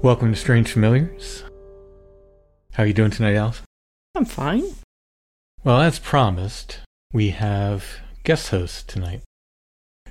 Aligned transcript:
Welcome 0.00 0.32
to 0.32 0.38
Strange 0.38 0.70
Familiars. 0.70 1.42
How 2.74 2.84
are 2.84 2.86
you 2.86 2.94
doing 2.94 3.10
tonight, 3.10 3.34
Alice? 3.34 3.62
I'm 4.14 4.24
fine. 4.24 4.62
Well, 5.64 5.80
as 5.80 5.98
promised, 5.98 6.78
we 7.12 7.30
have 7.30 7.84
guest 8.22 8.50
hosts 8.50 8.84
tonight. 8.84 9.22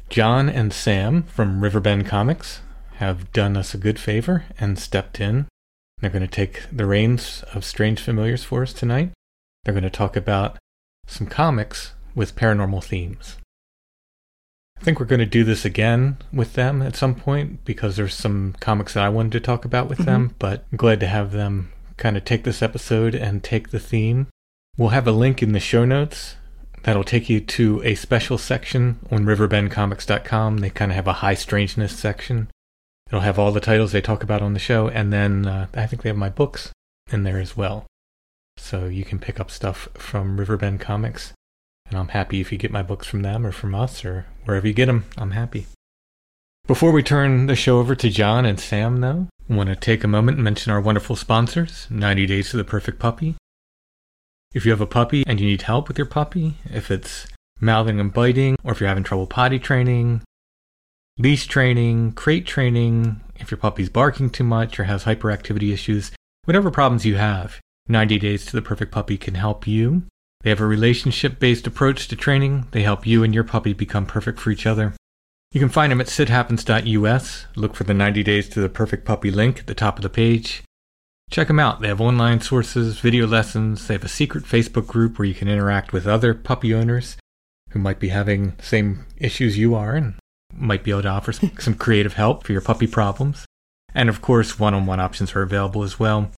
John 0.09 0.49
and 0.49 0.73
Sam 0.73 1.23
from 1.23 1.61
Riverbend 1.61 2.05
Comics 2.05 2.59
have 2.95 3.31
done 3.31 3.55
us 3.55 3.73
a 3.73 3.77
good 3.77 3.97
favor 3.97 4.43
and 4.59 4.77
stepped 4.77 5.21
in. 5.21 5.45
They're 5.99 6.09
going 6.09 6.21
to 6.21 6.27
take 6.27 6.63
the 6.69 6.85
reins 6.85 7.45
of 7.53 7.63
Strange 7.63 8.01
Familiars 8.01 8.43
for 8.43 8.63
us 8.63 8.73
tonight. 8.73 9.13
They're 9.63 9.73
going 9.73 9.83
to 9.85 9.89
talk 9.89 10.17
about 10.17 10.57
some 11.05 11.27
comics 11.27 11.93
with 12.13 12.35
paranormal 12.35 12.83
themes. 12.83 13.37
I 14.79 14.83
think 14.83 14.99
we're 14.99 15.05
going 15.07 15.19
to 15.19 15.25
do 15.25 15.43
this 15.43 15.65
again 15.65 16.17
with 16.31 16.53
them 16.53 16.81
at 16.81 16.95
some 16.95 17.15
point 17.15 17.65
because 17.65 17.95
there's 17.95 18.13
some 18.13 18.55
comics 18.59 18.93
that 18.93 19.03
I 19.03 19.09
wanted 19.09 19.31
to 19.33 19.39
talk 19.39 19.65
about 19.65 19.89
with 19.89 19.99
them, 19.99 20.35
but 20.39 20.65
I'm 20.71 20.77
glad 20.77 20.99
to 21.01 21.07
have 21.07 21.31
them 21.31 21.71
kind 21.97 22.15
of 22.15 22.23
take 22.23 22.43
this 22.43 22.61
episode 22.61 23.15
and 23.15 23.43
take 23.43 23.69
the 23.69 23.79
theme. 23.79 24.27
We'll 24.77 24.89
have 24.89 25.07
a 25.07 25.11
link 25.11 25.41
in 25.41 25.51
the 25.53 25.59
show 25.59 25.83
notes 25.83 26.35
that'll 26.83 27.03
take 27.03 27.29
you 27.29 27.39
to 27.41 27.81
a 27.83 27.95
special 27.95 28.37
section 28.37 28.99
on 29.11 29.25
riverbendcomics.com. 29.25 30.59
They 30.59 30.69
kind 30.69 30.91
of 30.91 30.95
have 30.95 31.07
a 31.07 31.13
high 31.13 31.33
strangeness 31.33 31.97
section. 31.97 32.49
It'll 33.07 33.21
have 33.21 33.39
all 33.39 33.51
the 33.51 33.59
titles 33.59 33.91
they 33.91 34.01
talk 34.01 34.21
about 34.21 34.41
on 34.41 34.53
the 34.53 34.59
show, 34.59 34.87
and 34.89 35.11
then 35.11 35.47
uh, 35.47 35.67
I 35.73 35.87
think 35.87 36.03
they 36.03 36.09
have 36.09 36.17
my 36.17 36.29
books 36.29 36.71
in 37.11 37.23
there 37.23 37.39
as 37.39 37.57
well. 37.57 37.85
So 38.57 38.85
you 38.85 39.03
can 39.03 39.19
pick 39.19 39.39
up 39.39 39.49
stuff 39.49 39.87
from 39.95 40.39
Riverbend 40.39 40.79
Comics. 40.79 41.33
And 41.89 41.97
I'm 41.97 42.09
happy 42.09 42.41
if 42.41 42.51
you 42.51 42.57
get 42.57 42.71
my 42.71 42.83
books 42.83 43.07
from 43.07 43.21
them 43.21 43.45
or 43.45 43.51
from 43.51 43.73
us 43.73 44.03
or 44.03 44.25
wherever 44.45 44.67
you 44.67 44.73
get 44.73 44.87
them. 44.87 45.05
I'm 45.17 45.31
happy. 45.31 45.67
Before 46.67 46.91
we 46.91 47.01
turn 47.01 47.47
the 47.47 47.55
show 47.55 47.79
over 47.79 47.95
to 47.95 48.09
John 48.09 48.45
and 48.45 48.59
Sam, 48.59 48.99
though, 48.99 49.27
I 49.49 49.53
want 49.55 49.69
to 49.69 49.75
take 49.75 50.03
a 50.03 50.07
moment 50.07 50.37
and 50.37 50.43
mention 50.43 50.73
our 50.73 50.81
wonderful 50.81 51.15
sponsors 51.15 51.87
90 51.89 52.25
Days 52.25 52.49
to 52.51 52.57
the 52.57 52.65
Perfect 52.65 52.99
Puppy. 52.99 53.35
If 54.53 54.65
you 54.65 54.71
have 54.71 54.81
a 54.81 54.87
puppy 54.87 55.23
and 55.25 55.39
you 55.39 55.47
need 55.47 55.61
help 55.61 55.87
with 55.87 55.97
your 55.97 56.07
puppy, 56.07 56.55
if 56.65 56.91
it's 56.91 57.27
mouthing 57.61 57.99
and 57.99 58.11
biting, 58.11 58.57
or 58.63 58.73
if 58.73 58.81
you're 58.81 58.89
having 58.89 59.05
trouble 59.05 59.27
potty 59.27 59.59
training, 59.59 60.23
leash 61.17 61.47
training, 61.47 62.11
crate 62.13 62.45
training, 62.45 63.21
if 63.37 63.49
your 63.49 63.57
puppy's 63.57 63.89
barking 63.89 64.29
too 64.29 64.43
much 64.43 64.79
or 64.79 64.85
has 64.85 65.05
hyperactivity 65.05 65.71
issues, 65.71 66.11
whatever 66.43 66.69
problems 66.69 67.05
you 67.05 67.15
have, 67.15 67.61
90 67.87 68.19
Days 68.19 68.45
to 68.45 68.57
the 68.57 68.61
Perfect 68.61 68.91
Puppy 68.91 69.17
can 69.17 69.35
help 69.35 69.65
you. 69.65 70.03
They 70.41 70.49
have 70.49 70.61
a 70.61 70.65
relationship 70.65 71.39
based 71.39 71.67
approach 71.67 72.07
to 72.07 72.15
training. 72.15 72.67
They 72.71 72.83
help 72.83 73.05
you 73.05 73.23
and 73.23 73.33
your 73.33 73.43
puppy 73.43 73.73
become 73.73 74.05
perfect 74.05 74.39
for 74.39 74.51
each 74.51 74.65
other. 74.65 74.93
You 75.51 75.59
can 75.59 75.69
find 75.69 75.91
them 75.91 76.01
at 76.01 76.07
sithappens.us. 76.07 77.45
Look 77.55 77.75
for 77.75 77.83
the 77.83 77.93
90 77.93 78.23
Days 78.23 78.49
to 78.49 78.59
the 78.59 78.69
Perfect 78.69 79.05
Puppy 79.05 79.31
link 79.31 79.59
at 79.59 79.67
the 79.67 79.73
top 79.73 79.97
of 79.97 80.03
the 80.03 80.09
page. 80.09 80.63
Check 81.29 81.47
them 81.47 81.59
out. 81.59 81.81
They 81.81 81.87
have 81.87 82.01
online 82.01 82.41
sources, 82.41 82.99
video 82.99 83.27
lessons. 83.27 83.87
They 83.87 83.95
have 83.95 84.03
a 84.03 84.09
secret 84.09 84.43
Facebook 84.45 84.87
group 84.87 85.17
where 85.17 85.27
you 85.27 85.33
can 85.33 85.47
interact 85.47 85.91
with 85.91 86.07
other 86.07 86.33
puppy 86.33 86.73
owners 86.73 87.17
who 87.71 87.79
might 87.79 87.99
be 87.99 88.09
having 88.09 88.55
the 88.57 88.63
same 88.63 89.05
issues 89.17 89.57
you 89.57 89.75
are 89.75 89.95
and 89.95 90.15
might 90.53 90.83
be 90.83 90.91
able 90.91 91.01
to 91.01 91.09
offer 91.09 91.31
some, 91.59 91.75
creative 91.75 92.13
help 92.13 92.43
for 92.43 92.51
your 92.51 92.61
puppy 92.61 92.87
problems. 92.87 93.45
And 93.93 94.09
of 94.09 94.21
course, 94.21 94.59
one 94.59 94.73
on 94.73 94.85
one 94.85 94.99
options 94.99 95.35
are 95.35 95.41
available 95.41 95.83
as 95.83 95.99
well. 95.99 96.31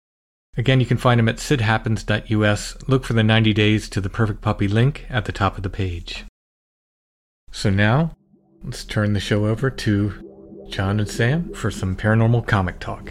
Again, 0.60 0.82
you 0.82 0.86
can 0.86 0.98
find 0.98 1.18
them 1.18 1.30
at 1.30 1.40
sithappens.us. 1.40 2.78
Look 2.86 3.06
for 3.06 3.14
the 3.14 3.24
90 3.24 3.54
Days 3.54 3.88
to 3.88 4.02
the 4.02 4.10
Perfect 4.10 4.42
Puppy 4.42 4.68
link 4.68 5.06
at 5.10 5.24
the 5.24 5.32
top 5.32 5.56
of 5.56 5.64
the 5.64 5.70
page. 5.70 6.26
So 7.50 7.70
now, 7.70 8.12
let's 8.62 8.84
turn 8.84 9.14
the 9.14 9.22
show 9.22 9.46
over 9.46 9.70
to 9.70 10.68
John 10.70 11.00
and 11.00 11.10
Sam 11.10 11.54
for 11.54 11.72
some 11.72 11.96
paranormal 11.96 12.46
comic 12.46 12.82
talk. 12.82 13.10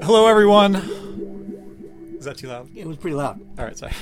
Hello, 0.00 0.28
everyone. 0.28 0.76
Is 2.16 2.26
that 2.26 2.36
too 2.38 2.46
loud? 2.46 2.68
It 2.76 2.86
was 2.86 2.96
pretty 2.96 3.16
loud. 3.16 3.40
All 3.58 3.64
right, 3.64 3.76
sorry. 3.76 3.92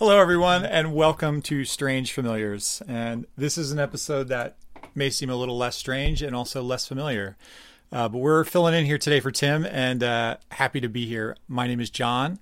Hello, 0.00 0.18
everyone, 0.18 0.64
and 0.64 0.94
welcome 0.94 1.42
to 1.42 1.62
Strange 1.66 2.14
Familiars. 2.14 2.82
And 2.88 3.26
this 3.36 3.58
is 3.58 3.70
an 3.70 3.78
episode 3.78 4.28
that 4.28 4.56
may 4.94 5.10
seem 5.10 5.28
a 5.28 5.36
little 5.36 5.58
less 5.58 5.76
strange 5.76 6.22
and 6.22 6.34
also 6.34 6.62
less 6.62 6.88
familiar. 6.88 7.36
Uh, 7.92 8.08
but 8.08 8.16
we're 8.16 8.44
filling 8.44 8.72
in 8.72 8.86
here 8.86 8.96
today 8.96 9.20
for 9.20 9.30
Tim, 9.30 9.66
and 9.66 10.02
uh, 10.02 10.38
happy 10.52 10.80
to 10.80 10.88
be 10.88 11.04
here. 11.04 11.36
My 11.48 11.66
name 11.66 11.80
is 11.80 11.90
John. 11.90 12.38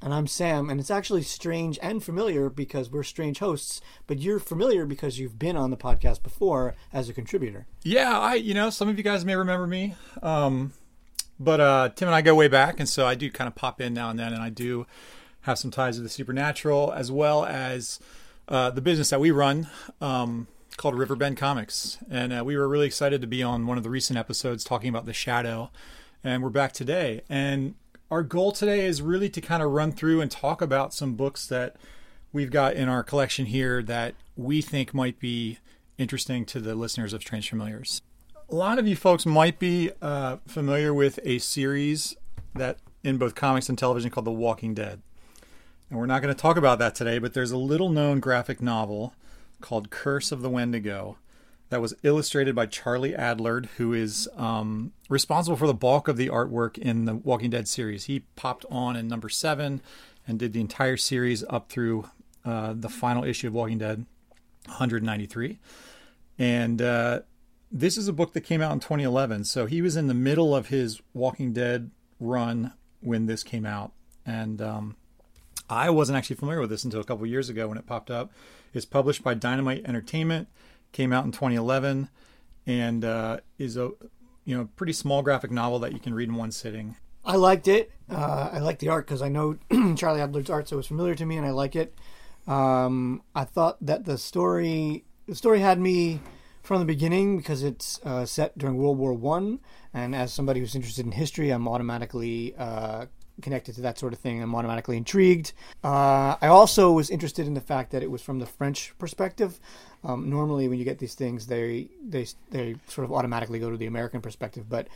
And 0.00 0.14
I'm 0.14 0.26
Sam, 0.26 0.70
and 0.70 0.80
it's 0.80 0.90
actually 0.90 1.24
strange 1.24 1.78
and 1.82 2.02
familiar 2.02 2.48
because 2.48 2.88
we're 2.88 3.02
strange 3.02 3.40
hosts, 3.40 3.82
but 4.06 4.18
you're 4.18 4.40
familiar 4.40 4.86
because 4.86 5.18
you've 5.18 5.38
been 5.38 5.58
on 5.58 5.70
the 5.70 5.76
podcast 5.76 6.22
before 6.22 6.74
as 6.90 7.06
a 7.06 7.12
contributor. 7.12 7.66
Yeah, 7.82 8.18
I 8.18 8.36
you 8.36 8.54
know 8.54 8.70
some 8.70 8.88
of 8.88 8.96
you 8.96 9.04
guys 9.04 9.26
may 9.26 9.36
remember 9.36 9.66
me, 9.66 9.94
um, 10.22 10.72
but 11.38 11.60
uh, 11.60 11.90
Tim 11.94 12.08
and 12.08 12.14
I 12.14 12.22
go 12.22 12.34
way 12.34 12.48
back, 12.48 12.80
and 12.80 12.88
so 12.88 13.06
I 13.06 13.14
do 13.14 13.30
kind 13.30 13.46
of 13.46 13.54
pop 13.54 13.78
in 13.78 13.92
now 13.92 14.08
and 14.08 14.18
then, 14.18 14.32
and 14.32 14.42
I 14.42 14.48
do 14.48 14.86
have 15.42 15.58
some 15.58 15.70
ties 15.70 15.96
to 15.96 16.02
the 16.02 16.08
supernatural 16.08 16.92
as 16.92 17.10
well 17.12 17.44
as 17.44 18.00
uh, 18.48 18.70
the 18.70 18.80
business 18.80 19.10
that 19.10 19.20
we 19.20 19.30
run 19.30 19.68
um, 20.00 20.46
called 20.76 20.96
Riverbend 20.96 21.36
Comics, 21.36 21.98
and 22.10 22.32
uh, 22.32 22.42
we 22.44 22.56
were 22.56 22.68
really 22.68 22.86
excited 22.86 23.20
to 23.20 23.26
be 23.26 23.42
on 23.42 23.66
one 23.66 23.76
of 23.76 23.84
the 23.84 23.90
recent 23.90 24.18
episodes 24.18 24.64
talking 24.64 24.88
about 24.88 25.06
the 25.06 25.12
Shadow, 25.12 25.70
and 26.24 26.42
we're 26.42 26.50
back 26.50 26.72
today, 26.72 27.22
and 27.28 27.74
our 28.10 28.22
goal 28.22 28.52
today 28.52 28.84
is 28.84 29.00
really 29.00 29.28
to 29.30 29.40
kind 29.40 29.62
of 29.62 29.70
run 29.70 29.92
through 29.92 30.20
and 30.20 30.30
talk 30.30 30.60
about 30.60 30.92
some 30.92 31.14
books 31.14 31.46
that 31.46 31.76
we've 32.32 32.50
got 32.50 32.74
in 32.74 32.88
our 32.88 33.02
collection 33.02 33.46
here 33.46 33.82
that 33.82 34.14
we 34.36 34.60
think 34.60 34.92
might 34.92 35.18
be 35.18 35.58
interesting 35.98 36.44
to 36.46 36.60
the 36.60 36.74
listeners 36.74 37.12
of 37.12 37.22
Strange 37.22 37.48
Familiars. 37.48 38.02
A 38.50 38.54
lot 38.54 38.78
of 38.78 38.86
you 38.86 38.96
folks 38.96 39.24
might 39.24 39.58
be 39.58 39.90
uh, 40.02 40.36
familiar 40.46 40.92
with 40.92 41.18
a 41.24 41.38
series 41.38 42.16
that 42.54 42.78
in 43.02 43.16
both 43.18 43.34
comics 43.34 43.68
and 43.68 43.78
television 43.78 44.10
called 44.10 44.26
The 44.26 44.32
Walking 44.32 44.74
Dead. 44.74 45.00
And 45.92 46.00
we're 46.00 46.06
not 46.06 46.22
going 46.22 46.34
to 46.34 46.40
talk 46.40 46.56
about 46.56 46.78
that 46.78 46.94
today, 46.94 47.18
but 47.18 47.34
there's 47.34 47.50
a 47.50 47.58
little 47.58 47.90
known 47.90 48.18
graphic 48.18 48.62
novel 48.62 49.12
called 49.60 49.90
Curse 49.90 50.32
of 50.32 50.40
the 50.40 50.48
Wendigo 50.48 51.18
that 51.68 51.82
was 51.82 51.92
illustrated 52.02 52.54
by 52.54 52.64
Charlie 52.64 53.12
Adlard, 53.12 53.66
who 53.76 53.92
is 53.92 54.26
um, 54.34 54.92
responsible 55.10 55.58
for 55.58 55.66
the 55.66 55.74
bulk 55.74 56.08
of 56.08 56.16
the 56.16 56.30
artwork 56.30 56.78
in 56.78 57.04
the 57.04 57.14
Walking 57.14 57.50
Dead 57.50 57.68
series. 57.68 58.06
He 58.06 58.20
popped 58.36 58.64
on 58.70 58.96
in 58.96 59.06
number 59.06 59.28
seven 59.28 59.82
and 60.26 60.38
did 60.38 60.54
the 60.54 60.62
entire 60.62 60.96
series 60.96 61.44
up 61.50 61.68
through 61.68 62.08
uh, 62.42 62.72
the 62.74 62.88
final 62.88 63.22
issue 63.22 63.48
of 63.48 63.52
Walking 63.52 63.76
Dead, 63.76 64.06
193. 64.68 65.58
And 66.38 66.80
uh, 66.80 67.20
this 67.70 67.98
is 67.98 68.08
a 68.08 68.14
book 68.14 68.32
that 68.32 68.40
came 68.40 68.62
out 68.62 68.72
in 68.72 68.80
2011. 68.80 69.44
So 69.44 69.66
he 69.66 69.82
was 69.82 69.96
in 69.96 70.06
the 70.06 70.14
middle 70.14 70.56
of 70.56 70.68
his 70.68 71.02
Walking 71.12 71.52
Dead 71.52 71.90
run 72.18 72.72
when 73.00 73.26
this 73.26 73.42
came 73.42 73.66
out. 73.66 73.92
And 74.24 74.62
um, 74.62 74.96
I 75.72 75.88
wasn't 75.88 76.18
actually 76.18 76.36
familiar 76.36 76.60
with 76.60 76.68
this 76.68 76.84
until 76.84 77.00
a 77.00 77.04
couple 77.04 77.26
years 77.26 77.48
ago 77.48 77.66
when 77.66 77.78
it 77.78 77.86
popped 77.86 78.10
up. 78.10 78.30
It's 78.74 78.84
published 78.84 79.24
by 79.24 79.34
Dynamite 79.34 79.84
Entertainment 79.86 80.48
came 80.92 81.12
out 81.14 81.24
in 81.24 81.32
2011 81.32 82.10
and 82.66 83.04
uh, 83.04 83.38
is 83.58 83.78
a 83.78 83.90
you 84.44 84.56
know 84.56 84.68
pretty 84.76 84.92
small 84.92 85.22
graphic 85.22 85.50
novel 85.50 85.78
that 85.78 85.92
you 85.92 85.98
can 85.98 86.12
read 86.14 86.28
in 86.28 86.34
one 86.34 86.52
sitting. 86.52 86.96
I 87.24 87.36
liked 87.36 87.68
it. 87.68 87.90
Uh, 88.10 88.50
I 88.52 88.58
like 88.58 88.80
the 88.80 88.88
art 88.90 89.06
because 89.06 89.22
I 89.22 89.28
know 89.28 89.56
Charlie 89.96 90.20
Adlard's 90.20 90.50
art, 90.50 90.68
so 90.68 90.76
it 90.76 90.78
was 90.78 90.86
familiar 90.88 91.14
to 91.14 91.24
me, 91.24 91.38
and 91.38 91.46
I 91.46 91.50
like 91.50 91.74
it. 91.74 91.94
Um, 92.46 93.22
I 93.34 93.44
thought 93.44 93.78
that 93.80 94.04
the 94.04 94.18
story 94.18 95.04
the 95.26 95.34
story 95.34 95.60
had 95.60 95.80
me 95.80 96.20
from 96.62 96.80
the 96.80 96.84
beginning 96.84 97.38
because 97.38 97.62
it's 97.62 97.98
uh, 98.04 98.26
set 98.26 98.58
during 98.58 98.76
World 98.76 98.98
War 98.98 99.14
One, 99.14 99.60
and 99.94 100.14
as 100.14 100.34
somebody 100.34 100.60
who's 100.60 100.74
interested 100.74 101.06
in 101.06 101.12
history, 101.12 101.48
I'm 101.50 101.66
automatically 101.66 102.54
uh, 102.58 103.06
connected 103.40 103.74
to 103.76 103.80
that 103.82 103.98
sort 103.98 104.12
of 104.12 104.18
thing. 104.18 104.42
I'm 104.42 104.54
automatically 104.54 104.96
intrigued. 104.96 105.52
Uh, 105.82 106.36
I 106.40 106.48
also 106.48 106.92
was 106.92 107.10
interested 107.10 107.46
in 107.46 107.54
the 107.54 107.60
fact 107.60 107.92
that 107.92 108.02
it 108.02 108.10
was 108.10 108.22
from 108.22 108.38
the 108.38 108.46
French 108.46 108.92
perspective. 108.98 109.58
Um, 110.04 110.28
normally, 110.28 110.68
when 110.68 110.78
you 110.78 110.84
get 110.84 110.98
these 110.98 111.14
things, 111.14 111.46
they 111.46 111.88
they 112.06 112.26
they 112.50 112.76
sort 112.88 113.04
of 113.04 113.12
automatically 113.12 113.58
go 113.58 113.70
to 113.70 113.76
the 113.76 113.86
American 113.86 114.20
perspective. 114.20 114.68
But 114.68 114.88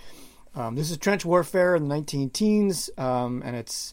um, 0.54 0.74
this 0.74 0.90
is 0.90 0.96
trench 0.98 1.24
warfare 1.24 1.76
in 1.76 1.82
the 1.82 1.88
19 1.88 2.30
teens, 2.30 2.90
um, 2.98 3.42
and 3.44 3.54
it's 3.54 3.92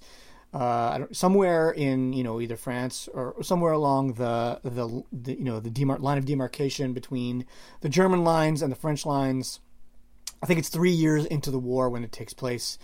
uh, 0.53 1.05
somewhere 1.11 1.71
in 1.71 2.13
you 2.13 2.23
know 2.23 2.39
either 2.39 2.55
France 2.55 3.09
or 3.13 3.35
somewhere 3.41 3.73
along 3.73 4.13
the 4.13 4.59
the, 4.63 5.03
the 5.11 5.33
you 5.33 5.43
know 5.43 5.59
the 5.59 5.69
demar- 5.69 5.99
line 5.99 6.17
of 6.17 6.25
demarcation 6.25 6.93
between 6.93 7.45
the 7.81 7.89
German 7.89 8.23
lines 8.23 8.61
and 8.61 8.71
the 8.71 8.75
French 8.75 9.05
lines. 9.05 9.59
I 10.41 10.45
think 10.45 10.59
it's 10.59 10.69
three 10.69 10.91
years 10.91 11.25
into 11.25 11.51
the 11.51 11.59
war 11.59 11.89
when 11.89 12.03
it 12.03 12.11
takes 12.11 12.33
place. 12.33 12.77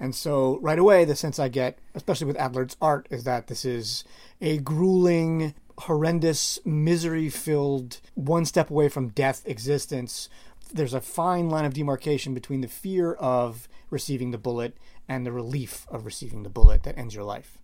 And 0.00 0.14
so 0.14 0.58
right 0.60 0.78
away, 0.78 1.04
the 1.04 1.16
sense 1.16 1.38
I 1.38 1.48
get, 1.48 1.78
especially 1.94 2.26
with 2.26 2.36
Adlard's 2.36 2.76
art, 2.80 3.06
is 3.10 3.24
that 3.24 3.46
this 3.46 3.64
is 3.64 4.04
a 4.40 4.58
grueling 4.58 5.54
horrendous, 5.78 6.58
misery 6.64 7.28
filled, 7.28 8.00
one 8.14 8.44
step 8.44 8.70
away 8.70 8.88
from 8.88 9.08
death 9.08 9.42
existence, 9.46 10.28
there's 10.72 10.94
a 10.94 11.00
fine 11.00 11.48
line 11.48 11.64
of 11.64 11.74
demarcation 11.74 12.34
between 12.34 12.60
the 12.60 12.68
fear 12.68 13.12
of 13.14 13.68
receiving 13.90 14.30
the 14.30 14.38
bullet 14.38 14.76
and 15.08 15.24
the 15.24 15.32
relief 15.32 15.86
of 15.90 16.04
receiving 16.04 16.42
the 16.42 16.48
bullet 16.48 16.82
that 16.82 16.98
ends 16.98 17.14
your 17.14 17.24
life. 17.24 17.58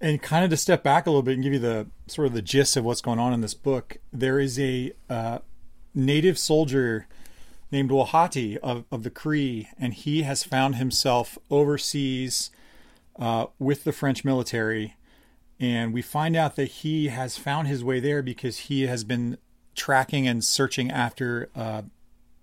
And 0.00 0.20
kind 0.20 0.44
of 0.44 0.50
to 0.50 0.56
step 0.56 0.82
back 0.82 1.06
a 1.06 1.10
little 1.10 1.22
bit 1.22 1.34
and 1.34 1.42
give 1.42 1.54
you 1.54 1.58
the 1.58 1.86
sort 2.06 2.26
of 2.26 2.34
the 2.34 2.42
gist 2.42 2.76
of 2.76 2.84
what's 2.84 3.00
going 3.00 3.18
on 3.18 3.32
in 3.32 3.40
this 3.40 3.54
book, 3.54 3.96
there 4.12 4.38
is 4.38 4.58
a 4.60 4.92
uh, 5.08 5.38
native 5.94 6.38
soldier 6.38 7.06
named 7.70 7.90
Wauhati 7.90 8.56
of, 8.58 8.84
of 8.90 9.02
the 9.02 9.10
Cree, 9.10 9.68
and 9.78 9.92
he 9.94 10.22
has 10.22 10.44
found 10.44 10.76
himself 10.76 11.38
overseas 11.50 12.50
uh, 13.18 13.46
with 13.58 13.84
the 13.84 13.92
French 13.92 14.24
military. 14.24 14.94
And 15.58 15.92
we 15.92 16.02
find 16.02 16.36
out 16.36 16.56
that 16.56 16.66
he 16.66 17.08
has 17.08 17.38
found 17.38 17.66
his 17.66 17.82
way 17.82 17.98
there 17.98 18.22
because 18.22 18.58
he 18.58 18.82
has 18.82 19.04
been 19.04 19.38
tracking 19.74 20.28
and 20.28 20.44
searching 20.44 20.90
after 20.90 21.48
uh, 21.54 21.82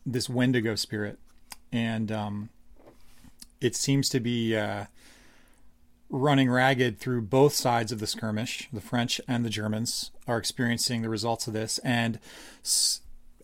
this 0.06 0.30
Wendigo 0.30 0.76
spirit, 0.76 1.20
and 1.72 2.12
um, 2.12 2.50
it 3.62 3.76
seems 3.76 4.10
to 4.10 4.20
be 4.20 4.56
uh, 4.56 4.86
running 6.10 6.50
ragged 6.50 7.00
through 7.00 7.22
both 7.22 7.54
sides 7.54 7.92
of 7.92 8.00
the 8.00 8.08
skirmish. 8.08 8.68
The 8.72 8.82
French 8.82 9.20
and 9.28 9.46
the 9.46 9.50
Germans 9.50 10.12
are 10.28 10.38
experiencing 10.38 11.02
the 11.02 11.10
results 11.10 11.48
of 11.48 11.54
this, 11.54 11.80
and 11.80 12.20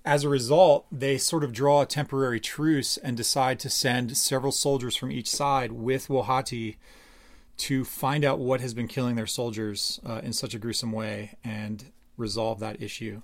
as 0.10 0.24
a 0.24 0.30
result, 0.30 0.88
they 0.92 1.20
sort 1.20 1.44
of 1.44 1.54
draw 1.54 1.82
a 1.82 1.86
temporary 1.86 2.40
truce 2.40 2.98
and 2.98 3.16
decide 3.16 3.60
to 3.60 3.70
send 3.70 4.18
several 4.18 4.52
soldiers 4.52 4.96
from 4.96 5.12
each 5.12 5.30
side 5.30 5.72
with 5.72 6.08
Wauhati 6.08 6.78
to 7.58 7.86
find 7.86 8.26
out 8.26 8.40
what 8.40 8.60
has 8.60 8.74
been 8.74 8.88
killing 8.88 9.16
their 9.16 9.28
soldiers 9.28 10.00
uh, 10.04 10.20
in 10.24 10.34
such 10.34 10.56
a 10.56 10.60
gruesome 10.60 10.92
way 10.92 11.38
and 11.44 11.92
resolve 12.18 12.60
that 12.60 12.82
issue. 12.82 13.22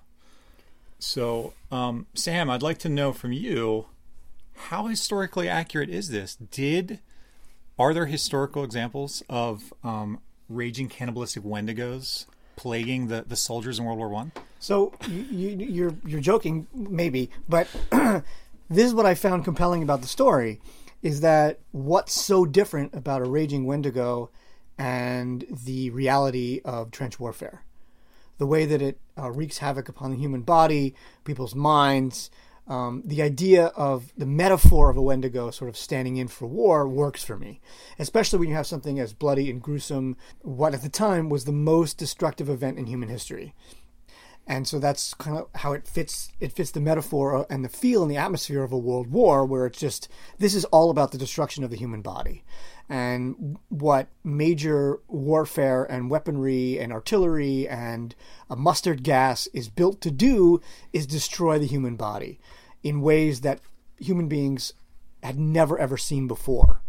So, 1.00 1.54
um, 1.72 2.06
Sam, 2.14 2.52
I'd 2.52 2.62
like 2.62 2.78
to 2.80 2.90
know 2.90 3.14
from 3.14 3.32
you 3.32 3.88
how 4.54 4.86
historically 4.86 5.50
accurate 5.50 5.90
is 5.90 6.10
this? 6.10 6.36
Did 6.36 7.00
are 7.80 7.96
there 7.96 8.06
historical 8.06 8.64
examples 8.64 9.24
of 9.28 9.74
um, 9.84 10.20
raging 10.48 10.90
cannibalistic 10.90 11.42
Wendigos 11.42 12.28
plaguing 12.56 13.08
the, 13.08 13.24
the 13.28 13.36
soldiers 13.36 13.80
in 13.80 13.86
World 13.86 13.98
War 13.98 14.10
One? 14.10 14.32
So 14.60 14.94
you, 15.08 15.22
you, 15.30 15.50
you're 15.58 15.96
you're 16.06 16.22
joking, 16.22 16.68
maybe, 16.74 17.30
but 17.48 17.68
this 17.92 18.86
is 18.86 18.94
what 18.94 19.06
I 19.06 19.16
found 19.16 19.44
compelling 19.44 19.84
about 19.84 20.02
the 20.02 20.08
story 20.08 20.60
is 21.06 21.22
that 21.22 21.60
what's 21.72 22.20
so 22.20 22.48
different 22.48 22.96
about 22.96 23.22
a 23.22 23.26
raging 23.26 23.66
Wendigo 23.66 24.32
and 24.76 25.46
the 25.66 25.92
reality 25.92 26.62
of 26.66 26.90
trench 26.90 27.20
warfare? 27.20 27.62
The 28.40 28.48
way 28.48 28.66
that 28.66 28.82
it 28.82 29.00
uh, 29.16 29.32
wreaks 29.32 29.60
havoc 29.60 29.88
upon 29.88 30.10
the 30.10 30.18
human 30.18 30.42
body, 30.42 30.96
people's 31.24 31.54
minds, 31.54 32.32
um, 32.68 33.04
the 33.06 33.22
idea 33.22 33.68
of 33.68 34.12
the 34.18 34.26
metaphor 34.26 34.90
of 34.90 34.98
a 34.98 35.02
Wendigo 35.02 35.52
sort 35.52 35.70
of 35.70 35.78
standing 35.78 36.18
in 36.18 36.28
for 36.28 36.48
war 36.48 36.88
works 36.88 37.24
for 37.24 37.38
me, 37.38 37.62
especially 38.00 38.40
when 38.40 38.50
you 38.50 38.56
have 38.56 38.68
something 38.68 39.00
as 39.00 39.14
bloody 39.14 39.50
and 39.50 39.62
gruesome, 39.62 40.18
what 40.42 40.74
at 40.74 40.82
the 40.82 40.90
time 40.90 41.30
was 41.30 41.46
the 41.46 41.52
most 41.52 41.98
destructive 41.98 42.50
event 42.50 42.80
in 42.80 42.88
human 42.88 43.10
history 43.10 43.54
and 44.48 44.68
so 44.68 44.78
that's 44.78 45.14
kind 45.16 45.38
of 45.38 45.48
how 45.56 45.74
it 45.74 45.88
fits 45.88 46.32
it 46.40 46.52
fits 46.52 46.72
the 46.72 46.80
metaphor 46.80 47.48
and 47.50 47.66
the 47.66 47.70
feel 47.70 48.04
and 48.04 48.12
the 48.12 48.18
atmosphere 48.18 48.64
of 48.64 48.72
a 48.72 48.78
world 48.78 49.08
war 49.08 49.44
where 49.44 49.66
it's 49.66 49.80
just 49.80 50.08
this 50.38 50.54
is 50.54 50.66
all 50.66 50.92
about 50.92 51.12
the 51.12 51.18
destruction 51.18 51.64
of 51.64 51.72
the 51.72 51.78
human 51.78 52.02
body. 52.02 52.44
And 52.88 53.58
what 53.70 54.10
major 54.24 55.00
warfare 55.08 55.84
and 55.86 56.12
weaponry 56.12 56.78
and 56.80 56.94
artillery 56.94 57.68
and 57.68 58.14
mustard 58.56 59.02
gas 59.02 59.48
is 59.48 59.70
built 59.70 60.02
to 60.02 60.12
do 60.12 60.62
is 60.94 61.08
destroy 61.08 61.58
the 61.58 61.66
human 61.66 61.96
body 61.96 62.40
in 62.84 63.02
ways 63.02 63.42
that 63.42 63.62
human 63.98 64.28
beings 64.28 64.74
had 65.24 65.40
never 65.40 65.80
ever 65.80 65.98
seen 65.98 66.28
before. 66.28 66.82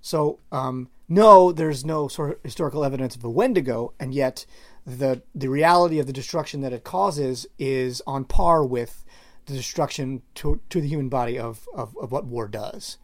So 0.00 0.40
um, 0.50 0.88
no 1.08 1.52
there's 1.52 1.84
no 1.84 2.08
sort 2.08 2.30
of 2.32 2.38
historical 2.42 2.84
evidence 2.84 3.14
of 3.14 3.22
a 3.22 3.30
wendigo 3.30 3.94
and 4.00 4.12
yet 4.12 4.44
the 4.88 5.22
the 5.34 5.48
reality 5.48 5.98
of 5.98 6.06
the 6.06 6.12
destruction 6.12 6.62
that 6.62 6.72
it 6.72 6.82
causes 6.82 7.46
is 7.58 8.00
on 8.06 8.24
par 8.24 8.64
with 8.64 9.04
the 9.48 9.54
destruction 9.54 10.22
to, 10.34 10.60
to 10.70 10.80
the 10.80 10.88
human 10.88 11.08
body 11.08 11.38
of, 11.38 11.68
of, 11.74 11.96
of 12.00 12.12
what 12.12 12.26
war 12.26 12.46
does. 12.46 12.98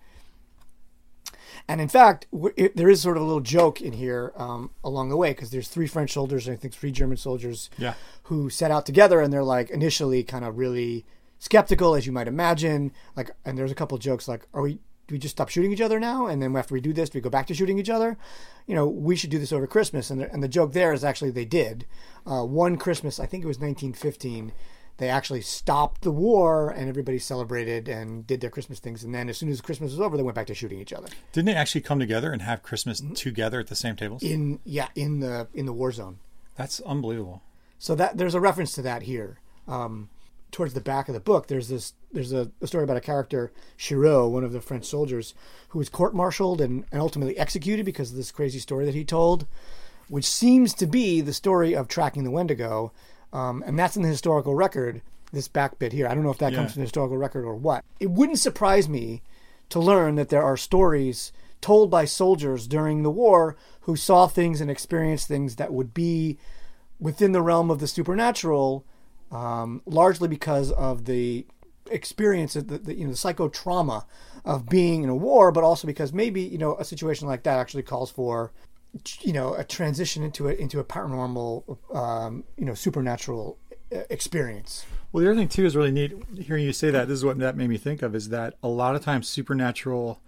And 1.66 1.80
in 1.80 1.88
fact, 1.88 2.26
it, 2.56 2.76
there 2.76 2.90
is 2.90 3.00
sort 3.00 3.16
of 3.16 3.22
a 3.22 3.26
little 3.26 3.40
joke 3.40 3.80
in 3.80 3.94
here 3.94 4.32
um, 4.36 4.70
along 4.82 5.08
the 5.08 5.16
way 5.16 5.30
because 5.30 5.50
there's 5.50 5.68
three 5.68 5.86
French 5.86 6.12
soldiers 6.12 6.46
and 6.46 6.54
I 6.54 6.60
think 6.60 6.74
three 6.74 6.92
German 6.92 7.16
soldiers 7.16 7.70
yeah. 7.78 7.94
who 8.24 8.50
set 8.50 8.70
out 8.70 8.84
together 8.84 9.20
and 9.20 9.32
they're 9.32 9.42
like 9.42 9.70
initially 9.70 10.22
kind 10.22 10.44
of 10.44 10.58
really 10.58 11.06
skeptical, 11.38 11.94
as 11.94 12.06
you 12.06 12.12
might 12.12 12.28
imagine. 12.28 12.92
Like, 13.16 13.30
and 13.44 13.56
there's 13.56 13.72
a 13.72 13.74
couple 13.74 13.96
jokes 13.96 14.28
like, 14.28 14.46
"Are 14.52 14.60
we 14.60 14.80
do 15.06 15.14
we 15.14 15.18
just 15.18 15.36
stop 15.36 15.48
shooting 15.48 15.72
each 15.72 15.80
other 15.80 16.00
now? 16.00 16.26
And 16.26 16.42
then 16.42 16.56
after 16.56 16.74
we 16.74 16.80
do 16.80 16.92
this, 16.92 17.10
do 17.10 17.18
we 17.18 17.22
go 17.22 17.30
back 17.30 17.46
to 17.48 17.54
shooting 17.54 17.78
each 17.78 17.90
other? 17.90 18.16
You 18.66 18.74
know, 18.74 18.86
we 18.86 19.16
should 19.16 19.30
do 19.30 19.38
this 19.38 19.52
over 19.52 19.66
Christmas. 19.66 20.10
And 20.10 20.20
the, 20.20 20.32
and 20.32 20.42
the 20.42 20.48
joke 20.48 20.72
there 20.72 20.92
is 20.92 21.04
actually 21.04 21.30
they 21.30 21.44
did. 21.44 21.86
Uh, 22.26 22.44
one 22.44 22.76
Christmas, 22.76 23.20
I 23.20 23.26
think 23.26 23.44
it 23.44 23.48
was 23.48 23.58
1915, 23.58 24.52
they 24.96 25.08
actually 25.08 25.40
stopped 25.40 26.02
the 26.02 26.10
war 26.10 26.70
and 26.70 26.88
everybody 26.88 27.18
celebrated 27.18 27.88
and 27.88 28.26
did 28.26 28.40
their 28.40 28.50
Christmas 28.50 28.78
things. 28.78 29.02
And 29.02 29.14
then 29.14 29.28
as 29.28 29.36
soon 29.36 29.48
as 29.48 29.60
Christmas 29.60 29.90
was 29.90 30.00
over, 30.00 30.16
they 30.16 30.22
went 30.22 30.36
back 30.36 30.46
to 30.46 30.54
shooting 30.54 30.80
each 30.80 30.92
other. 30.92 31.08
Didn't 31.32 31.46
they 31.46 31.54
actually 31.54 31.80
come 31.80 31.98
together 31.98 32.32
and 32.32 32.42
have 32.42 32.62
Christmas 32.62 33.02
together 33.14 33.60
at 33.60 33.66
the 33.66 33.74
same 33.74 33.96
tables? 33.96 34.22
In 34.22 34.60
yeah, 34.64 34.88
in 34.94 35.20
the 35.20 35.48
in 35.52 35.66
the 35.66 35.72
war 35.72 35.90
zone. 35.90 36.18
That's 36.56 36.80
unbelievable. 36.80 37.42
So 37.78 37.94
that 37.96 38.16
there's 38.16 38.34
a 38.34 38.40
reference 38.40 38.72
to 38.74 38.82
that 38.82 39.02
here. 39.02 39.40
Um, 39.66 40.10
towards 40.54 40.72
the 40.72 40.80
back 40.80 41.08
of 41.08 41.14
the 41.14 41.20
book, 41.20 41.48
there's 41.48 41.68
this 41.68 41.94
there's 42.12 42.32
a, 42.32 42.48
a 42.60 42.66
story 42.68 42.84
about 42.84 42.96
a 42.96 43.00
character 43.00 43.50
Chiraut, 43.76 44.30
one 44.30 44.44
of 44.44 44.52
the 44.52 44.60
French 44.60 44.84
soldiers, 44.84 45.34
who 45.70 45.80
was 45.80 45.88
court-martialed 45.88 46.60
and, 46.60 46.84
and 46.92 47.00
ultimately 47.00 47.36
executed 47.36 47.84
because 47.84 48.12
of 48.12 48.16
this 48.16 48.30
crazy 48.30 48.60
story 48.60 48.84
that 48.84 48.94
he 48.94 49.04
told, 49.04 49.48
which 50.08 50.24
seems 50.24 50.72
to 50.74 50.86
be 50.86 51.20
the 51.20 51.32
story 51.32 51.74
of 51.74 51.88
tracking 51.88 52.22
the 52.22 52.30
Wendigo, 52.30 52.92
um, 53.32 53.64
and 53.66 53.76
that's 53.76 53.96
in 53.96 54.02
the 54.02 54.08
historical 54.08 54.54
record. 54.54 55.02
This 55.32 55.48
back 55.48 55.80
bit 55.80 55.92
here, 55.92 56.06
I 56.06 56.14
don't 56.14 56.22
know 56.22 56.30
if 56.30 56.38
that 56.38 56.52
Yeah. 56.52 56.58
comes 56.58 56.72
from 56.72 56.80
the 56.82 56.86
historical 56.86 57.16
record 57.16 57.44
or 57.44 57.56
what. 57.56 57.84
It 57.98 58.12
wouldn't 58.12 58.38
surprise 58.38 58.88
me 58.88 59.22
to 59.70 59.80
learn 59.80 60.14
that 60.14 60.28
there 60.28 60.44
are 60.44 60.56
stories 60.56 61.32
told 61.60 61.90
by 61.90 62.04
soldiers 62.04 62.68
during 62.68 63.02
the 63.02 63.10
war 63.10 63.56
who 63.80 63.96
saw 63.96 64.28
things 64.28 64.60
and 64.60 64.70
experienced 64.70 65.26
things 65.26 65.56
that 65.56 65.72
would 65.72 65.92
be 65.92 66.38
within 67.00 67.32
the 67.32 67.42
realm 67.42 67.72
of 67.72 67.80
the 67.80 67.88
supernatural, 67.88 68.84
um, 69.34 69.82
largely 69.84 70.28
because 70.28 70.70
of 70.72 71.04
the 71.06 71.46
experience 71.90 72.56
of 72.56 72.68
the, 72.68 72.78
the 72.78 72.94
you 72.94 73.04
know 73.04 73.10
the 73.10 73.16
psychotrauma 73.16 74.04
of 74.44 74.68
being 74.68 75.02
in 75.02 75.10
a 75.10 75.14
war, 75.14 75.50
but 75.50 75.64
also 75.64 75.86
because 75.86 76.12
maybe 76.12 76.40
you 76.40 76.56
know 76.56 76.76
a 76.76 76.84
situation 76.84 77.26
like 77.26 77.42
that 77.42 77.58
actually 77.58 77.82
calls 77.82 78.10
for 78.10 78.52
you 79.20 79.32
know 79.32 79.54
a 79.54 79.64
transition 79.64 80.22
into 80.22 80.48
a 80.48 80.52
into 80.52 80.78
a 80.78 80.84
paranormal 80.84 81.78
um, 81.94 82.44
you 82.56 82.64
know 82.64 82.74
supernatural 82.74 83.58
uh, 83.92 84.02
experience. 84.08 84.86
Well, 85.12 85.24
the 85.24 85.30
other 85.30 85.38
thing 85.38 85.48
too 85.48 85.66
is 85.66 85.74
really 85.74 85.92
neat. 85.92 86.12
Hearing 86.38 86.64
you 86.64 86.72
say 86.72 86.90
that, 86.90 87.08
this 87.08 87.18
is 87.18 87.24
what 87.24 87.38
that 87.38 87.56
made 87.56 87.68
me 87.68 87.76
think 87.76 88.02
of: 88.02 88.14
is 88.14 88.28
that 88.28 88.54
a 88.62 88.68
lot 88.68 88.94
of 88.94 89.02
times 89.02 89.28
supernatural 89.28 90.20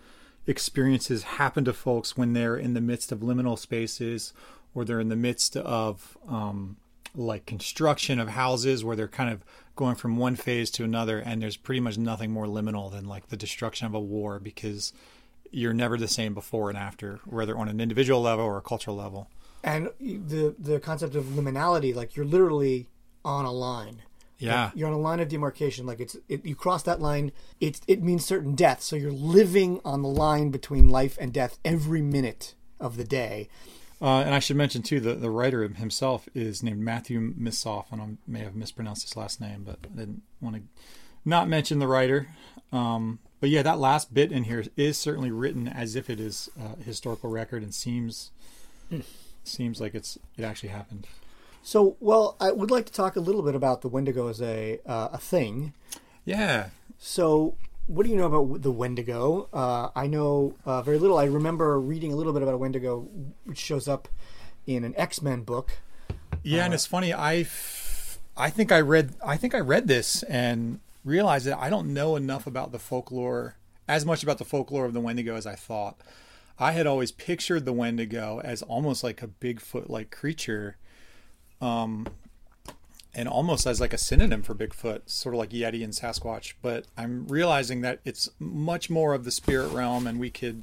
experiences 0.48 1.22
happen 1.24 1.64
to 1.64 1.72
folks 1.72 2.16
when 2.16 2.32
they're 2.32 2.56
in 2.56 2.74
the 2.74 2.80
midst 2.80 3.12
of 3.12 3.20
liminal 3.20 3.58
spaces, 3.58 4.32
or 4.74 4.84
they're 4.84 5.00
in 5.00 5.08
the 5.08 5.16
midst 5.16 5.56
of 5.56 6.18
um, 6.28 6.76
like 7.16 7.46
construction 7.46 8.20
of 8.20 8.28
houses, 8.28 8.84
where 8.84 8.96
they're 8.96 9.08
kind 9.08 9.30
of 9.30 9.44
going 9.74 9.94
from 9.94 10.16
one 10.16 10.36
phase 10.36 10.70
to 10.72 10.84
another, 10.84 11.18
and 11.18 11.42
there's 11.42 11.56
pretty 11.56 11.80
much 11.80 11.98
nothing 11.98 12.30
more 12.30 12.46
liminal 12.46 12.90
than 12.90 13.06
like 13.06 13.28
the 13.28 13.36
destruction 13.36 13.86
of 13.86 13.94
a 13.94 14.00
war 14.00 14.38
because 14.38 14.92
you're 15.50 15.74
never 15.74 15.96
the 15.96 16.08
same 16.08 16.34
before 16.34 16.68
and 16.68 16.78
after, 16.78 17.20
whether 17.24 17.56
on 17.56 17.68
an 17.68 17.80
individual 17.80 18.20
level 18.20 18.44
or 18.44 18.56
a 18.56 18.62
cultural 18.62 18.96
level. 18.96 19.28
And 19.62 19.90
the 19.98 20.54
the 20.58 20.78
concept 20.80 21.14
of 21.14 21.24
liminality, 21.24 21.94
like 21.94 22.16
you're 22.16 22.26
literally 22.26 22.88
on 23.24 23.44
a 23.44 23.52
line. 23.52 24.02
Yeah. 24.38 24.70
You're 24.74 24.88
on 24.88 24.94
a 24.94 24.98
line 24.98 25.20
of 25.20 25.28
demarcation. 25.28 25.86
Like 25.86 26.00
it's 26.00 26.16
it, 26.28 26.44
you 26.44 26.54
cross 26.54 26.82
that 26.84 27.00
line, 27.00 27.32
it 27.60 27.80
it 27.86 28.02
means 28.02 28.24
certain 28.24 28.54
death. 28.54 28.82
So 28.82 28.96
you're 28.96 29.10
living 29.10 29.80
on 29.84 30.02
the 30.02 30.08
line 30.08 30.50
between 30.50 30.88
life 30.88 31.16
and 31.20 31.32
death 31.32 31.58
every 31.64 32.02
minute 32.02 32.54
of 32.78 32.96
the 32.96 33.04
day. 33.04 33.48
Uh, 34.00 34.20
and 34.20 34.34
I 34.34 34.40
should 34.40 34.56
mention 34.56 34.82
too, 34.82 35.00
the 35.00 35.14
the 35.14 35.30
writer 35.30 35.66
himself 35.66 36.28
is 36.34 36.62
named 36.62 36.80
Matthew 36.80 37.34
Missoffe, 37.34 37.90
and 37.90 38.02
I 38.02 38.06
may 38.26 38.40
have 38.40 38.54
mispronounced 38.54 39.02
his 39.02 39.16
last 39.16 39.40
name, 39.40 39.62
but 39.64 39.78
I 39.84 39.98
didn't 39.98 40.22
want 40.40 40.56
to 40.56 40.62
not 41.24 41.48
mention 41.48 41.78
the 41.78 41.88
writer. 41.88 42.28
Um, 42.72 43.20
but 43.40 43.50
yeah, 43.50 43.62
that 43.62 43.78
last 43.78 44.12
bit 44.12 44.32
in 44.32 44.44
here 44.44 44.64
is 44.76 44.98
certainly 44.98 45.30
written 45.30 45.68
as 45.68 45.96
if 45.96 46.10
it 46.10 46.20
is 46.20 46.50
a 46.60 46.82
historical 46.82 47.30
record, 47.30 47.62
and 47.62 47.74
seems 47.74 48.30
seems 49.44 49.80
like 49.80 49.94
it's 49.94 50.18
it 50.36 50.44
actually 50.44 50.70
happened. 50.70 51.06
So, 51.62 51.96
well, 51.98 52.36
I 52.38 52.52
would 52.52 52.70
like 52.70 52.86
to 52.86 52.92
talk 52.92 53.16
a 53.16 53.20
little 53.20 53.42
bit 53.42 53.54
about 53.54 53.82
the 53.82 53.88
Wendigo 53.88 54.28
as 54.28 54.40
a 54.40 54.78
uh, 54.86 55.08
a 55.12 55.18
thing. 55.18 55.72
Yeah, 56.24 56.68
So, 56.98 57.54
what 57.86 58.04
do 58.04 58.10
you 58.10 58.16
know 58.16 58.26
about 58.26 58.62
the 58.62 58.72
Wendigo? 58.72 59.48
Uh, 59.52 59.90
I 59.94 60.06
know 60.06 60.54
uh, 60.64 60.82
very 60.82 60.98
little. 60.98 61.18
I 61.18 61.24
remember 61.24 61.78
reading 61.80 62.12
a 62.12 62.16
little 62.16 62.32
bit 62.32 62.42
about 62.42 62.54
a 62.54 62.58
Wendigo, 62.58 63.08
which 63.44 63.58
shows 63.58 63.86
up 63.88 64.08
in 64.66 64.84
an 64.84 64.94
X 64.96 65.22
Men 65.22 65.42
book. 65.42 65.78
yeah, 66.42 66.64
and 66.64 66.74
it's 66.74 66.86
funny. 66.86 67.14
I 67.14 67.46
I 68.36 68.50
think 68.50 68.72
I 68.72 68.80
read 68.80 69.14
I 69.24 69.36
think 69.36 69.54
I 69.54 69.60
read 69.60 69.86
this 69.88 70.22
and 70.24 70.80
realized 71.04 71.46
that 71.46 71.58
I 71.58 71.70
don't 71.70 71.94
know 71.94 72.16
enough 72.16 72.46
about 72.46 72.72
the 72.72 72.78
folklore 72.78 73.56
as 73.88 74.04
much 74.04 74.22
about 74.22 74.38
the 74.38 74.44
folklore 74.44 74.84
of 74.84 74.92
the 74.92 75.00
Wendigo 75.00 75.36
as 75.36 75.46
I 75.46 75.54
thought. 75.54 76.00
I 76.58 76.72
had 76.72 76.86
always 76.86 77.12
pictured 77.12 77.64
the 77.66 77.72
Wendigo 77.72 78.40
as 78.42 78.62
almost 78.62 79.04
like 79.04 79.22
a 79.22 79.28
Bigfoot 79.28 79.88
like 79.88 80.10
creature, 80.10 80.76
um, 81.60 82.06
and 83.16 83.26
almost 83.28 83.66
as 83.66 83.80
like 83.80 83.94
a 83.94 83.98
synonym 83.98 84.42
for 84.42 84.54
Bigfoot, 84.54 85.00
sort 85.10 85.34
of 85.34 85.38
like 85.38 85.50
Yeti 85.50 85.82
and 85.82 85.92
Sasquatch. 85.94 86.52
But 86.60 86.84
I'm 86.98 87.26
realizing 87.26 87.80
that 87.80 87.98
it's 88.04 88.28
much 88.38 88.90
more 88.90 89.14
of 89.14 89.24
the 89.24 89.30
spirit 89.30 89.72
realm, 89.72 90.06
and 90.06 90.20
we 90.20 90.30
could, 90.30 90.62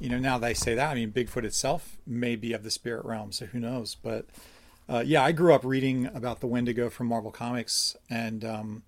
you 0.00 0.08
know, 0.08 0.18
now 0.18 0.38
they 0.38 0.54
say 0.54 0.74
that, 0.74 0.90
I 0.90 0.94
mean, 0.94 1.12
Bigfoot 1.12 1.44
itself 1.44 1.98
may 2.06 2.34
be 2.34 2.52
of 2.54 2.62
the 2.64 2.70
spirit 2.70 3.04
realm, 3.04 3.30
so 3.30 3.44
who 3.46 3.60
knows? 3.60 3.94
But 3.94 4.24
uh, 4.88 5.02
yeah, 5.06 5.22
I 5.22 5.32
grew 5.32 5.52
up 5.52 5.64
reading 5.64 6.06
about 6.14 6.40
the 6.40 6.46
Wendigo 6.46 6.88
from 6.88 7.08
Marvel 7.08 7.30
Comics, 7.30 7.94
and 8.08 8.42
um, 8.44 8.82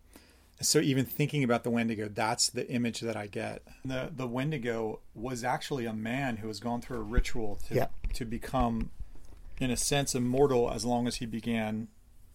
so 0.60 0.78
even 0.78 1.04
thinking 1.04 1.44
about 1.44 1.64
the 1.64 1.70
Wendigo, 1.70 2.08
that's 2.08 2.48
the 2.48 2.66
image 2.70 3.00
that 3.00 3.16
I 3.16 3.26
get. 3.26 3.62
The 3.84 4.10
the 4.16 4.26
Wendigo 4.26 5.00
was 5.14 5.44
actually 5.44 5.84
a 5.86 5.92
man 5.92 6.38
who 6.38 6.48
has 6.48 6.58
gone 6.58 6.80
through 6.80 6.98
a 6.98 7.02
ritual 7.02 7.58
to 7.68 7.74
Yeah. 7.74 7.86
to 8.14 8.24
become, 8.24 8.90
in 9.60 9.70
a 9.70 9.76
sense, 9.76 10.14
immortal 10.14 10.70
as 10.70 10.84
long 10.86 11.06
as 11.06 11.16
he 11.16 11.26
began 11.26 11.88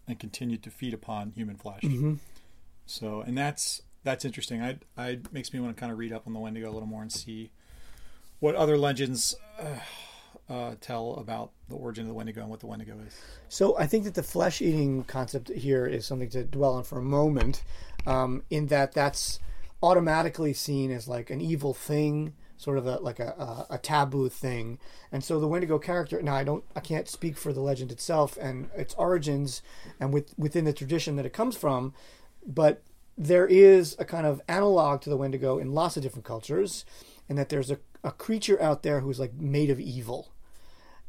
and 0.07 0.19
continued 0.19 0.63
to 0.63 0.69
feed 0.69 0.93
upon 0.93 1.31
human 1.31 1.55
flesh. 1.55 1.83
So, 2.85 3.21
and 3.21 3.37
that's 3.37 3.81
that's 4.03 4.25
interesting. 4.25 4.61
I 4.61 4.77
I 4.97 5.19
makes 5.31 5.53
me 5.53 5.59
want 5.59 5.75
to 5.75 5.79
kind 5.79 5.91
of 5.91 5.97
read 5.97 6.11
up 6.11 6.27
on 6.27 6.33
the 6.33 6.39
Wendigo 6.39 6.69
a 6.69 6.73
little 6.73 6.87
more 6.87 7.01
and 7.01 7.11
see 7.11 7.51
what 8.39 8.55
other 8.55 8.77
legends 8.77 9.35
uh, 9.57 10.53
uh, 10.53 10.75
tell 10.81 11.13
about 11.15 11.51
the 11.69 11.75
origin 11.75 12.03
of 12.03 12.09
the 12.09 12.13
Wendigo 12.13 12.41
and 12.41 12.49
what 12.49 12.59
the 12.59 12.67
Wendigo 12.67 12.97
is. 13.07 13.17
So 13.47 13.77
I 13.77 13.87
think 13.87 14.03
that 14.03 14.15
the 14.15 14.23
flesh 14.23 14.61
eating 14.61 15.05
concept 15.05 15.49
here 15.49 15.85
is 15.85 16.05
something 16.05 16.29
to 16.31 16.43
dwell 16.43 16.73
on 16.73 16.83
for 16.83 16.99
a 16.99 17.03
moment, 17.03 17.63
um, 18.05 18.43
in 18.49 18.67
that 18.67 18.91
that's 18.91 19.39
automatically 19.81 20.53
seen 20.53 20.91
as 20.91 21.07
like 21.07 21.29
an 21.29 21.39
evil 21.39 21.73
thing, 21.73 22.33
sort 22.63 22.77
of 22.77 22.87
a 22.87 22.95
like 22.97 23.19
a, 23.19 23.67
a, 23.69 23.75
a 23.75 23.77
taboo 23.77 24.29
thing. 24.29 24.79
And 25.11 25.23
so 25.23 25.39
the 25.39 25.47
Wendigo 25.47 25.77
character. 25.77 26.21
Now 26.21 26.35
I 26.35 26.43
don't, 26.43 26.63
I 26.75 26.79
can't 26.79 27.07
speak 27.09 27.37
for 27.37 27.53
the 27.53 27.61
legend 27.61 27.91
itself 27.91 28.37
and 28.39 28.69
its 28.75 28.93
origins, 28.95 29.61
and 29.99 30.13
with 30.13 30.33
within 30.37 30.65
the 30.65 30.73
tradition 30.73 31.15
that 31.17 31.25
it 31.25 31.33
comes 31.33 31.55
from, 31.55 31.93
but 32.45 32.81
there 33.17 33.45
is 33.45 33.95
a 33.99 34.05
kind 34.05 34.25
of 34.25 34.41
analog 34.47 35.01
to 35.01 35.09
the 35.09 35.17
Wendigo 35.17 35.59
in 35.59 35.73
lots 35.73 35.97
of 35.97 36.03
different 36.03 36.25
cultures, 36.25 36.85
and 37.29 37.37
that 37.37 37.49
there's 37.49 37.69
a, 37.69 37.77
a 38.03 38.11
creature 38.11 38.59
out 38.61 38.81
there 38.83 39.01
who's 39.01 39.19
like 39.19 39.33
made 39.33 39.69
of 39.69 39.79
evil. 39.79 40.29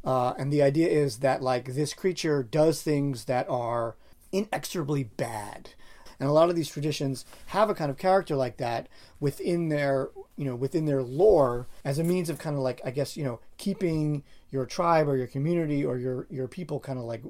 Uh, 0.05 0.35
and 0.37 0.53
the 0.53 0.61
idea 0.61 0.87
is 0.87 1.19
that 1.19 1.41
like 1.41 1.65
this 1.65 1.95
creature 1.95 2.43
does 2.43 2.83
things 2.83 3.25
that 3.25 3.49
are 3.49 3.97
inexorably 4.33 5.05
bad 5.05 5.71
and 6.19 6.29
a 6.29 6.33
lot 6.33 6.49
of 6.49 6.57
these 6.57 6.69
traditions 6.69 7.25
have 7.47 7.71
a 7.71 7.75
kind 7.75 7.91
of 7.91 7.99
character 7.99 8.37
like 8.37 8.57
that 8.59 8.89
within 9.21 9.69
their 9.69 10.11
you 10.37 10.45
know 10.45 10.55
within 10.55 10.85
their 10.85 11.03
lore 11.03 11.67
as 11.85 11.99
a 11.99 12.05
means 12.05 12.29
of 12.29 12.39
kind 12.39 12.57
of 12.57 12.63
like 12.63 12.81
i 12.85 12.91
guess 12.91 13.17
you 13.17 13.25
know 13.25 13.41
keeping 13.57 14.23
your 14.51 14.67
tribe 14.67 15.09
or 15.09 15.17
your 15.17 15.27
community 15.27 15.85
or 15.85 15.97
your 15.99 16.27
your 16.31 16.49
people 16.49 16.81
kind 16.81 16.99
of 16.99 17.05
like 17.05 17.23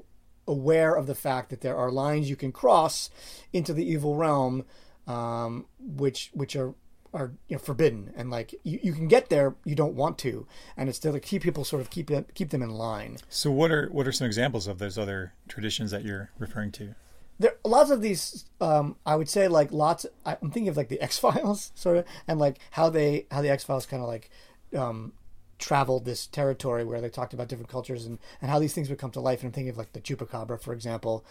aware 0.47 0.93
of 0.93 1.07
the 1.07 1.15
fact 1.15 1.49
that 1.49 1.61
there 1.61 1.75
are 1.75 1.91
lines 1.91 2.29
you 2.29 2.35
can 2.35 2.51
cross 2.51 3.09
into 3.51 3.73
the 3.73 3.83
evil 3.83 4.15
realm 4.15 4.63
um, 5.07 5.65
which 5.79 6.31
which 6.33 6.55
are 6.55 6.73
are 7.15 7.31
you 7.47 7.55
know, 7.55 7.59
forbidden. 7.59 8.11
And 8.15 8.29
like 8.29 8.53
you, 8.63 8.79
you 8.83 8.93
can 8.93 9.07
get 9.07 9.29
there 9.29 9.55
you 9.63 9.73
don't 9.73 9.95
want 9.95 10.17
to. 10.19 10.45
And 10.77 10.89
it's 10.89 10.99
to 10.99 11.19
keep 11.19 11.41
people 11.41 11.63
sort 11.63 11.81
of 11.81 11.89
keep 11.89 12.07
them 12.07 12.25
keep 12.35 12.49
them 12.49 12.61
in 12.61 12.69
line. 12.69 13.17
So, 13.29 13.49
what 13.49 13.71
are 13.71 13.87
what 13.87 14.05
are 14.05 14.11
some 14.11 14.27
examples 14.27 14.67
of 14.67 14.77
those 14.77 14.97
other 14.97 15.33
traditions 15.47 15.91
that 15.91 16.03
you're 16.03 16.29
referring 16.37 16.71
to? 16.73 16.95
There 17.39 17.55
lots 17.65 17.89
of 17.91 18.01
these 18.01 18.45
um 18.61 18.95
i 19.05 19.15
would 19.15 19.29
say 19.29 19.47
like 19.47 19.71
lots 19.71 20.05
I- 20.25 20.37
i'm 20.41 20.51
thinking 20.51 20.69
of 20.69 20.77
like 20.77 20.89
the 20.89 21.01
x-files 21.09 21.71
sort 21.75 21.97
of 21.97 22.05
and 22.27 22.39
like 22.39 22.57
how 22.71 22.89
they 22.89 23.27
how 23.31 23.41
the 23.41 23.49
x-files 23.49 23.85
kind 23.85 24.01
of 24.01 24.07
like 24.07 24.29
um 24.77 25.13
traveled 25.57 26.03
this 26.03 26.27
territory 26.27 26.83
where 26.83 26.99
they 26.99 27.07
talked 27.09 27.33
about 27.33 27.47
different 27.47 27.69
cultures 27.69 28.05
and, 28.05 28.19
and 28.41 28.51
how 28.51 28.59
these 28.59 28.73
things 28.73 28.89
would 28.89 28.99
come 28.99 29.11
to 29.11 29.21
life 29.21 29.39
and 29.41 29.47
i'm 29.49 29.53
thinking 29.53 29.69
of 29.69 29.77
like 29.77 29.93
the 29.93 30.01
chupacabra 30.01 30.61
for 30.61 30.73
example 30.73 31.23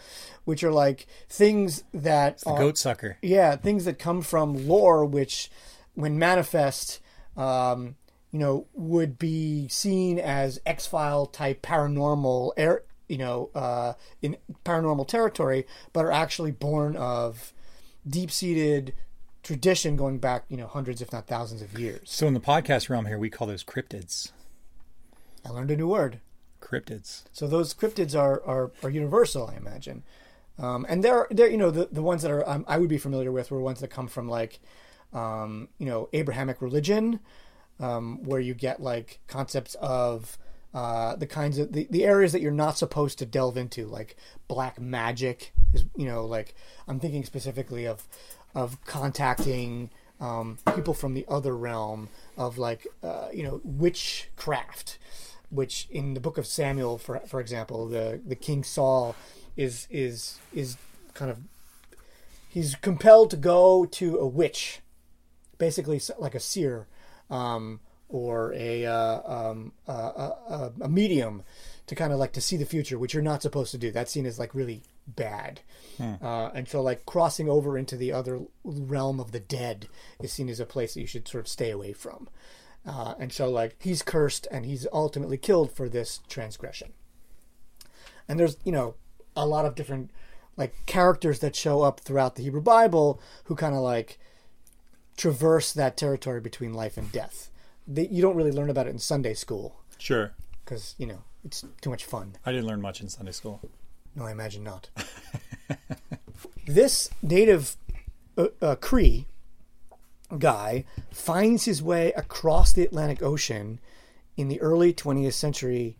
which 0.45 0.63
are 0.63 0.71
like 0.71 1.05
things 1.29 1.83
that 1.93 2.39
The 2.39 2.49
are, 2.49 2.57
goat 2.59 2.77
sucker. 2.77 3.17
yeah, 3.21 3.55
things 3.55 3.85
that 3.85 3.99
come 3.99 4.21
from 4.23 4.67
lore, 4.67 5.05
which, 5.05 5.49
when 5.93 6.17
manifest, 6.19 6.99
um, 7.37 7.95
you 8.31 8.39
know, 8.39 8.65
would 8.73 9.17
be 9.17 9.67
seen 9.69 10.19
as 10.19 10.59
X 10.65 10.85
File 10.87 11.25
type 11.25 11.61
paranormal 11.61 12.51
air, 12.57 12.83
you 13.07 13.17
know, 13.17 13.49
uh, 13.55 13.93
in 14.21 14.37
paranormal 14.63 15.07
territory, 15.07 15.65
but 15.93 16.05
are 16.05 16.11
actually 16.11 16.51
born 16.51 16.95
of 16.95 17.53
deep 18.07 18.31
seated 18.31 18.93
tradition 19.43 19.95
going 19.95 20.17
back, 20.17 20.45
you 20.49 20.57
know, 20.57 20.67
hundreds 20.67 21.01
if 21.01 21.11
not 21.11 21.27
thousands 21.27 21.61
of 21.61 21.77
years. 21.79 22.01
So 22.05 22.27
in 22.27 22.33
the 22.33 22.39
podcast 22.39 22.89
realm 22.89 23.05
here, 23.05 23.19
we 23.19 23.29
call 23.29 23.47
those 23.47 23.63
cryptids. 23.63 24.31
I 25.45 25.49
learned 25.49 25.71
a 25.71 25.77
new 25.77 25.87
word. 25.87 26.19
Cryptids. 26.61 27.23
So 27.31 27.47
those 27.47 27.73
cryptids 27.73 28.19
are 28.19 28.43
are, 28.43 28.71
are 28.81 28.89
universal, 28.89 29.47
I 29.47 29.57
imagine. 29.57 30.03
Um, 30.57 30.85
and 30.89 31.03
they're 31.03 31.27
they're 31.29 31.49
you 31.49 31.57
know 31.57 31.69
the 31.69 31.89
the 31.91 32.01
ones 32.01 32.23
that 32.23 32.31
are 32.31 32.47
um, 32.49 32.65
I 32.67 32.77
would 32.77 32.89
be 32.89 32.97
familiar 32.97 33.31
with 33.31 33.51
were 33.51 33.59
ones 33.59 33.81
that 33.81 33.89
come 33.89 34.07
from 34.07 34.27
like 34.27 34.59
um, 35.13 35.69
you 35.77 35.85
know 35.85 36.09
Abrahamic 36.13 36.61
religion, 36.61 37.19
um, 37.79 38.23
where 38.23 38.39
you 38.39 38.53
get 38.53 38.81
like 38.81 39.19
concepts 39.27 39.75
of 39.75 40.37
uh, 40.75 41.15
the 41.15 41.25
kinds 41.25 41.57
of 41.57 41.71
the, 41.71 41.87
the 41.89 42.03
areas 42.03 42.33
that 42.33 42.41
you're 42.41 42.51
not 42.51 42.77
supposed 42.77 43.17
to 43.17 43.25
delve 43.25 43.55
into, 43.55 43.87
like 43.87 44.17
black 44.49 44.77
magic 44.79 45.53
is 45.73 45.85
you 45.95 46.05
know 46.05 46.25
like 46.25 46.53
I'm 46.85 46.99
thinking 46.99 47.23
specifically 47.23 47.87
of 47.87 48.05
of 48.53 48.83
contacting 48.83 49.89
um, 50.19 50.57
people 50.75 50.93
from 50.93 51.13
the 51.13 51.25
other 51.29 51.55
realm 51.55 52.09
of 52.37 52.57
like 52.57 52.87
uh, 53.01 53.29
you 53.33 53.41
know 53.41 53.61
witchcraft, 53.63 54.97
which 55.49 55.87
in 55.89 56.13
the 56.13 56.19
book 56.19 56.37
of 56.37 56.45
Samuel, 56.45 56.97
for 56.97 57.19
for 57.21 57.39
example, 57.39 57.87
the 57.87 58.19
the 58.25 58.35
King 58.35 58.61
Saul 58.61 59.15
is 59.55 59.87
is 59.89 60.39
is 60.53 60.75
kind 61.13 61.31
of 61.31 61.39
he's 62.49 62.75
compelled 62.75 63.29
to 63.31 63.37
go 63.37 63.85
to 63.85 64.17
a 64.17 64.27
witch, 64.27 64.81
basically 65.57 66.01
like 66.19 66.35
a 66.35 66.39
seer, 66.41 66.87
um, 67.29 67.79
or 68.15 68.53
a, 68.53 68.85
uh, 68.85 69.21
um, 69.25 69.71
a, 69.87 69.91
a 69.91 70.71
a 70.81 70.89
medium, 70.89 71.43
to 71.87 71.95
kind 71.95 72.13
of 72.13 72.19
like 72.19 72.33
to 72.33 72.41
see 72.41 72.57
the 72.57 72.65
future, 72.65 72.97
which 72.97 73.13
you're 73.13 73.23
not 73.23 73.41
supposed 73.41 73.71
to 73.71 73.77
do. 73.77 73.91
That 73.91 74.09
scene 74.09 74.25
is 74.25 74.39
like 74.39 74.55
really 74.55 74.83
bad, 75.07 75.61
uh, 76.21 76.51
and 76.53 76.67
so 76.67 76.81
like 76.81 77.05
crossing 77.05 77.49
over 77.49 77.77
into 77.77 77.97
the 77.97 78.11
other 78.11 78.41
realm 78.63 79.19
of 79.19 79.31
the 79.31 79.39
dead 79.39 79.87
is 80.21 80.31
seen 80.31 80.49
as 80.49 80.59
a 80.59 80.65
place 80.65 80.93
that 80.93 81.01
you 81.01 81.07
should 81.07 81.27
sort 81.27 81.43
of 81.43 81.47
stay 81.47 81.71
away 81.71 81.93
from. 81.93 82.29
Uh, 82.85 83.15
and 83.19 83.33
so 83.33 83.49
like 83.49 83.75
he's 83.79 84.03
cursed 84.03 84.47
and 84.51 84.65
he's 84.65 84.85
ultimately 84.93 85.37
killed 85.37 85.71
for 85.71 85.89
this 85.89 86.19
transgression 86.29 86.93
and 88.27 88.39
there's 88.39 88.57
you 88.63 88.71
know 88.71 88.95
a 89.35 89.45
lot 89.45 89.65
of 89.65 89.75
different 89.75 90.11
like 90.57 90.73
characters 90.85 91.39
that 91.39 91.55
show 91.55 91.81
up 91.81 91.99
throughout 91.99 92.35
the 92.35 92.43
Hebrew 92.43 92.61
Bible 92.61 93.19
who 93.45 93.55
kind 93.55 93.75
of 93.75 93.81
like 93.81 94.17
traverse 95.17 95.73
that 95.73 95.97
territory 95.97 96.41
between 96.41 96.73
life 96.73 96.97
and 96.97 97.11
death. 97.11 97.49
They, 97.87 98.07
you 98.07 98.21
don't 98.21 98.35
really 98.35 98.51
learn 98.51 98.69
about 98.69 98.87
it 98.87 98.91
in 98.91 98.99
Sunday 98.99 99.33
school 99.33 99.75
Sure. 99.97 100.33
because 100.63 100.95
you 100.97 101.05
know 101.07 101.23
it's 101.43 101.63
too 101.81 101.89
much 101.89 102.05
fun. 102.05 102.35
I 102.45 102.51
didn't 102.51 102.67
learn 102.67 102.81
much 102.81 103.01
in 103.01 103.09
Sunday 103.09 103.31
school. 103.31 103.61
No, 104.15 104.25
I 104.25 104.31
imagine 104.31 104.63
not. 104.63 104.89
this 106.65 107.09
native 107.21 107.75
uh, 108.37 108.47
uh, 108.61 108.75
Cree 108.75 109.27
guy 110.39 110.85
finds 111.11 111.65
his 111.65 111.83
way 111.83 112.11
across 112.13 112.73
the 112.73 112.83
Atlantic 112.83 113.21
Ocean 113.21 113.79
in 114.37 114.47
the 114.47 114.59
early 114.61 114.93
20th 114.93 115.33
century 115.33 115.97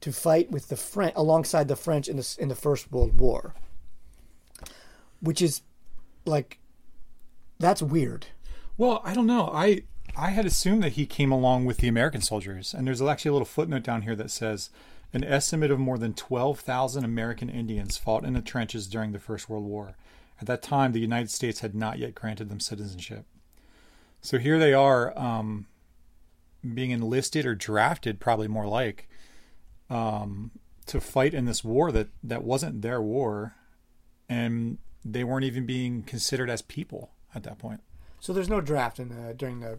to 0.00 0.12
fight 0.12 0.50
with 0.50 0.68
the 0.68 0.76
French 0.76 1.12
alongside 1.16 1.68
the 1.68 1.76
French 1.76 2.08
in 2.08 2.16
the 2.16 2.36
in 2.38 2.48
the 2.48 2.54
First 2.54 2.90
World 2.92 3.18
War, 3.18 3.54
which 5.20 5.42
is 5.42 5.62
like 6.24 6.58
that's 7.58 7.82
weird. 7.82 8.26
Well, 8.76 9.00
I 9.04 9.14
don't 9.14 9.26
know. 9.26 9.50
I 9.52 9.82
I 10.16 10.30
had 10.30 10.46
assumed 10.46 10.82
that 10.82 10.92
he 10.92 11.06
came 11.06 11.32
along 11.32 11.64
with 11.64 11.78
the 11.78 11.88
American 11.88 12.20
soldiers, 12.20 12.72
and 12.72 12.86
there's 12.86 13.02
actually 13.02 13.30
a 13.30 13.32
little 13.32 13.46
footnote 13.46 13.82
down 13.82 14.02
here 14.02 14.14
that 14.14 14.30
says 14.30 14.70
an 15.12 15.24
estimate 15.24 15.70
of 15.70 15.78
more 15.78 15.98
than 15.98 16.14
12,000 16.14 17.04
American 17.04 17.48
Indians 17.48 17.96
fought 17.96 18.24
in 18.24 18.32
the 18.32 18.40
trenches 18.40 18.86
during 18.86 19.12
the 19.12 19.18
First 19.18 19.48
World 19.48 19.64
War. 19.64 19.96
At 20.40 20.46
that 20.46 20.62
time, 20.62 20.92
the 20.92 21.00
United 21.00 21.30
States 21.30 21.60
had 21.60 21.74
not 21.74 21.98
yet 21.98 22.14
granted 22.14 22.48
them 22.48 22.60
citizenship. 22.60 23.24
So 24.20 24.38
here 24.38 24.58
they 24.58 24.72
are, 24.72 25.16
um, 25.18 25.66
being 26.74 26.90
enlisted 26.90 27.44
or 27.44 27.54
drafted, 27.54 28.20
probably 28.20 28.48
more 28.48 28.66
like, 28.66 29.08
um, 29.90 30.52
to 30.86 31.00
fight 31.00 31.34
in 31.34 31.44
this 31.44 31.62
war 31.64 31.92
that 31.92 32.08
that 32.22 32.44
wasn't 32.44 32.82
their 32.82 33.02
war, 33.02 33.54
and 34.28 34.78
they 35.04 35.24
weren't 35.24 35.44
even 35.44 35.66
being 35.66 36.02
considered 36.02 36.50
as 36.50 36.62
people 36.62 37.10
at 37.34 37.42
that 37.42 37.58
point. 37.58 37.80
So 38.20 38.32
there's 38.32 38.48
no 38.48 38.60
draft 38.60 38.98
in 38.98 39.08
the, 39.08 39.34
during 39.34 39.60
the 39.60 39.78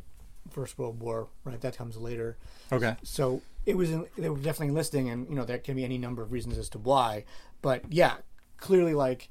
First 0.49 0.77
World 0.77 0.99
War, 0.99 1.27
right? 1.43 1.59
That 1.61 1.77
comes 1.77 1.98
later. 1.98 2.37
Okay. 2.72 2.96
So 3.03 3.41
it 3.65 3.75
was 3.75 3.91
in, 3.91 4.05
they 4.17 4.29
were 4.29 4.37
definitely 4.37 4.67
enlisting, 4.67 5.09
and 5.09 5.27
you 5.29 5.35
know 5.35 5.46
there 5.46 5.57
can 5.57 5.75
be 5.75 5.83
any 5.83 5.98
number 5.98 6.22
of 6.22 6.31
reasons 6.31 6.57
as 6.57 6.70
to 6.70 6.77
why. 6.77 7.25
But 7.61 7.83
yeah, 7.91 8.17
clearly 8.57 8.93
like, 8.93 9.29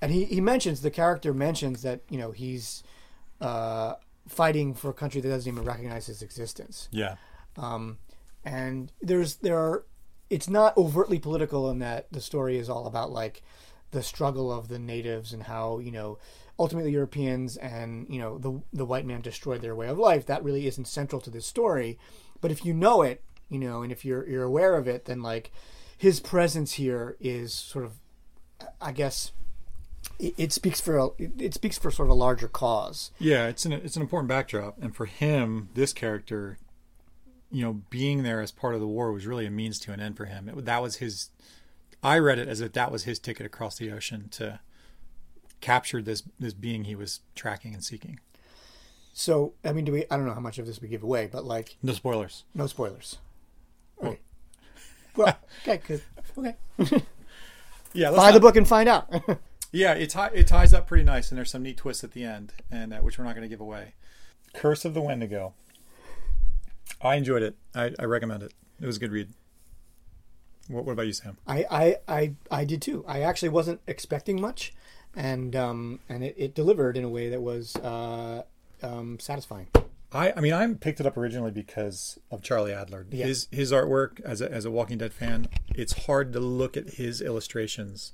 and 0.00 0.12
he 0.12 0.24
he 0.24 0.40
mentions 0.40 0.82
the 0.82 0.90
character 0.90 1.34
mentions 1.34 1.82
that 1.82 2.00
you 2.08 2.18
know 2.18 2.32
he's 2.32 2.82
uh, 3.40 3.94
fighting 4.28 4.74
for 4.74 4.90
a 4.90 4.94
country 4.94 5.20
that 5.20 5.28
doesn't 5.28 5.50
even 5.50 5.64
recognize 5.64 6.06
his 6.06 6.22
existence. 6.22 6.88
Yeah. 6.90 7.16
Um, 7.56 7.98
and 8.44 8.92
there's 9.02 9.36
there 9.36 9.58
are 9.58 9.84
it's 10.30 10.48
not 10.48 10.76
overtly 10.76 11.18
political 11.18 11.70
in 11.70 11.78
that 11.80 12.12
the 12.12 12.20
story 12.20 12.58
is 12.58 12.68
all 12.68 12.86
about 12.86 13.10
like 13.10 13.42
the 13.90 14.02
struggle 14.02 14.52
of 14.52 14.68
the 14.68 14.78
natives 14.78 15.32
and 15.32 15.44
how 15.44 15.78
you 15.78 15.92
know 15.92 16.18
ultimately 16.58 16.90
Europeans 16.90 17.56
and 17.56 18.06
you 18.08 18.18
know 18.18 18.38
the 18.38 18.60
the 18.72 18.86
white 18.86 19.04
man 19.04 19.20
destroyed 19.20 19.60
their 19.60 19.74
way 19.74 19.88
of 19.88 19.98
life. 19.98 20.26
That 20.26 20.44
really 20.44 20.66
isn't 20.66 20.86
central 20.86 21.20
to 21.22 21.30
this 21.30 21.46
story, 21.46 21.98
but 22.40 22.50
if 22.50 22.64
you 22.64 22.74
know 22.74 23.02
it, 23.02 23.22
you 23.48 23.58
know, 23.58 23.82
and 23.82 23.92
if 23.92 24.04
you're 24.04 24.28
you're 24.28 24.44
aware 24.44 24.76
of 24.76 24.88
it, 24.88 25.04
then 25.04 25.22
like 25.22 25.50
his 25.96 26.20
presence 26.20 26.74
here 26.74 27.16
is 27.20 27.54
sort 27.54 27.84
of, 27.84 27.92
I 28.80 28.92
guess, 28.92 29.32
it, 30.18 30.34
it 30.36 30.52
speaks 30.52 30.80
for 30.80 30.98
a, 30.98 31.08
it, 31.18 31.54
speaks 31.54 31.78
for 31.78 31.90
sort 31.90 32.08
of 32.08 32.10
a 32.10 32.14
larger 32.14 32.48
cause. 32.48 33.12
Yeah, 33.18 33.46
it's 33.46 33.64
an 33.64 33.72
it's 33.72 33.96
an 33.96 34.02
important 34.02 34.28
backdrop, 34.28 34.76
and 34.80 34.94
for 34.94 35.06
him, 35.06 35.68
this 35.74 35.92
character, 35.92 36.58
you 37.50 37.64
know, 37.64 37.82
being 37.90 38.22
there 38.22 38.40
as 38.40 38.52
part 38.52 38.74
of 38.74 38.80
the 38.80 38.86
war 38.86 39.12
was 39.12 39.26
really 39.26 39.46
a 39.46 39.50
means 39.50 39.78
to 39.80 39.92
an 39.92 40.00
end 40.00 40.16
for 40.16 40.26
him. 40.26 40.48
It, 40.48 40.64
that 40.64 40.82
was 40.82 40.96
his. 40.96 41.30
I 42.02 42.18
read 42.18 42.38
it 42.38 42.48
as 42.48 42.60
if 42.60 42.72
that 42.72 42.92
was 42.92 43.04
his 43.04 43.18
ticket 43.18 43.46
across 43.46 43.78
the 43.78 43.90
ocean 43.90 44.28
to 44.32 44.60
capture 45.60 46.02
this 46.02 46.22
this 46.38 46.52
being 46.54 46.84
he 46.84 46.94
was 46.94 47.20
tracking 47.34 47.74
and 47.74 47.82
seeking. 47.84 48.20
So 49.12 49.54
I 49.64 49.72
mean, 49.72 49.84
do 49.84 49.92
we? 49.92 50.04
I 50.10 50.16
don't 50.16 50.26
know 50.26 50.34
how 50.34 50.40
much 50.40 50.58
of 50.58 50.66
this 50.66 50.80
we 50.80 50.88
give 50.88 51.02
away, 51.02 51.28
but 51.30 51.44
like 51.44 51.76
No 51.82 51.92
spoilers. 51.92 52.44
no 52.54 52.66
spoilers. 52.66 53.18
Okay. 54.02 54.20
Well, 55.16 55.38
okay, 55.62 55.80
good. 55.86 56.02
Okay. 56.36 56.56
Yeah, 57.92 58.10
let's 58.10 58.22
Buy 58.24 58.32
the 58.32 58.40
book 58.40 58.56
and 58.56 58.68
find 58.68 58.88
out. 58.88 59.10
Yeah, 59.72 59.94
it, 59.94 60.10
ti- 60.10 60.32
it 60.34 60.46
ties 60.46 60.72
up 60.72 60.86
pretty 60.86 61.04
nice, 61.04 61.30
and 61.30 61.36
there's 61.36 61.50
some 61.50 61.62
neat 61.62 61.76
twists 61.76 62.04
at 62.04 62.12
the 62.12 62.24
end, 62.24 62.52
and 62.70 62.94
uh, 62.94 62.98
which 62.98 63.18
we're 63.18 63.24
not 63.24 63.34
going 63.34 63.42
to 63.42 63.48
give 63.48 63.60
away. 63.60 63.92
Curse 64.54 64.84
of 64.86 64.94
the 64.94 65.02
Wendigo. 65.02 65.54
I 67.02 67.16
enjoyed 67.16 67.42
it. 67.42 67.56
I, 67.74 67.92
I 67.98 68.04
recommend 68.04 68.42
it. 68.42 68.54
It 68.80 68.86
was 68.86 68.96
a 68.96 69.00
good 69.00 69.12
read. 69.12 69.30
What, 70.68 70.84
what 70.86 70.92
about 70.92 71.06
you, 71.06 71.12
Sam? 71.12 71.36
I, 71.46 71.64
I, 71.70 71.96
I, 72.08 72.34
I 72.50 72.64
did 72.64 72.80
too. 72.80 73.04
I 73.06 73.20
actually 73.20 73.48
wasn't 73.50 73.80
expecting 73.86 74.40
much, 74.40 74.72
and 75.16 75.56
um, 75.56 76.00
and 76.08 76.22
it, 76.22 76.34
it 76.38 76.54
delivered 76.54 76.96
in 76.96 77.02
a 77.02 77.08
way 77.08 77.30
that 77.30 77.40
was 77.40 77.74
uh, 77.76 78.42
um, 78.82 79.18
satisfying. 79.18 79.66
I, 80.12 80.32
I 80.36 80.40
mean, 80.40 80.52
I 80.52 80.72
picked 80.74 81.00
it 81.00 81.06
up 81.06 81.16
originally 81.16 81.50
because 81.50 82.18
of 82.30 82.42
Charlie 82.42 82.70
Adlard. 82.70 83.06
Yeah. 83.10 83.26
His 83.26 83.48
his 83.50 83.72
artwork 83.72 84.20
as 84.20 84.40
a, 84.40 84.52
as 84.52 84.64
a 84.64 84.70
Walking 84.70 84.98
Dead 84.98 85.12
fan, 85.12 85.48
it's 85.74 86.06
hard 86.06 86.32
to 86.34 86.40
look 86.40 86.76
at 86.76 86.90
his 86.90 87.20
illustrations 87.20 88.12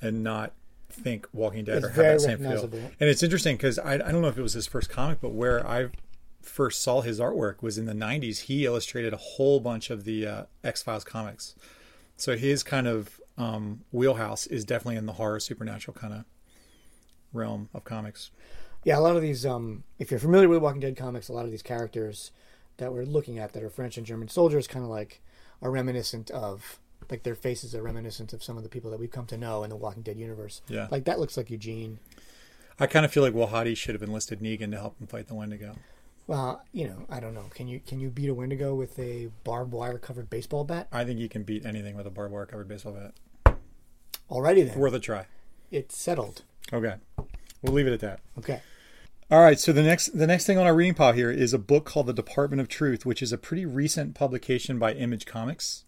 and 0.00 0.22
not 0.22 0.52
think 0.88 1.26
Walking 1.32 1.64
Dead 1.64 1.78
It's 1.78 1.86
or 1.86 1.88
have 1.88 1.96
that 1.96 2.20
same 2.20 2.38
feel. 2.38 2.64
And 2.64 3.08
it's 3.08 3.22
interesting 3.22 3.56
because 3.56 3.78
I, 3.78 3.94
I 3.94 3.98
don't 3.98 4.22
know 4.22 4.28
if 4.28 4.38
it 4.38 4.42
was 4.42 4.52
his 4.52 4.66
first 4.66 4.90
comic, 4.90 5.20
but 5.20 5.32
where 5.32 5.66
I 5.66 5.88
first 6.42 6.82
saw 6.82 7.00
his 7.00 7.20
artwork 7.20 7.62
was 7.62 7.78
in 7.78 7.86
the 7.86 7.92
90s. 7.92 8.42
He 8.42 8.64
illustrated 8.64 9.12
a 9.12 9.18
whole 9.18 9.60
bunch 9.60 9.90
of 9.90 10.04
the 10.04 10.26
uh, 10.26 10.42
X 10.64 10.82
Files 10.82 11.04
comics. 11.04 11.54
So 12.16 12.36
his 12.36 12.62
kind 12.62 12.86
of 12.86 13.19
um, 13.40 13.80
wheelhouse 13.90 14.46
is 14.46 14.64
definitely 14.64 14.96
in 14.96 15.06
the 15.06 15.14
horror 15.14 15.40
supernatural 15.40 15.94
kind 15.94 16.12
of 16.12 16.24
realm 17.32 17.70
of 17.72 17.84
comics. 17.84 18.30
Yeah, 18.84 18.98
a 18.98 19.00
lot 19.00 19.16
of 19.16 19.22
these. 19.22 19.46
Um, 19.46 19.84
if 19.98 20.10
you're 20.10 20.20
familiar 20.20 20.48
with 20.48 20.60
Walking 20.62 20.80
Dead 20.80 20.96
comics, 20.96 21.28
a 21.28 21.32
lot 21.32 21.44
of 21.46 21.50
these 21.50 21.62
characters 21.62 22.32
that 22.76 22.92
we're 22.92 23.04
looking 23.04 23.38
at 23.38 23.52
that 23.52 23.62
are 23.62 23.70
French 23.70 23.96
and 23.96 24.06
German 24.06 24.28
soldiers, 24.28 24.66
kind 24.66 24.84
of 24.84 24.90
like 24.90 25.22
are 25.62 25.70
reminiscent 25.70 26.30
of 26.30 26.78
like 27.10 27.22
their 27.22 27.34
faces 27.34 27.74
are 27.74 27.82
reminiscent 27.82 28.32
of 28.32 28.42
some 28.42 28.56
of 28.56 28.62
the 28.62 28.68
people 28.68 28.90
that 28.90 29.00
we've 29.00 29.10
come 29.10 29.26
to 29.26 29.36
know 29.36 29.64
in 29.64 29.70
the 29.70 29.76
Walking 29.76 30.02
Dead 30.02 30.18
universe. 30.18 30.60
Yeah. 30.68 30.88
like 30.90 31.04
that 31.04 31.18
looks 31.18 31.36
like 31.36 31.50
Eugene. 31.50 31.98
I 32.78 32.86
kind 32.86 33.04
of 33.04 33.12
feel 33.12 33.22
like 33.22 33.34
Wahadi 33.34 33.76
should 33.76 33.94
have 33.94 34.02
enlisted 34.02 34.40
Negan 34.40 34.70
to 34.70 34.78
help 34.78 34.98
him 35.00 35.06
fight 35.06 35.28
the 35.28 35.34
Wendigo. 35.34 35.76
Well, 36.26 36.62
you 36.72 36.86
know, 36.86 37.04
I 37.10 37.20
don't 37.20 37.34
know. 37.34 37.46
Can 37.50 37.68
you 37.68 37.80
can 37.80 38.00
you 38.00 38.08
beat 38.08 38.28
a 38.28 38.34
Wendigo 38.34 38.74
with 38.74 38.98
a 38.98 39.30
barbed 39.44 39.72
wire 39.72 39.98
covered 39.98 40.30
baseball 40.30 40.64
bat? 40.64 40.88
I 40.92 41.04
think 41.04 41.18
you 41.18 41.28
can 41.28 41.42
beat 41.42 41.66
anything 41.66 41.96
with 41.96 42.06
a 42.06 42.10
barbed 42.10 42.32
wire 42.32 42.46
covered 42.46 42.68
baseball 42.68 42.92
bat. 42.92 43.14
Alrighty 44.30 44.68
then, 44.68 44.78
Worth 44.78 44.94
a 44.94 45.00
try. 45.00 45.26
it's 45.70 45.96
settled. 45.96 46.42
Okay. 46.72 46.94
We'll 47.62 47.72
leave 47.74 47.86
it 47.86 47.92
at 47.92 48.00
that. 48.00 48.20
Okay. 48.38 48.60
All 49.30 49.40
right, 49.42 49.58
so 49.60 49.72
the 49.72 49.82
next 49.82 50.16
the 50.18 50.26
next 50.26 50.46
thing 50.46 50.58
on 50.58 50.66
our 50.66 50.74
reading 50.74 50.94
pile 50.94 51.12
here 51.12 51.30
is 51.30 51.52
a 51.52 51.58
book 51.58 51.84
called 51.84 52.06
The 52.06 52.12
Department 52.12 52.60
of 52.60 52.68
Truth, 52.68 53.06
which 53.06 53.22
is 53.22 53.32
a 53.32 53.38
pretty 53.38 53.64
recent 53.64 54.14
publication 54.14 54.78
by 54.78 54.92
Image 54.92 55.24
Comics, 55.24 55.84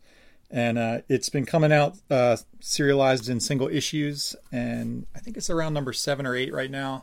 and 0.49 0.79
uh, 0.79 1.01
it's 1.09 1.29
been 1.29 1.45
coming 1.47 1.73
out 1.73 1.97
uh, 2.09 2.37
serialized 2.61 3.29
in 3.29 3.41
single 3.41 3.67
issues, 3.69 4.37
and 4.53 5.07
I 5.15 5.19
think 5.19 5.37
it's 5.37 5.51
around 5.51 5.75
number 5.75 5.93
seven 5.93 6.25
or 6.25 6.37
eight 6.37 6.53
right 6.53 6.71
now. 6.71 7.03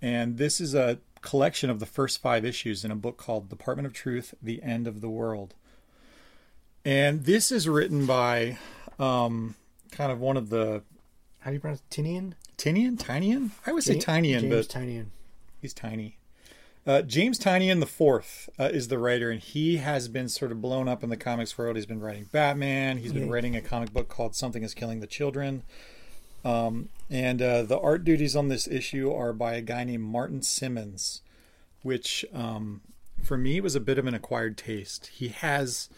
and 0.00 0.38
this 0.38 0.60
is 0.62 0.74
a 0.74 0.98
collection 1.20 1.68
of 1.68 1.78
the 1.80 1.86
first 1.86 2.22
five 2.22 2.44
issues 2.44 2.82
in 2.84 2.90
a 2.90 2.96
book 2.96 3.18
called 3.18 3.50
Department 3.50 3.86
of 3.86 3.92
Truth: 3.92 4.34
The 4.42 4.62
End 4.62 4.86
of 4.86 5.02
the 5.02 5.10
World. 5.10 5.54
And 6.86 7.24
this 7.24 7.50
is 7.52 7.68
written 7.68 8.06
by 8.06 8.56
um, 8.98 9.56
kind 9.90 10.10
of 10.12 10.20
one 10.20 10.36
of 10.36 10.50
the 10.50 10.82
How 11.40 11.50
do 11.50 11.54
you 11.54 11.60
pronounce 11.60 11.80
it? 11.80 11.90
Tinian? 11.90 12.32
Tinian, 12.58 12.96
Tinian. 12.96 13.50
I 13.66 13.72
would 13.72 13.82
say 13.82 13.96
Tinian, 13.96 14.40
James 14.40 14.66
but 14.66 14.80
Tinian. 14.80 15.06
he's 15.60 15.74
tiny. 15.74 16.16
Uh, 16.86 17.02
James 17.02 17.38
Tynion 17.38 17.80
the 17.80 17.86
fourth 17.86 18.48
uh, 18.60 18.64
is 18.72 18.88
the 18.88 18.98
writer, 18.98 19.30
and 19.30 19.40
he 19.40 19.78
has 19.78 20.06
been 20.08 20.28
sort 20.28 20.52
of 20.52 20.62
blown 20.62 20.86
up 20.88 21.02
in 21.02 21.10
the 21.10 21.16
comics 21.16 21.58
world. 21.58 21.74
He's 21.76 21.84
been 21.86 22.00
writing 22.00 22.28
Batman. 22.30 22.98
He's 22.98 23.12
been 23.12 23.26
Yeah. 23.26 23.32
writing 23.32 23.56
a 23.56 23.60
comic 23.60 23.92
book 23.92 24.08
called 24.08 24.36
"Something 24.36 24.62
Is 24.62 24.72
Killing 24.72 25.00
the 25.00 25.06
Children." 25.08 25.64
Um, 26.44 26.88
and 27.10 27.42
uh, 27.42 27.62
the 27.62 27.78
art 27.78 28.04
duties 28.04 28.36
on 28.36 28.48
this 28.48 28.68
issue 28.68 29.12
are 29.12 29.32
by 29.32 29.54
a 29.54 29.60
guy 29.60 29.82
named 29.82 30.04
Martin 30.04 30.42
Simmonds, 30.42 31.22
which 31.82 32.24
um, 32.32 32.82
for 33.24 33.36
me 33.36 33.60
was 33.60 33.74
a 33.74 33.80
bit 33.80 33.98
of 33.98 34.06
an 34.06 34.14
acquired 34.14 34.56
taste. 34.56 35.08
He 35.08 35.28
has 35.28 35.88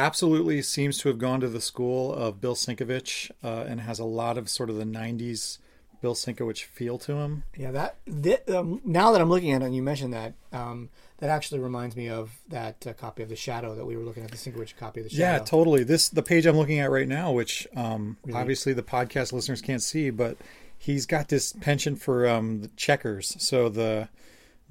absolutely 0.00 0.62
seems 0.62 0.98
to 0.98 1.08
have 1.08 1.18
gone 1.18 1.40
to 1.40 1.48
the 1.48 1.60
school 1.60 2.12
of 2.12 2.40
Bill 2.40 2.54
Sienkiewicz 2.54 3.30
uh, 3.44 3.64
and 3.68 3.80
has 3.82 3.98
a 3.98 4.04
lot 4.04 4.36
of 4.38 4.48
sort 4.48 4.70
of 4.70 4.76
the 4.76 4.84
'90s 4.84 5.58
Bill 6.00 6.14
Sienkiewicz 6.14 6.62
feel 6.64 6.98
to 6.98 7.14
him. 7.14 7.44
Yeah, 7.56 7.70
that, 7.72 7.96
thi- 8.08 8.52
um, 8.54 8.80
now 8.84 9.12
that 9.12 9.20
I'm 9.20 9.28
looking 9.28 9.52
at 9.52 9.62
it 9.62 9.66
and 9.66 9.76
you 9.76 9.82
mentioned 9.82 10.14
that, 10.14 10.32
um, 10.52 10.88
that 11.18 11.28
actually 11.28 11.60
reminds 11.60 11.94
me 11.94 12.08
of 12.08 12.30
that 12.48 12.86
uh, 12.86 12.92
copy 12.94 13.22
of 13.22 13.28
The 13.28 13.36
Shadow 13.36 13.74
that 13.74 13.84
we 13.84 13.96
were 13.96 14.02
looking 14.04 14.24
at, 14.24 14.30
the 14.30 14.38
Sienkiewicz 14.38 14.76
copy 14.76 15.00
of 15.00 15.04
The 15.04 15.10
Shadow. 15.10 15.22
Yeah, 15.22 15.38
totally. 15.40 15.84
This 15.84 16.08
the 16.08 16.22
page 16.22 16.46
I'm 16.46 16.56
looking 16.56 16.78
at 16.80 16.90
right 16.90 17.08
now, 17.08 17.32
which 17.32 17.68
um, 17.76 18.16
obviously 18.32 18.72
the 18.72 18.82
podcast 18.82 19.32
listeners 19.32 19.60
can't 19.60 19.82
see, 19.82 20.08
but 20.10 20.38
he's 20.78 21.04
got 21.04 21.28
this 21.28 21.52
penchant 21.52 22.00
for 22.00 22.26
um, 22.26 22.62
the 22.62 22.68
checkers. 22.68 23.36
So 23.38 23.68
the 23.68 24.08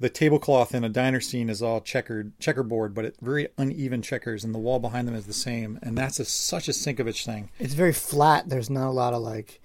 the 0.00 0.08
tablecloth 0.08 0.74
in 0.74 0.82
a 0.82 0.88
diner 0.88 1.20
scene 1.20 1.50
is 1.50 1.62
all 1.62 1.80
checkered 1.80 2.32
checkerboard, 2.40 2.94
but 2.94 3.04
it 3.04 3.16
very 3.20 3.48
uneven 3.58 4.00
checkers, 4.02 4.42
and 4.44 4.54
the 4.54 4.58
wall 4.58 4.78
behind 4.78 5.06
them 5.06 5.14
is 5.14 5.26
the 5.26 5.32
same. 5.34 5.78
And 5.82 5.96
that's 5.96 6.18
a, 6.18 6.24
such 6.24 6.68
a 6.68 6.72
Sienkiewicz 6.72 7.24
thing. 7.24 7.50
It's 7.58 7.74
very 7.74 7.92
flat. 7.92 8.48
There's 8.48 8.70
not 8.70 8.88
a 8.88 8.90
lot 8.90 9.12
of 9.12 9.22
like, 9.22 9.60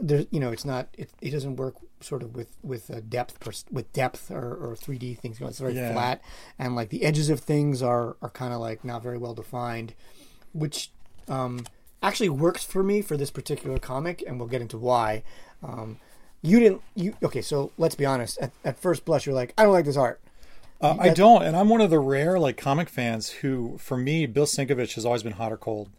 there. 0.00 0.24
You 0.30 0.40
know, 0.40 0.50
it's 0.50 0.64
not. 0.64 0.88
It, 0.96 1.10
it 1.20 1.30
doesn't 1.30 1.56
work 1.56 1.74
sort 2.00 2.22
of 2.22 2.34
with 2.34 2.56
with 2.62 2.90
uh, 2.90 3.00
depth 3.06 3.38
pers- 3.38 3.66
with 3.70 3.92
depth 3.92 4.30
or, 4.30 4.54
or 4.54 4.74
3D 4.76 5.18
things. 5.18 5.38
You 5.38 5.44
know, 5.44 5.50
it's 5.50 5.58
very 5.58 5.74
Yeah. 5.74 5.92
flat, 5.92 6.22
and 6.58 6.74
like 6.74 6.88
the 6.88 7.04
edges 7.04 7.28
of 7.28 7.40
things 7.40 7.82
are 7.82 8.16
are 8.22 8.30
kind 8.30 8.54
of 8.54 8.60
like 8.60 8.82
not 8.82 9.02
very 9.02 9.18
well 9.18 9.34
defined, 9.34 9.92
which 10.54 10.90
um, 11.28 11.66
actually 12.02 12.30
works 12.30 12.64
for 12.64 12.82
me 12.82 13.02
for 13.02 13.18
this 13.18 13.30
particular 13.30 13.78
comic, 13.78 14.24
and 14.26 14.38
we'll 14.38 14.48
get 14.48 14.62
into 14.62 14.78
why. 14.78 15.22
Um, 15.62 15.98
you 16.42 16.60
didn't. 16.60 16.82
You 16.94 17.14
okay? 17.22 17.42
So 17.42 17.72
let's 17.78 17.94
be 17.94 18.06
honest. 18.06 18.38
At, 18.40 18.52
at 18.64 18.78
first 18.78 19.04
blush, 19.04 19.26
you're 19.26 19.34
like, 19.34 19.54
I 19.58 19.64
don't 19.64 19.72
like 19.72 19.84
this 19.84 19.96
art. 19.96 20.20
Uh, 20.80 20.96
I 20.98 21.10
don't, 21.10 21.42
and 21.42 21.54
I'm 21.54 21.68
one 21.68 21.82
of 21.82 21.90
the 21.90 21.98
rare 21.98 22.38
like 22.38 22.56
comic 22.56 22.88
fans 22.88 23.28
who, 23.28 23.76
for 23.76 23.98
me, 23.98 24.24
Bill 24.24 24.46
Sienkiewicz 24.46 24.94
has 24.94 25.04
always 25.04 25.22
been 25.22 25.34
hot 25.34 25.52
or 25.52 25.58
cold. 25.58 25.90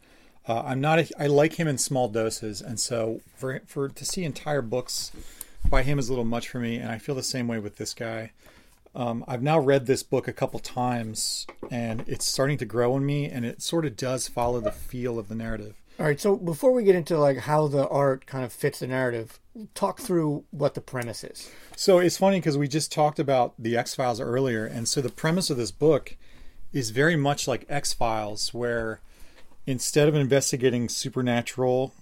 Uh, 0.47 0.63
I'm 0.65 0.81
not. 0.81 0.97
A, 0.97 1.07
I 1.19 1.27
like 1.27 1.59
him 1.59 1.67
in 1.67 1.77
small 1.77 2.07
doses, 2.07 2.61
and 2.61 2.79
so 2.79 3.21
for 3.35 3.61
for 3.67 3.89
to 3.89 4.05
see 4.05 4.23
entire 4.23 4.63
books 4.63 5.11
by 5.69 5.83
him 5.83 5.99
is 5.99 6.09
a 6.09 6.11
little 6.11 6.25
much 6.25 6.49
for 6.49 6.59
me, 6.59 6.77
and 6.77 6.91
I 6.91 6.97
feel 6.97 7.13
the 7.13 7.21
same 7.21 7.47
way 7.47 7.59
with 7.59 7.77
this 7.77 7.93
guy. 7.93 8.31
Um, 8.95 9.23
I've 9.27 9.43
now 9.43 9.59
read 9.59 9.85
this 9.85 10.03
book 10.03 10.27
a 10.27 10.33
couple 10.33 10.59
times, 10.59 11.45
and 11.69 12.03
it's 12.07 12.25
starting 12.25 12.57
to 12.57 12.65
grow 12.65 12.97
in 12.97 13.05
me, 13.05 13.25
and 13.29 13.45
it 13.45 13.61
sort 13.61 13.85
of 13.85 13.95
does 13.95 14.27
follow 14.27 14.59
the 14.59 14.71
feel 14.71 15.19
of 15.19 15.29
the 15.29 15.35
narrative. 15.35 15.80
All 15.99 16.05
right. 16.07 16.19
So 16.19 16.35
before 16.35 16.71
we 16.71 16.83
get 16.83 16.95
into 16.95 17.17
like 17.17 17.37
how 17.39 17.67
the 17.67 17.87
art 17.87 18.25
kind 18.25 18.43
of 18.43 18.51
fits 18.51 18.79
the 18.79 18.87
narrative, 18.87 19.39
talk 19.75 19.99
through 19.99 20.45
what 20.49 20.73
the 20.73 20.81
premise 20.81 21.23
is. 21.23 21.51
So 21.75 21.99
it's 21.99 22.17
funny 22.17 22.39
because 22.39 22.57
we 22.57 22.67
just 22.67 22.91
talked 22.91 23.19
about 23.19 23.53
the 23.59 23.77
X 23.77 23.93
Files 23.93 24.19
earlier, 24.19 24.65
and 24.65 24.87
so 24.87 25.01
the 25.01 25.09
premise 25.09 25.49
of 25.49 25.57
this 25.57 25.71
book 25.71 26.17
is 26.73 26.89
very 26.89 27.15
much 27.15 27.47
like 27.47 27.65
X 27.69 27.93
Files, 27.93 28.53
where 28.53 29.01
instead 29.67 30.07
of 30.07 30.15
investigating 30.15 30.89
supernatural 30.89 31.93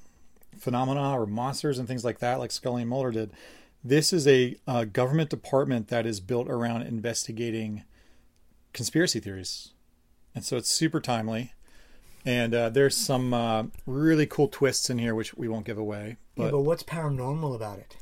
phenomena 0.57 1.19
or 1.19 1.25
monsters 1.25 1.79
and 1.79 1.87
things 1.87 2.05
like 2.05 2.19
that, 2.19 2.39
like 2.39 2.51
Scully 2.51 2.83
and 2.83 2.89
Mulder 2.89 3.11
did, 3.11 3.31
this 3.83 4.13
is 4.13 4.27
a, 4.27 4.55
uh 4.67 4.85
government 4.85 5.29
department 5.29 5.87
that 5.89 6.05
is 6.05 6.19
built 6.19 6.47
around 6.47 6.83
investigating 6.83 7.83
conspiracy 8.71 9.19
theories, 9.19 9.71
and 10.35 10.45
so 10.45 10.55
it's 10.55 10.69
super 10.69 11.01
timely. 11.01 11.53
And 12.25 12.53
uh, 12.53 12.69
there's 12.69 12.95
some 12.95 13.33
uh, 13.33 13.63
really 13.85 14.25
cool 14.25 14.47
twists 14.47 14.89
in 14.89 14.99
here, 14.99 15.15
which 15.15 15.33
we 15.35 15.47
won't 15.47 15.65
give 15.65 15.77
away. 15.77 16.17
yeah, 16.35 16.51
but 16.51 16.61
what's 16.61 16.83
paranormal 16.83 17.55
about 17.55 17.79
it? 17.79 17.95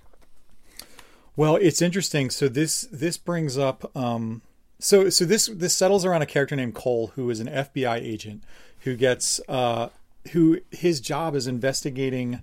Well, 1.36 1.56
it's 1.56 1.82
interesting. 1.82 2.32
So 2.32 2.48
this 2.48 2.82
this 2.92 3.18
brings 3.18 3.58
up 3.58 3.96
um, 3.96 4.42
so 4.80 5.10
so 5.10 5.26
this 5.26 5.48
this 5.48 5.76
settles 5.76 6.06
around 6.06 6.22
a 6.22 6.26
character 6.26 6.56
named 6.56 6.76
Cole, 6.76 7.12
who 7.16 7.30
is 7.30 7.40
an 7.40 7.48
FBI 7.48 7.98
agent 8.02 8.44
who 8.82 8.96
gets 8.96 9.40
uh, 9.48 9.90
who 10.32 10.60
his 10.72 11.00
job 11.00 11.36
is 11.36 11.48
investigating 11.48 12.42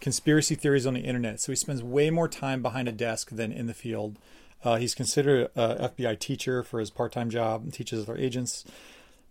conspiracy 0.00 0.54
theories 0.54 0.86
on 0.86 0.94
the 0.94 1.00
internet. 1.00 1.40
So 1.40 1.52
he 1.52 1.56
spends 1.56 1.82
way 1.82 2.10
more 2.10 2.28
time 2.28 2.62
behind 2.62 2.88
a 2.88 2.92
desk 2.92 3.30
than 3.30 3.52
in 3.52 3.66
the 3.66 3.74
field. 3.74 4.18
Uh, 4.64 4.76
he's 4.76 4.94
considered 4.94 5.50
a 5.54 5.90
FBI 5.90 6.18
teacher 6.18 6.62
for 6.62 6.80
his 6.80 6.90
part 6.90 7.12
time 7.12 7.28
job 7.28 7.62
and 7.62 7.72
teaches 7.72 8.02
other 8.02 8.16
agents. 8.16 8.64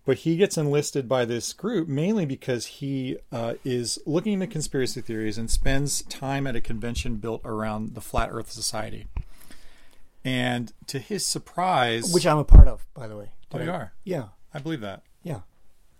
But 0.05 0.17
he 0.19 0.35
gets 0.35 0.57
enlisted 0.57 1.07
by 1.07 1.23
this 1.23 1.53
group 1.53 1.87
mainly 1.87 2.25
because 2.25 2.65
he 2.65 3.17
uh, 3.31 3.53
is 3.63 3.99
looking 4.05 4.33
into 4.33 4.47
conspiracy 4.47 4.99
theories 4.99 5.37
and 5.37 5.49
spends 5.49 6.01
time 6.03 6.45
at 6.45 6.55
a 6.57 6.61
convention 6.61 7.15
built 7.15 7.41
around 7.45 7.95
the 7.95 8.01
Flat 8.01 8.29
Earth 8.31 8.51
Society. 8.51 9.07
And 10.25 10.71
to 10.87 10.99
his 10.99 11.25
surprise, 11.25 12.13
Which 12.13 12.25
I'm 12.27 12.37
a 12.37 12.43
part 12.43 12.67
of, 12.67 12.85
by 12.93 13.07
the 13.07 13.17
way. 13.17 13.29
oh, 13.53 13.61
you 13.61 13.71
are, 13.71 13.93
Yeah, 14.03 14.27
I 14.53 14.59
believe 14.59 14.81
that. 14.81 15.03
yeah. 15.23 15.41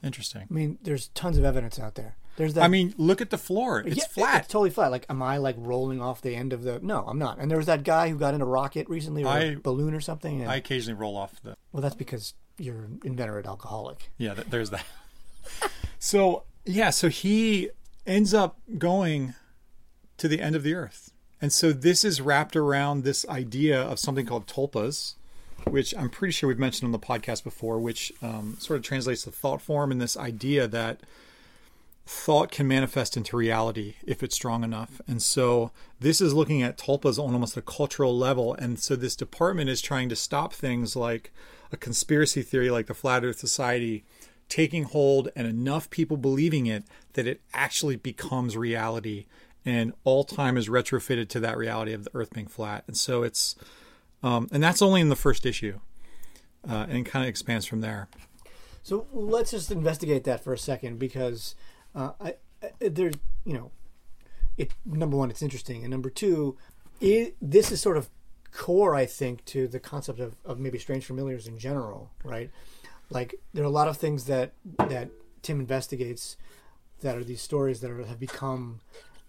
Interesting. 0.04 0.48
I 0.50 0.54
mean, 0.54 0.80
there's 0.82 1.08
tons 1.10 1.38
of 1.38 1.46
evidence 1.46 1.80
out 1.80 1.96
there. 1.96 2.18
There's 2.36 2.56
that. 2.56 2.64
I 2.64 2.68
mean, 2.68 2.94
look 2.98 3.22
at 3.22 3.30
the 3.30 3.38
floor; 3.38 3.80
it's 3.86 3.96
Yeah, 3.96 4.04
flat. 4.10 4.40
It's 4.44 4.48
totally 4.52 4.70
flat. 4.70 4.92
Like, 4.92 5.06
am 5.10 5.22
I 5.22 5.38
like 5.38 5.56
rolling 5.58 6.02
off 6.02 6.22
the 6.22 6.36
end 6.36 6.52
of 6.52 6.64
the? 6.64 6.80
No, 6.82 7.06
I'm 7.08 7.18
not. 7.18 7.38
And 7.40 7.50
there 7.50 7.58
was 7.58 7.68
that 7.68 7.84
guy 7.86 8.10
who 8.10 8.18
got 8.18 8.34
in 8.34 8.42
a 8.42 8.46
rocket 8.46 8.90
recently, 8.90 9.24
or 9.24 9.28
a 9.28 9.52
I- 9.52 9.56
balloon 9.56 9.94
or 9.94 10.02
something. 10.02 10.42
And, 10.42 10.52
I 10.52 10.58
occasionally 10.58 11.00
roll 11.00 11.16
off 11.16 11.42
the. 11.42 11.56
well, 11.72 11.80
that's 11.82 11.96
because 11.96 12.34
you're 12.58 12.84
an 12.84 13.02
inveterate 13.04 13.46
alcoholic. 13.46 14.10
Yeah, 14.18 14.34
there's 14.34 14.70
that. 14.70 14.86
so 16.00 16.44
yeah, 16.66 16.90
so 16.90 17.10
he 17.10 17.70
ends 18.06 18.34
up 18.34 18.60
going 18.78 19.34
to 20.18 20.28
the 20.28 20.42
end 20.42 20.56
of 20.56 20.64
the 20.64 20.74
earth, 20.74 21.12
and 21.42 21.52
so 21.52 21.74
this 21.74 22.04
is 22.04 22.22
wrapped 22.22 22.56
around 22.56 23.04
this 23.04 23.28
idea 23.28 23.82
of 23.82 24.00
something 24.00 24.26
called 24.26 24.48
tulpas, 24.48 25.16
which 25.68 25.94
I'm 25.98 26.10
pretty 26.10 26.32
sure 26.32 26.48
we've 26.48 26.60
mentioned 26.60 26.88
on 26.88 26.92
the 26.92 27.00
podcast 27.00 27.44
before, 27.44 27.80
which 27.80 28.14
um, 28.22 28.58
sort 28.60 28.78
of 28.78 28.84
translates 28.84 29.24
to 29.24 29.32
thought 29.32 29.62
form 29.62 29.92
and 29.92 30.02
this 30.02 30.16
idea 30.18 30.68
that 30.68 31.02
thought 32.06 32.52
can 32.52 32.68
manifest 32.68 33.16
into 33.16 33.38
reality 33.38 33.96
if 34.06 34.24
it's 34.24 34.36
strong 34.36 34.64
enough. 34.64 35.02
And 35.08 35.22
so 35.22 35.72
this 36.00 36.20
is 36.20 36.34
looking 36.34 36.62
at 36.62 36.78
tulpas 36.78 37.18
on 37.18 37.34
almost 37.34 37.56
a 37.56 37.62
cultural 37.62 38.18
level. 38.18 38.54
And 38.54 38.80
so 38.80 38.96
this 38.96 39.16
department 39.16 39.70
is 39.70 39.82
trying 39.82 40.10
to 40.10 40.16
stop 40.16 40.54
things 40.54 40.96
like 40.96 41.32
a 41.74 41.78
conspiracy 41.78 42.42
theory 42.42 42.70
like 42.70 42.88
the 42.88 42.94
Flat 42.94 43.26
Earth 43.26 43.40
Society 43.40 44.04
taking 44.50 44.84
hold 44.84 45.30
and 45.36 45.48
enough 45.48 45.90
people 45.90 46.18
believing 46.18 46.68
it 46.68 46.84
that 47.14 47.28
it 47.28 47.42
actually 47.54 47.96
becomes 47.96 48.56
reality 48.56 49.26
and 49.66 49.94
all 50.04 50.24
time 50.24 50.58
is 50.58 50.68
retrofitted 50.68 51.30
to 51.30 51.40
that 51.40 51.58
reality 51.58 51.94
of 51.94 52.04
the 52.04 52.12
earth 52.14 52.32
being 52.34 52.48
flat. 52.48 52.84
And 52.86 52.98
so 52.98 53.24
it's 53.24 53.56
um, 54.22 54.48
and 54.52 54.62
that's 54.62 54.82
only 54.82 55.02
in 55.02 55.10
the 55.10 55.16
first 55.16 55.46
issue. 55.46 55.80
Uh, 56.68 56.86
and 56.90 57.06
kind 57.06 57.26
of 57.26 57.30
expands 57.30 57.66
from 57.66 57.82
there. 57.82 58.08
So 58.84 59.06
let's 59.12 59.52
just 59.52 59.70
investigate 59.70 60.24
that 60.24 60.42
for 60.42 60.54
a 60.54 60.58
second 60.58 60.98
because 60.98 61.56
uh, 61.94 62.12
I, 62.22 62.36
I, 62.62 62.88
there, 62.88 63.12
you 63.44 63.54
know, 63.54 63.72
it 64.58 64.72
number 64.86 65.18
one, 65.18 65.30
it's 65.30 65.42
interesting, 65.42 65.84
and 65.84 65.92
number 65.92 66.10
two, 66.10 66.58
it, 67.02 67.36
this 67.42 67.70
is 67.70 67.82
sort 67.82 67.98
of 67.98 68.10
core, 68.56 68.96
I 68.96 69.06
think, 69.06 69.46
to 69.46 69.68
the 69.68 69.80
concept 69.80 70.20
of, 70.20 70.36
of 70.46 70.60
maybe 70.60 70.80
strange 70.80 71.06
familiars 71.06 71.48
in 71.48 71.58
general, 71.58 72.12
right? 72.24 72.52
Like 73.10 73.36
there 73.54 73.64
are 73.64 73.68
a 73.68 73.72
lot 73.72 73.88
of 73.88 73.98
things 73.98 74.26
that 74.26 74.54
that 74.88 75.10
Tim 75.42 75.60
investigates 75.60 76.38
that 77.02 77.18
are 77.18 77.24
these 77.24 77.42
stories 77.42 77.82
that 77.82 77.92
are, 77.92 78.06
have 78.06 78.20
become 78.20 78.80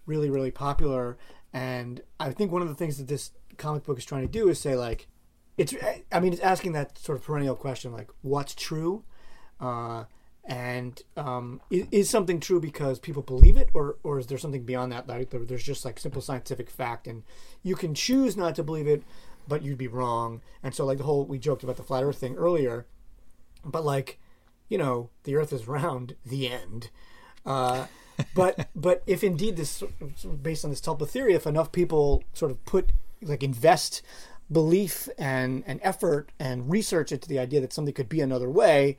really, 0.05 0.29
really 0.29 0.51
popular, 0.51 1.17
and 1.53 2.01
I 2.19 2.31
think 2.31 2.51
one 2.51 2.61
of 2.61 2.67
the 2.67 2.75
things 2.75 2.97
that 2.97 3.07
this 3.07 3.31
comic 3.57 3.83
book 3.83 3.97
is 3.97 4.05
trying 4.05 4.23
to 4.23 4.27
do 4.31 4.49
is 4.49 4.59
say 4.59 4.75
like, 4.75 5.07
it's 5.57 5.73
I 6.11 6.19
mean 6.19 6.33
it's 6.33 6.41
asking 6.41 6.73
that 6.73 6.97
sort 6.97 7.17
of 7.17 7.23
perennial 7.23 7.55
question 7.55 7.91
like, 7.91 8.09
what's 8.21 8.55
true? 8.55 9.03
uh, 9.59 10.05
and 10.45 11.01
um, 11.17 11.59
is, 11.69 11.87
is 11.91 12.09
something 12.09 12.39
true 12.39 12.59
because 12.59 12.99
people 12.99 13.23
believe 13.23 13.57
it, 13.57 13.69
or 13.73 13.97
or 14.03 14.19
is 14.19 14.27
there 14.27 14.37
something 14.37 14.63
beyond 14.63 14.91
that? 14.91 15.07
Like 15.07 15.29
there- 15.31 15.45
there's 15.45 15.63
just 15.63 15.85
like 15.85 15.99
simple 15.99 16.21
scientific 16.21 16.69
fact, 16.69 17.07
and 17.07 17.23
you 17.63 17.75
can 17.75 17.93
choose 17.95 18.37
not 18.37 18.55
to 18.55 18.63
believe 18.63 18.87
it, 18.87 19.03
but 19.47 19.63
you'd 19.63 19.77
be 19.77 19.87
wrong. 19.87 20.41
And 20.63 20.73
so 20.75 20.85
like 20.85 20.97
the 20.99 21.03
whole 21.03 21.25
we 21.25 21.39
joked 21.39 21.63
about 21.63 21.77
the 21.77 21.83
flat 21.83 22.03
Earth 22.03 22.17
thing 22.17 22.35
earlier, 22.35 22.85
but 23.63 23.83
like 23.85 24.19
you 24.69 24.77
know 24.77 25.09
the 25.23 25.35
Earth 25.35 25.51
is 25.53 25.67
round. 25.67 26.15
The 26.25 26.49
end. 26.49 26.89
Uh, 27.45 27.87
but 28.33 28.69
but 28.75 29.03
if 29.07 29.23
indeed 29.23 29.57
this 29.57 29.83
based 30.41 30.63
on 30.63 30.69
this 30.71 30.81
tulpa 30.81 31.07
theory, 31.07 31.33
if 31.33 31.47
enough 31.47 31.71
people 31.71 32.23
sort 32.33 32.51
of 32.51 32.63
put 32.65 32.91
like 33.21 33.41
invest 33.43 34.01
belief 34.51 35.09
and, 35.17 35.63
and 35.65 35.79
effort 35.81 36.31
and 36.39 36.69
research 36.69 37.11
into 37.11 37.27
the 37.27 37.39
idea 37.39 37.59
that 37.59 37.73
something 37.73 37.93
could 37.95 38.07
be 38.09 38.21
another 38.21 38.47
way, 38.49 38.95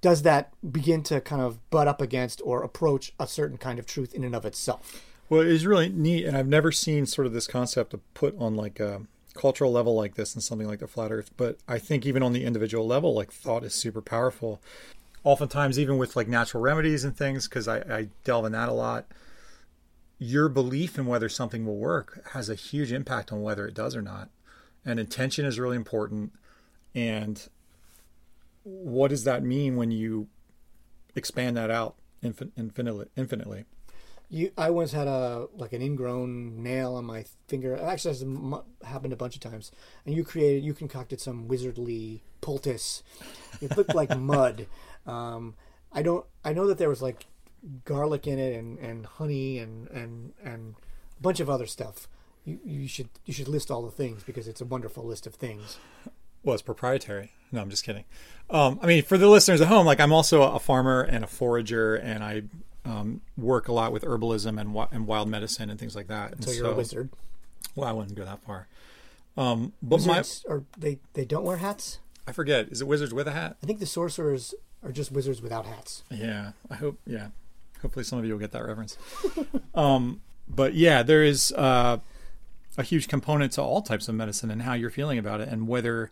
does 0.00 0.22
that 0.22 0.52
begin 0.70 1.02
to 1.04 1.20
kind 1.20 1.42
of 1.42 1.68
butt 1.70 1.88
up 1.88 2.00
against 2.00 2.40
or 2.44 2.62
approach 2.62 3.12
a 3.18 3.26
certain 3.26 3.58
kind 3.58 3.78
of 3.78 3.86
truth 3.86 4.14
in 4.14 4.24
and 4.24 4.34
of 4.34 4.44
itself? 4.44 5.02
Well, 5.28 5.40
it 5.40 5.48
is 5.48 5.66
really 5.66 5.88
neat, 5.88 6.24
and 6.24 6.36
I've 6.36 6.46
never 6.46 6.70
seen 6.70 7.06
sort 7.06 7.26
of 7.26 7.32
this 7.32 7.48
concept 7.48 7.94
put 8.14 8.36
on 8.38 8.54
like 8.54 8.78
a 8.78 9.02
cultural 9.34 9.72
level 9.72 9.94
like 9.94 10.14
this 10.14 10.34
and 10.34 10.42
something 10.42 10.66
like 10.66 10.78
the 10.78 10.86
flat 10.86 11.10
Earth. 11.10 11.30
But 11.36 11.58
I 11.66 11.78
think 11.78 12.06
even 12.06 12.22
on 12.22 12.32
the 12.32 12.44
individual 12.44 12.86
level, 12.86 13.14
like 13.14 13.32
thought 13.32 13.64
is 13.64 13.74
super 13.74 14.02
powerful. 14.02 14.60
Oftentimes, 15.24 15.78
even 15.78 15.98
with 15.98 16.14
like 16.14 16.28
natural 16.28 16.62
remedies 16.62 17.04
and 17.04 17.16
things, 17.16 17.48
because 17.48 17.66
I, 17.66 17.78
I 17.78 18.08
delve 18.24 18.46
in 18.46 18.52
that 18.52 18.68
a 18.68 18.72
lot. 18.72 19.06
Your 20.18 20.48
belief 20.48 20.98
in 20.98 21.06
whether 21.06 21.28
something 21.28 21.66
will 21.66 21.76
work 21.76 22.22
has 22.32 22.48
a 22.48 22.54
huge 22.54 22.92
impact 22.92 23.32
on 23.32 23.42
whether 23.42 23.66
it 23.66 23.74
does 23.74 23.94
or 23.94 24.02
not, 24.02 24.30
and 24.84 24.98
intention 24.98 25.44
is 25.44 25.58
really 25.58 25.76
important. 25.76 26.32
And 26.94 27.46
what 28.66 29.10
does 29.10 29.22
that 29.22 29.44
mean 29.44 29.76
when 29.76 29.92
you 29.92 30.26
expand 31.14 31.56
that 31.56 31.70
out 31.70 31.94
infin- 32.22 32.50
infinitely? 32.56 33.06
Infinitely. 33.16 33.64
You, 34.28 34.50
I 34.58 34.70
once 34.70 34.90
had 34.90 35.06
a 35.06 35.46
like 35.54 35.72
an 35.72 35.80
ingrown 35.82 36.64
nail 36.64 36.96
on 36.96 37.04
my 37.04 37.24
finger. 37.46 37.74
It 37.74 37.82
actually 37.82 38.10
has 38.10 38.22
m- 38.22 38.62
happened 38.84 39.12
a 39.12 39.16
bunch 39.16 39.36
of 39.36 39.40
times. 39.40 39.70
And 40.04 40.16
you 40.16 40.24
created, 40.24 40.64
you 40.64 40.74
concocted 40.74 41.20
some 41.20 41.46
wizardly 41.46 42.22
poultice. 42.40 43.04
It 43.60 43.76
looked 43.76 43.94
like 43.94 44.18
mud. 44.18 44.66
Um, 45.06 45.54
I 45.92 46.02
don't. 46.02 46.26
I 46.44 46.52
know 46.52 46.66
that 46.66 46.78
there 46.78 46.88
was 46.88 47.00
like 47.00 47.26
garlic 47.84 48.26
in 48.26 48.40
it 48.40 48.56
and, 48.56 48.78
and 48.80 49.06
honey 49.06 49.58
and, 49.58 49.88
and 49.90 50.32
and 50.42 50.74
a 51.16 51.22
bunch 51.22 51.38
of 51.38 51.48
other 51.48 51.66
stuff. 51.66 52.08
You, 52.44 52.58
you 52.64 52.88
should 52.88 53.10
you 53.26 53.32
should 53.32 53.46
list 53.46 53.70
all 53.70 53.82
the 53.82 53.92
things 53.92 54.24
because 54.24 54.48
it's 54.48 54.60
a 54.60 54.64
wonderful 54.64 55.04
list 55.04 55.28
of 55.28 55.36
things. 55.36 55.78
It's 56.54 56.62
proprietary. 56.62 57.32
No, 57.52 57.60
I'm 57.60 57.70
just 57.70 57.84
kidding. 57.84 58.04
Um, 58.50 58.78
I 58.82 58.86
mean, 58.86 59.02
for 59.02 59.18
the 59.18 59.28
listeners 59.28 59.60
at 59.60 59.68
home, 59.68 59.86
like 59.86 60.00
I'm 60.00 60.12
also 60.12 60.42
a 60.42 60.58
farmer 60.58 61.02
and 61.02 61.24
a 61.24 61.26
forager, 61.26 61.94
and 61.94 62.22
I 62.22 62.42
um, 62.84 63.20
work 63.36 63.68
a 63.68 63.72
lot 63.72 63.92
with 63.92 64.04
herbalism 64.04 64.60
and, 64.60 64.76
and 64.92 65.06
wild 65.06 65.28
medicine 65.28 65.70
and 65.70 65.78
things 65.78 65.96
like 65.96 66.08
that. 66.08 66.32
And 66.32 66.44
So 66.44 66.52
you're 66.52 66.70
a 66.70 66.74
wizard. 66.74 67.10
Well, 67.74 67.88
I 67.88 67.92
wouldn't 67.92 68.16
go 68.16 68.24
that 68.24 68.42
far. 68.42 68.68
Um, 69.36 69.72
but 69.82 70.04
my, 70.06 70.22
are 70.48 70.62
they 70.78 70.98
they 71.12 71.24
don't 71.24 71.44
wear 71.44 71.58
hats. 71.58 71.98
I 72.26 72.32
forget. 72.32 72.68
Is 72.68 72.80
it 72.80 72.86
wizards 72.86 73.12
with 73.12 73.28
a 73.28 73.32
hat? 73.32 73.56
I 73.62 73.66
think 73.66 73.80
the 73.80 73.86
sorcerers 73.86 74.54
are 74.82 74.92
just 74.92 75.12
wizards 75.12 75.42
without 75.42 75.66
hats. 75.66 76.04
Yeah, 76.10 76.52
I 76.70 76.76
hope. 76.76 76.98
Yeah, 77.06 77.28
hopefully 77.82 78.04
some 78.04 78.18
of 78.18 78.24
you 78.24 78.32
will 78.32 78.40
get 78.40 78.52
that 78.52 78.64
reference. 78.64 78.96
um, 79.74 80.22
but 80.48 80.74
yeah, 80.74 81.02
there 81.02 81.22
is 81.22 81.52
uh, 81.52 81.98
a 82.78 82.82
huge 82.82 83.08
component 83.08 83.52
to 83.52 83.62
all 83.62 83.82
types 83.82 84.08
of 84.08 84.14
medicine 84.14 84.50
and 84.50 84.62
how 84.62 84.72
you're 84.72 84.90
feeling 84.90 85.18
about 85.18 85.40
it 85.40 85.48
and 85.48 85.68
whether 85.68 86.10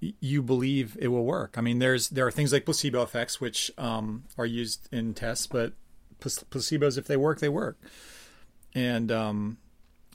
you 0.00 0.42
believe 0.42 0.96
it 1.00 1.08
will 1.08 1.24
work. 1.24 1.56
I 1.56 1.60
mean, 1.60 1.78
there's 1.78 2.08
there 2.08 2.26
are 2.26 2.30
things 2.30 2.52
like 2.52 2.64
placebo 2.64 3.02
effects 3.02 3.40
which 3.40 3.70
um, 3.78 4.24
are 4.36 4.46
used 4.46 4.88
in 4.92 5.14
tests, 5.14 5.46
but 5.46 5.72
placebos, 6.20 6.98
if 6.98 7.06
they 7.06 7.16
work, 7.16 7.40
they 7.40 7.48
work. 7.48 7.78
And 8.74 9.10
um, 9.10 9.58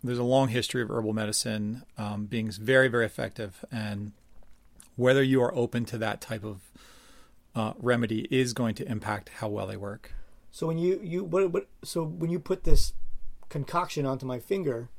there's 0.04 0.20
a 0.20 0.24
long 0.24 0.50
history 0.50 0.82
of 0.82 0.90
herbal 0.90 1.14
medicine 1.14 1.84
um, 1.98 2.26
being 2.26 2.52
very, 2.52 2.88
very 2.88 3.06
effective, 3.06 3.64
and 3.72 4.12
whether 4.96 5.24
you 5.24 5.42
are 5.42 5.54
open 5.56 5.86
to 5.86 5.98
that 5.98 6.22
type 6.22 6.44
of 6.44 6.62
uh, 7.56 7.74
remedy 7.78 8.28
is 8.30 8.54
going 8.54 8.76
to 8.76 8.90
impact 8.90 9.30
how 9.38 9.48
well 9.48 9.68
they 9.68 9.78
work. 9.78 10.14
So 10.52 10.68
when 10.68 10.78
you 10.78 11.00
you 11.04 11.24
what, 11.24 11.52
what 11.52 11.68
so 11.84 12.04
when 12.04 12.30
you 12.30 12.40
put 12.40 12.64
this 12.64 12.94
concoction 13.50 14.06
onto 14.06 14.26
my 14.26 14.40
finger, 14.40 14.90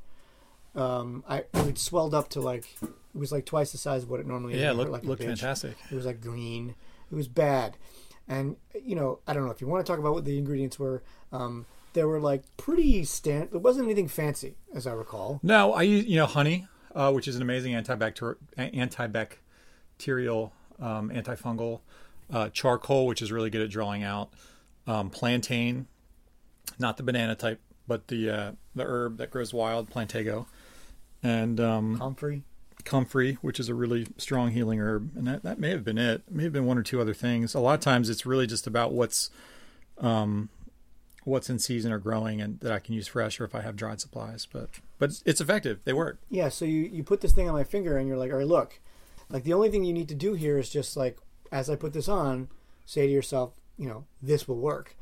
um, 0.75 1.23
I 1.27 1.45
it 1.53 1.77
swelled 1.77 2.13
up 2.13 2.29
to 2.29 2.41
like 2.41 2.75
it 3.13 3.19
was 3.19 3.31
like 3.31 3.45
twice 3.45 3.71
the 3.71 3.77
size 3.77 4.03
of 4.03 4.09
what 4.09 4.19
it 4.19 4.25
normally 4.27 4.53
is. 4.55 4.59
Yeah, 4.61 4.71
It 4.71 4.75
look, 4.75 4.89
like 4.89 5.03
a 5.03 5.07
look 5.07 5.19
bitch. 5.19 5.25
fantastic. 5.27 5.75
It 5.91 5.95
was 5.95 6.05
like 6.05 6.21
green. 6.21 6.75
It 7.11 7.15
was 7.15 7.27
bad, 7.27 7.77
and 8.27 8.55
you 8.83 8.95
know 8.95 9.19
I 9.27 9.33
don't 9.33 9.45
know 9.45 9.51
if 9.51 9.61
you 9.61 9.67
want 9.67 9.85
to 9.85 9.91
talk 9.91 9.99
about 9.99 10.13
what 10.13 10.25
the 10.25 10.37
ingredients 10.37 10.79
were. 10.79 11.03
Um, 11.31 11.65
they 11.93 12.03
were 12.03 12.19
like 12.19 12.43
pretty 12.57 13.03
stand. 13.05 13.49
There 13.51 13.59
wasn't 13.59 13.85
anything 13.85 14.07
fancy, 14.07 14.55
as 14.73 14.87
I 14.87 14.93
recall. 14.93 15.39
No, 15.43 15.73
I 15.73 15.83
use 15.83 16.05
you 16.05 16.15
know 16.17 16.25
honey, 16.25 16.67
uh, 16.95 17.11
which 17.11 17.27
is 17.27 17.35
an 17.35 17.41
amazing 17.43 17.73
antibacterial, 17.73 18.35
antibacterial, 19.99 20.51
um, 20.79 21.09
antifungal. 21.09 21.81
Uh, 22.31 22.49
charcoal, 22.49 23.05
which 23.05 23.21
is 23.21 23.31
really 23.31 23.49
good 23.51 23.61
at 23.61 23.69
drawing 23.69 24.01
out. 24.01 24.31
Um, 24.87 25.09
plantain, 25.11 25.87
not 26.79 26.97
the 26.97 27.03
banana 27.03 27.35
type, 27.35 27.59
but 27.87 28.07
the 28.07 28.29
uh, 28.29 28.51
the 28.73 28.83
herb 28.83 29.17
that 29.17 29.29
grows 29.29 29.53
wild, 29.53 29.89
plantago, 29.91 30.47
and 31.21 31.59
um, 31.59 31.97
Comfrey. 31.99 32.43
Comfrey, 32.85 33.37
which 33.41 33.59
is 33.59 33.69
a 33.69 33.75
really 33.75 34.07
strong 34.17 34.51
healing 34.51 34.79
herb, 34.79 35.15
and 35.15 35.27
that, 35.27 35.43
that 35.43 35.59
may 35.59 35.69
have 35.69 35.83
been 35.83 35.97
it. 35.97 36.23
May 36.29 36.43
have 36.43 36.53
been 36.53 36.65
one 36.65 36.77
or 36.77 36.83
two 36.83 37.01
other 37.01 37.13
things. 37.13 37.53
A 37.53 37.59
lot 37.59 37.73
of 37.75 37.79
times, 37.79 38.09
it's 38.09 38.25
really 38.25 38.47
just 38.47 38.67
about 38.67 38.93
what's 38.93 39.29
um, 39.99 40.49
what's 41.23 41.49
in 41.49 41.59
season 41.59 41.91
or 41.91 41.99
growing, 41.99 42.41
and 42.41 42.59
that 42.59 42.71
I 42.71 42.79
can 42.79 42.93
use 42.95 43.07
fresh, 43.07 43.39
or 43.39 43.45
if 43.45 43.55
I 43.55 43.61
have 43.61 43.75
dried 43.75 44.01
supplies. 44.01 44.47
But 44.51 44.69
but 44.99 45.21
it's 45.25 45.41
effective. 45.41 45.79
They 45.83 45.93
work. 45.93 46.19
Yeah, 46.29 46.49
so 46.49 46.65
you, 46.65 46.81
you 46.81 47.03
put 47.03 47.21
this 47.21 47.33
thing 47.33 47.49
on 47.49 47.53
my 47.53 47.65
finger 47.65 47.97
and 47.97 48.07
you're 48.07 48.17
like, 48.17 48.31
all 48.31 48.37
right, 48.37 48.47
look, 48.47 48.79
like 49.29 49.43
the 49.43 49.53
only 49.53 49.69
thing 49.69 49.83
you 49.83 49.93
need 49.93 50.07
to 50.09 50.15
do 50.15 50.33
here 50.33 50.57
is 50.57 50.69
just 50.69 50.95
like, 50.95 51.17
as 51.51 51.69
I 51.69 51.75
put 51.75 51.91
this 51.93 52.07
on, 52.07 52.47
say 52.85 53.05
to 53.05 53.11
yourself, 53.11 53.51
you 53.77 53.87
know, 53.87 54.05
this 54.21 54.47
will 54.47 54.59
work. 54.59 54.95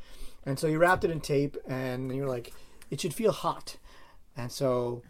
And 0.46 0.58
so 0.58 0.68
you 0.68 0.80
wrapped 0.80 1.04
it 1.04 1.12
in 1.12 1.22
tape 1.22 1.56
and 1.68 2.16
you're 2.16 2.28
like, 2.28 2.52
it 2.90 3.00
should 3.00 3.14
feel 3.14 3.32
hot. 3.32 3.78
And 4.36 4.52
so 4.52 5.04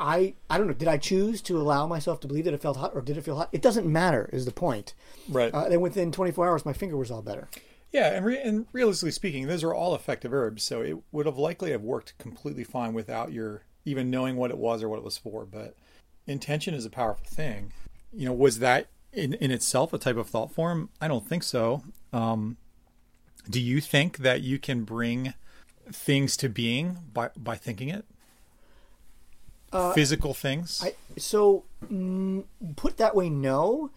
I, 0.00 0.34
I 0.48 0.56
don't 0.56 0.66
know, 0.66 0.72
did 0.72 0.88
I 0.88 0.96
choose 0.96 1.42
to 1.42 1.60
allow 1.60 1.86
myself 1.86 2.20
to 2.20 2.26
believe 2.26 2.46
that 2.46 2.54
it 2.54 2.62
felt 2.62 2.78
hot 2.78 2.92
or 2.94 3.02
did 3.02 3.18
it 3.18 3.24
feel 3.24 3.36
hot? 3.36 3.50
It 3.52 3.60
doesn't 3.60 3.86
matter, 3.86 4.30
is 4.32 4.46
the 4.46 4.50
point. 4.50 4.94
Right. 5.28 5.52
Uh, 5.52 5.68
then 5.68 5.82
within 5.82 6.10
24 6.10 6.48
hours, 6.48 6.64
my 6.64 6.72
finger 6.72 6.96
was 6.96 7.10
all 7.10 7.20
better. 7.20 7.48
Yeah, 7.92 8.14
and, 8.14 8.24
re- 8.24 8.40
and 8.40 8.66
realistically 8.72 9.10
speaking, 9.10 9.46
those 9.46 9.62
are 9.62 9.74
all 9.74 9.94
effective 9.94 10.32
herbs, 10.32 10.62
so 10.62 10.80
it 10.80 10.96
would 11.12 11.26
have 11.26 11.36
likely 11.36 11.72
have 11.72 11.82
worked 11.82 12.16
completely 12.18 12.64
fine 12.64 12.94
without 12.94 13.32
your 13.32 13.64
even 13.84 14.10
knowing 14.10 14.36
what 14.36 14.50
it 14.50 14.58
was 14.58 14.82
or 14.82 14.88
what 14.88 14.98
it 14.98 15.04
was 15.04 15.18
for. 15.18 15.44
But 15.44 15.74
intention 16.26 16.72
is 16.72 16.86
a 16.86 16.90
powerful 16.90 17.26
thing. 17.26 17.72
You 18.12 18.26
know, 18.26 18.32
was 18.32 18.60
that 18.60 18.86
in, 19.12 19.34
in 19.34 19.50
itself 19.50 19.92
a 19.92 19.98
type 19.98 20.16
of 20.16 20.28
thought 20.28 20.52
form? 20.52 20.88
I 21.00 21.08
don't 21.08 21.26
think 21.26 21.42
so. 21.42 21.82
Um, 22.12 22.56
do 23.48 23.60
you 23.60 23.80
think 23.80 24.18
that 24.18 24.42
you 24.42 24.58
can 24.58 24.84
bring 24.84 25.34
things 25.92 26.36
to 26.38 26.48
being 26.48 26.98
by 27.12 27.30
by 27.36 27.56
thinking 27.56 27.88
it? 27.88 28.04
Physical 29.94 30.34
things. 30.34 30.80
I 30.82 30.94
so 31.16 31.64
mm, 31.84 32.44
put 32.76 32.96
that 32.96 33.14
way, 33.14 33.30
no, 33.30 33.90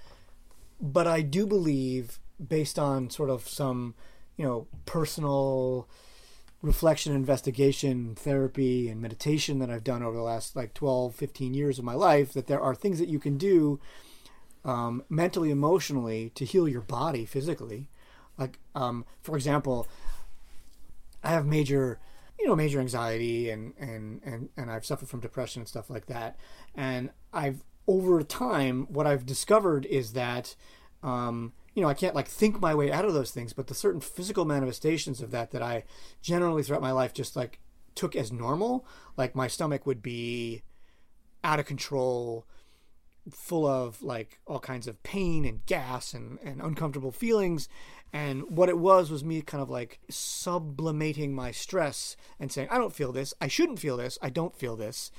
but 0.80 1.08
I 1.08 1.22
do 1.22 1.48
believe, 1.48 2.20
based 2.46 2.78
on 2.78 3.10
sort 3.10 3.30
of 3.30 3.48
some, 3.48 3.96
you 4.38 4.46
know, 4.46 4.68
personal 4.86 5.88
reflection, 6.62 7.14
investigation, 7.14 8.16
therapy, 8.16 8.88
and 8.88 9.02
meditation 9.02 9.60
that 9.60 9.70
I've 9.70 9.84
done 9.84 10.02
over 10.02 10.16
the 10.16 10.24
last 10.24 10.56
like 10.56 10.74
12, 10.74 11.14
15 11.14 11.54
years 11.54 11.78
of 11.78 11.86
my 11.86 11.94
life, 11.94 12.34
that 12.34 12.48
there 12.48 12.62
are 12.62 12.74
things 12.74 13.00
that 13.00 13.10
you 13.10 13.20
can 13.20 13.38
do 13.38 13.80
um, 14.66 15.04
mentally, 15.10 15.52
emotionally 15.52 16.32
to 16.36 16.46
heal 16.46 16.68
your 16.68 16.82
body 16.82 17.26
physically. 17.26 17.90
Like, 18.38 18.60
um, 18.76 19.06
for 19.22 19.36
example, 19.36 19.88
I 21.24 21.30
have 21.30 21.46
major, 21.46 22.00
you 22.44 22.50
know, 22.50 22.58
major 22.58 22.82
anxiety 22.82 23.50
and, 23.50 23.74
and, 23.80 24.20
and, 24.26 24.50
and 24.58 24.70
I've 24.70 24.86
suffered 24.86 25.08
from 25.08 25.22
depression 25.22 25.62
and 25.62 25.68
stuff 25.68 25.90
like 25.90 26.08
that. 26.08 26.36
And 26.76 27.10
I've, 27.32 27.64
over 27.88 28.22
time, 28.22 28.86
what 28.90 29.08
I've 29.08 29.26
discovered 29.26 29.86
is 29.86 30.12
that, 30.12 30.54
um, 31.02 31.54
you 31.74 31.82
know, 31.82 31.88
I 31.88 31.94
can't 31.94 32.16
like 32.16 32.28
think 32.28 32.60
my 32.60 32.76
way 32.76 32.92
out 32.92 33.06
of 33.06 33.14
those 33.14 33.32
things, 33.32 33.54
but 33.54 33.68
the 33.68 33.74
certain 33.74 34.02
physical 34.02 34.44
manifestations 34.44 35.22
of 35.22 35.32
that 35.32 35.52
that 35.52 35.62
I 35.62 35.86
generally 36.22 36.64
throughout 36.64 36.82
my 36.82 36.92
life 36.92 37.14
just 37.14 37.38
like 37.38 37.62
took 37.96 38.14
as 38.14 38.30
normal, 38.30 38.86
like 39.16 39.36
my 39.36 39.48
stomach 39.48 39.86
would 39.86 40.04
be 40.04 40.64
out 41.46 41.62
of 41.62 41.66
control, 41.66 42.46
full 43.32 43.66
of 43.66 44.02
like 44.02 44.40
all 44.46 44.60
kinds 44.60 44.88
of 44.88 45.02
pain 45.04 45.46
and 45.46 45.66
gas 45.66 46.14
and, 46.14 46.40
and 46.44 46.62
uncomfortable 46.62 47.12
feelings. 47.12 47.70
And 48.12 48.44
what 48.50 48.70
it 48.70 48.78
was 48.78 49.10
was 49.10 49.24
me 49.24 49.42
kind 49.42 49.62
of 49.62 49.70
like 49.70 50.00
sublimating 50.10 51.34
my 51.34 51.52
stress 51.52 52.16
and 52.40 52.52
saying, 52.52 52.68
I 52.70 52.78
don't 52.78 52.94
feel 52.94 53.12
this. 53.12 53.34
I 53.42 53.48
shouldn't 53.48 53.80
feel 53.80 53.98
this. 53.98 54.18
I 54.22 54.30
don't 54.30 54.56
feel 54.56 54.76
this. 54.76 55.12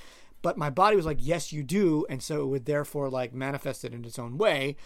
But 0.42 0.58
my 0.58 0.70
body 0.70 0.94
was 0.94 1.06
like, 1.06 1.18
yes, 1.20 1.52
you 1.52 1.62
do. 1.62 2.06
And 2.08 2.22
so 2.22 2.42
it 2.42 2.46
would 2.46 2.66
therefore 2.66 3.08
like 3.08 3.32
manifest 3.34 3.84
it 3.84 3.94
in 3.94 4.04
its 4.04 4.18
own 4.18 4.36
way. 4.38 4.76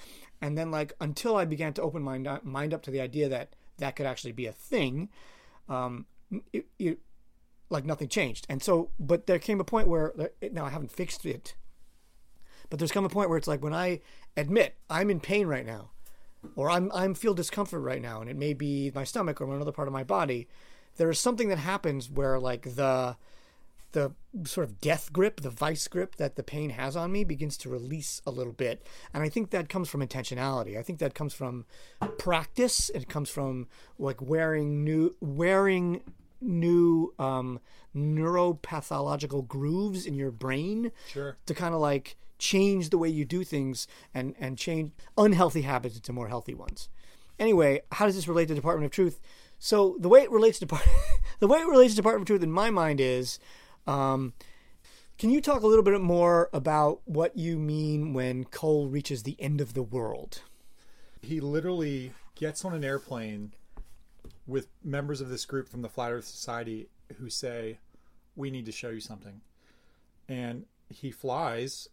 And 0.41 0.57
then 0.57 0.71
like 0.71 0.93
until 1.01 1.37
I 1.37 1.45
began 1.45 1.73
to 1.75 1.83
open 1.83 2.03
my 2.03 2.41
mind 2.43 2.73
up 2.73 2.83
to 2.83 2.91
the 2.91 3.01
idea 3.01 3.29
that 3.29 3.55
that 3.79 3.97
could 3.97 4.07
actually 4.07 4.33
be 4.33 4.47
a 4.47 4.53
thing, 4.53 5.09
um, 5.69 6.07
it, 6.53 6.67
it, 6.79 7.01
like 7.71 7.85
nothing 7.85 8.09
changed. 8.09 8.47
And 8.49 8.63
so, 8.63 8.91
but 8.99 9.27
there 9.27 9.39
came 9.39 9.61
a 9.61 9.65
point 9.65 9.89
where 9.89 10.15
now 10.53 10.65
I 10.65 10.71
haven't 10.71 10.93
fixed 10.93 11.27
it 11.27 11.55
but 12.71 12.79
there's 12.79 12.93
come 12.93 13.05
a 13.05 13.09
point 13.09 13.29
where 13.29 13.39
it's 13.39 13.49
like 13.49 13.63
when 13.63 13.75
I 13.75 14.01
admit 14.37 14.77
I'm 14.91 15.11
in 15.11 15.21
pain 15.21 15.47
right 15.47 15.67
now, 15.67 15.91
or 16.57 16.71
I'm 16.71 16.91
I'm 16.95 17.15
feel 17.15 17.35
discomfort 17.35 17.83
right 17.83 18.03
now, 18.03 18.21
and 18.21 18.31
it 18.31 18.37
may 18.37 18.53
be 18.55 18.91
my 18.95 19.05
stomach 19.05 19.41
or 19.41 19.55
another 19.55 19.73
part 19.73 19.89
of 19.89 19.93
my 19.93 20.05
body. 20.05 20.49
There 20.97 21.11
is 21.11 21.21
something 21.21 21.49
that 21.49 21.59
happens 21.59 22.11
where 22.11 22.39
like 22.39 22.75
the 22.75 23.17
the 23.93 24.13
sort 24.45 24.67
of 24.69 24.81
death 24.83 25.11
grip, 25.15 25.41
the 25.41 25.49
vice 25.49 25.89
grip 25.89 26.17
that 26.17 26.37
the 26.37 26.43
pain 26.43 26.69
has 26.71 26.95
on 26.95 27.11
me 27.11 27.25
begins 27.25 27.57
to 27.57 27.71
release 27.71 28.21
a 28.27 28.31
little 28.31 28.53
bit. 28.53 28.87
And 29.15 29.23
I 29.23 29.31
think 29.31 29.49
that 29.51 29.71
comes 29.71 29.89
from 29.89 30.07
intentionality. 30.07 30.79
I 30.79 30.83
think 30.83 30.99
that 30.99 31.15
comes 31.15 31.33
from 31.33 31.65
practice. 32.19 32.91
It 32.91 33.09
comes 33.09 33.31
from 33.31 33.67
like 33.99 34.21
wearing 34.21 34.85
new 34.85 35.17
wearing 35.21 36.03
new 36.41 37.15
um, 37.19 37.61
neuropathological 37.97 39.47
grooves 39.49 40.07
in 40.07 40.15
your 40.15 40.31
brain 40.31 40.93
Sure. 41.09 41.37
to 41.47 41.55
kind 41.55 41.75
of 41.75 41.81
like 41.81 42.17
change 42.39 42.91
the 42.91 42.99
way 42.99 43.09
you 43.09 43.25
do 43.25 43.45
things 43.45 43.87
and 44.15 44.35
and 44.39 44.57
change 44.57 44.93
unhealthy 45.17 45.63
habits 45.63 45.97
into 45.97 46.13
more 46.13 46.29
healthy 46.29 46.55
ones. 46.55 46.89
Anyway, 47.39 47.81
how 47.93 48.07
does 48.07 48.17
this 48.17 48.29
relate 48.29 48.49
to 48.49 48.55
Department 48.55 48.87
of 48.87 48.93
Truth? 48.93 49.21
So 49.59 49.97
the 49.99 50.09
way 50.09 50.23
it 50.23 50.31
relates 50.31 50.59
to 50.61 50.67
the 51.41 51.47
way 51.47 51.59
it 51.59 51.69
relates 51.69 51.95
to 51.95 51.97
Department 51.97 52.23
of 52.23 52.27
Truth 52.29 52.43
in 52.43 52.51
my 52.51 52.71
mind 52.71 53.01
is, 53.01 53.39
um, 53.87 54.33
can 55.19 55.31
you 55.31 55.41
talk 55.41 55.63
a 55.63 55.67
little 55.67 55.85
bit 55.85 56.01
more 56.01 56.49
about 56.53 57.01
what 57.05 57.37
you 57.37 57.59
mean 57.59 58.13
when 58.13 58.45
Cole 58.45 58.89
reaches 58.89 59.23
the 59.23 59.37
end 59.41 59.61
of 59.61 59.75
the 59.75 59.83
world? 59.83 60.43
He 61.23 61.41
literally 61.41 62.13
gets 62.37 62.65
on 62.65 62.73
an 62.73 62.85
airplane 62.85 63.53
with 64.47 64.69
members 64.85 65.21
of 65.21 65.29
this 65.29 65.45
group 65.45 65.69
from 65.69 65.83
the 65.83 65.89
Flat 65.89 66.13
Earth 66.13 66.25
Society 66.25 66.89
who 67.19 67.29
say, 67.29 67.79
"We 68.37 68.51
need 68.51 68.67
to 68.67 68.73
show 68.73 68.91
you 68.91 69.01
something," 69.01 69.41
and 70.29 70.67
he 70.89 71.11
flies 71.11 71.89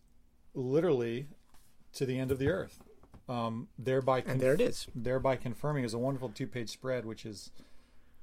literally 0.56 1.28
to 1.94 2.06
the 2.06 2.18
end 2.18 2.32
of 2.32 2.40
the 2.40 2.50
earth, 2.50 2.82
um, 3.30 3.68
thereby 3.78 4.24
And 4.26 4.40
there 4.40 4.54
it 4.54 4.62
is. 4.62 4.88
thereby 4.96 5.36
confirming 5.36 5.84
is 5.84 5.94
a 5.94 6.00
wonderful 6.00 6.30
two-page 6.30 6.70
spread, 6.70 7.06
which 7.06 7.26
is 7.26 7.52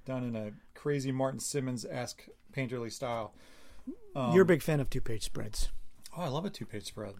done 0.05 0.25
in 0.25 0.35
a 0.35 0.53
crazy 0.75 1.13
Martin 1.13 1.41
Simmonds-esque 1.41 2.27
painterly 2.53 2.91
style. 2.91 3.33
You're 4.15 4.43
a 4.43 4.47
big 4.47 4.63
fan 4.63 4.81
of 4.81 4.91
two-page 4.91 5.23
spreads. 5.23 5.71
Oh, 6.17 6.23
I 6.23 6.29
love 6.29 6.45
a 6.45 6.51
two-page 6.51 6.85
spread. 6.85 7.15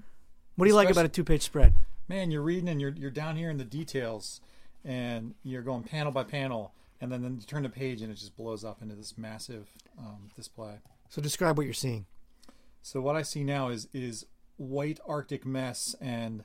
What 0.57 0.67
do 0.67 0.71
you 0.71 0.77
like 0.77 0.91
about 0.91 1.05
a 1.07 1.09
two-page 1.09 1.43
spread? 1.43 1.75
Man, 2.09 2.31
you're 2.31 2.43
reading 2.43 2.69
and 2.69 2.81
you're 2.81 2.91
you're 2.91 3.11
down 3.11 3.37
here 3.37 3.51
in 3.51 3.57
the 3.57 3.65
details, 3.65 4.41
and 4.85 5.35
you're 5.43 5.63
going 5.63 5.83
panel 5.85 6.13
by 6.13 6.25
panel, 6.25 6.75
and 7.01 7.11
then, 7.11 7.23
then 7.23 7.37
you 7.37 7.47
turn 7.47 7.63
the 7.63 7.69
page 7.69 8.03
and 8.03 8.13
it 8.13 8.17
just 8.17 8.37
blows 8.37 8.65
up 8.65 8.83
into 8.83 8.95
this 8.95 9.17
massive 9.17 9.69
um, 9.99 10.29
display. 10.37 10.75
So 11.09 11.23
describe 11.23 11.57
what 11.57 11.65
you're 11.65 11.73
seeing. 11.75 12.07
So 12.83 13.01
what 13.01 13.17
I 13.17 13.23
see 13.23 13.45
now 13.45 13.69
is 13.69 13.89
is 13.93 14.27
white 14.57 15.01
Arctic 15.07 15.45
mess 15.47 15.95
and 16.01 16.45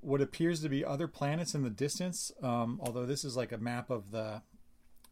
what 0.00 0.20
appears 0.20 0.60
to 0.60 0.68
be 0.68 0.84
other 0.84 1.08
planets 1.08 1.54
in 1.54 1.62
the 1.62 1.70
distance. 1.70 2.32
Um, 2.42 2.80
although 2.82 3.06
this 3.06 3.24
is 3.24 3.36
like 3.36 3.52
a 3.52 3.58
map 3.58 3.90
of 3.90 4.10
the 4.10 4.42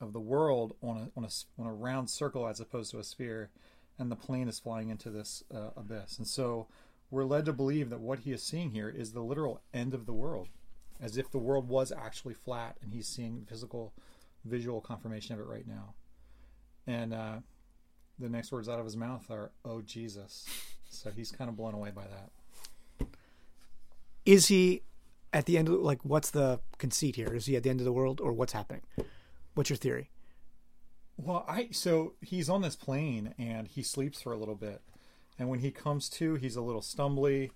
of 0.00 0.12
the 0.12 0.20
world 0.20 0.76
on 0.82 0.96
a 0.96 1.18
on 1.18 1.24
a 1.24 1.30
on 1.60 1.66
a 1.66 1.72
round 1.72 2.10
circle 2.10 2.46
as 2.46 2.60
opposed 2.60 2.90
to 2.90 2.98
a 2.98 3.04
sphere, 3.04 3.50
and 3.98 4.10
the 4.10 4.16
plane 4.16 4.48
is 4.48 4.58
flying 4.58 4.90
into 4.90 5.10
this 5.10 5.42
uh, 5.54 5.70
abyss. 5.76 6.18
And 6.18 6.26
so 6.26 6.66
we're 7.10 7.24
led 7.24 7.44
to 7.44 7.52
believe 7.52 7.90
that 7.90 8.00
what 8.00 8.20
he 8.20 8.32
is 8.32 8.42
seeing 8.42 8.70
here 8.70 8.88
is 8.88 9.12
the 9.12 9.22
literal 9.22 9.62
end 9.72 9.94
of 9.94 10.06
the 10.06 10.12
world, 10.12 10.48
as 11.00 11.16
if 11.16 11.30
the 11.30 11.38
world 11.38 11.68
was 11.68 11.92
actually 11.92 12.34
flat, 12.34 12.76
and 12.82 12.92
he's 12.92 13.06
seeing 13.06 13.46
physical, 13.48 13.92
visual 14.44 14.80
confirmation 14.80 15.34
of 15.34 15.40
it 15.40 15.46
right 15.46 15.66
now. 15.66 15.94
And 16.86 17.14
uh, 17.14 17.36
the 18.18 18.28
next 18.28 18.52
words 18.52 18.68
out 18.68 18.78
of 18.78 18.84
his 18.84 18.96
mouth 18.96 19.30
are 19.30 19.52
"Oh 19.64 19.80
Jesus," 19.80 20.46
so 20.88 21.10
he's 21.10 21.30
kind 21.30 21.48
of 21.48 21.56
blown 21.56 21.74
away 21.74 21.90
by 21.90 22.04
that. 22.04 23.08
Is 24.24 24.48
he 24.48 24.82
at 25.32 25.46
the 25.46 25.58
end 25.58 25.68
of 25.68 25.74
like 25.80 26.04
what's 26.04 26.30
the 26.30 26.60
conceit 26.78 27.16
here? 27.16 27.34
Is 27.34 27.46
he 27.46 27.56
at 27.56 27.62
the 27.62 27.70
end 27.70 27.80
of 27.80 27.84
the 27.84 27.92
world 27.92 28.20
or 28.20 28.32
what's 28.32 28.52
happening? 28.52 28.82
What's 29.54 29.70
your 29.70 29.76
theory? 29.76 30.10
Well, 31.16 31.44
I 31.48 31.68
so 31.70 32.14
he's 32.20 32.48
on 32.48 32.62
this 32.62 32.76
plane 32.76 33.34
and 33.38 33.68
he 33.68 33.82
sleeps 33.82 34.22
for 34.22 34.32
a 34.32 34.36
little 34.36 34.54
bit, 34.54 34.80
and 35.38 35.48
when 35.48 35.60
he 35.60 35.70
comes 35.70 36.08
to, 36.10 36.34
he's 36.36 36.56
a 36.56 36.62
little 36.62 36.80
stumbly. 36.80 37.50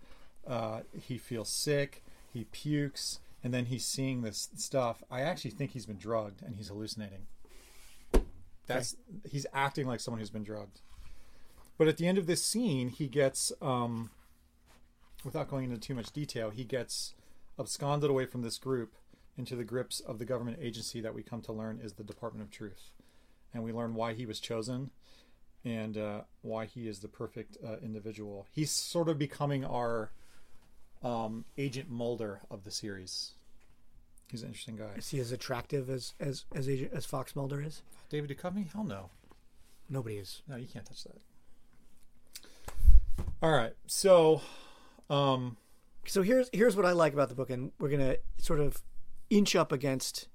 Uh, 0.47 0.81
he 0.93 1.19
feels 1.19 1.49
sick. 1.49 2.03
He 2.33 2.45
pukes, 2.45 3.19
and 3.43 3.53
then 3.53 3.67
he's 3.67 3.85
seeing 3.85 4.23
this 4.23 4.49
stuff. 4.57 5.03
I 5.11 5.23
actually 5.23 5.53
think 5.53 5.73
he's 5.73 5.87
been 5.87 5.99
drugged 5.99 6.43
and 6.43 6.57
he's 6.57 6.69
hallucinating. 6.69 7.27
That's 8.67 8.97
he's 9.29 9.47
acting 9.53 9.87
like 9.87 10.01
someone 10.01 10.21
who's 10.21 10.31
been 10.31 10.45
drugged. 10.45 10.81
But 11.79 11.89
at 11.89 11.97
the 11.97 12.07
end 12.07 12.19
of 12.19 12.27
this 12.27 12.45
scene, 12.45 12.89
he 12.89 13.07
gets, 13.07 13.53
um, 13.63 14.11
without 15.25 15.49
going 15.49 15.65
into 15.65 15.79
too 15.79 15.95
much 15.95 16.13
detail, 16.13 16.51
he 16.51 16.65
gets 16.65 17.15
absconded 17.59 18.11
away 18.11 18.27
from 18.27 18.43
this 18.43 18.59
group 18.59 18.95
into 19.37 19.55
the 19.55 19.65
grips 19.65 20.01
of 20.01 20.19
the 20.19 20.25
government 20.25 20.59
agency 20.61 21.01
that 21.01 21.15
we 21.15 21.23
come 21.23 21.41
to 21.43 21.53
learn 21.53 21.81
is 21.83 21.95
the 21.95 22.03
Department 22.03 22.45
of 22.45 22.51
Truth 22.51 22.91
and 23.55 23.63
we 23.63 23.73
learn 23.73 23.95
why 23.95 24.13
he 24.13 24.27
was 24.27 24.41
chosen 24.41 24.91
and 25.65 25.97
uh, 25.97 26.21
why 26.43 26.67
he 26.67 26.89
is 26.89 27.01
the 27.01 27.09
perfect 27.09 27.57
uh, 27.65 27.77
individual. 27.83 28.47
He's 28.53 28.71
sort 28.71 29.09
of 29.09 29.19
becoming 29.19 29.65
our 29.65 30.11
um, 31.03 31.45
Agent 31.57 31.91
Mulder 31.91 32.41
of 32.51 32.65
the 32.65 32.71
series. 32.71 33.33
He's 34.31 34.43
an 34.43 34.49
interesting 34.49 34.77
guy. 34.77 34.93
Is 34.97 35.09
he 35.09 35.21
as 35.21 35.33
attractive 35.33 35.89
as 35.89 36.15
as 36.21 36.45
as, 36.55 36.69
Agent, 36.69 36.93
as 36.93 37.07
Fox 37.07 37.35
Mulder 37.35 37.63
is? 37.63 37.83
David 38.11 38.37
Duchovny? 38.37 38.71
Hell 38.73 38.85
no. 38.85 39.11
Nobody 39.89 40.17
is. 40.17 40.43
No, 40.47 40.57
you 40.57 40.67
can't 40.67 40.85
touch 40.85 41.05
that. 41.05 41.17
All 43.43 43.53
right. 43.53 43.73
So, 43.87 44.41
um, 45.09 45.57
So 46.07 46.23
here's 46.23 46.49
here's 46.53 46.75
what 46.77 46.87
I 46.87 46.93
like 46.93 47.13
about 47.13 47.29
the 47.29 47.35
book, 47.35 47.51
and 47.51 47.73
we're 47.79 47.89
gonna 47.91 48.17
sort 48.39 48.61
of 48.61 48.83
inch 49.31 49.55
up 49.55 49.73
against 49.73 50.29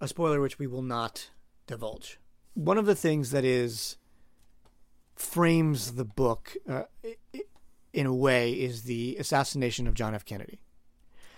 a 0.00 0.08
spoiler 0.08 0.40
which 0.40 0.58
we 0.58 0.66
will 0.66 0.82
not 0.82 1.30
divulge. 1.66 2.18
One 2.54 2.78
of 2.78 2.86
the 2.86 2.94
things 2.94 3.30
that 3.30 3.44
is 3.44 3.96
frames 5.14 5.92
the 5.92 6.04
book 6.04 6.56
uh, 6.68 6.84
in 7.92 8.06
a 8.06 8.14
way 8.14 8.52
is 8.52 8.84
the 8.84 9.16
assassination 9.18 9.86
of 9.86 9.94
John 9.94 10.14
F. 10.14 10.24
Kennedy. 10.24 10.60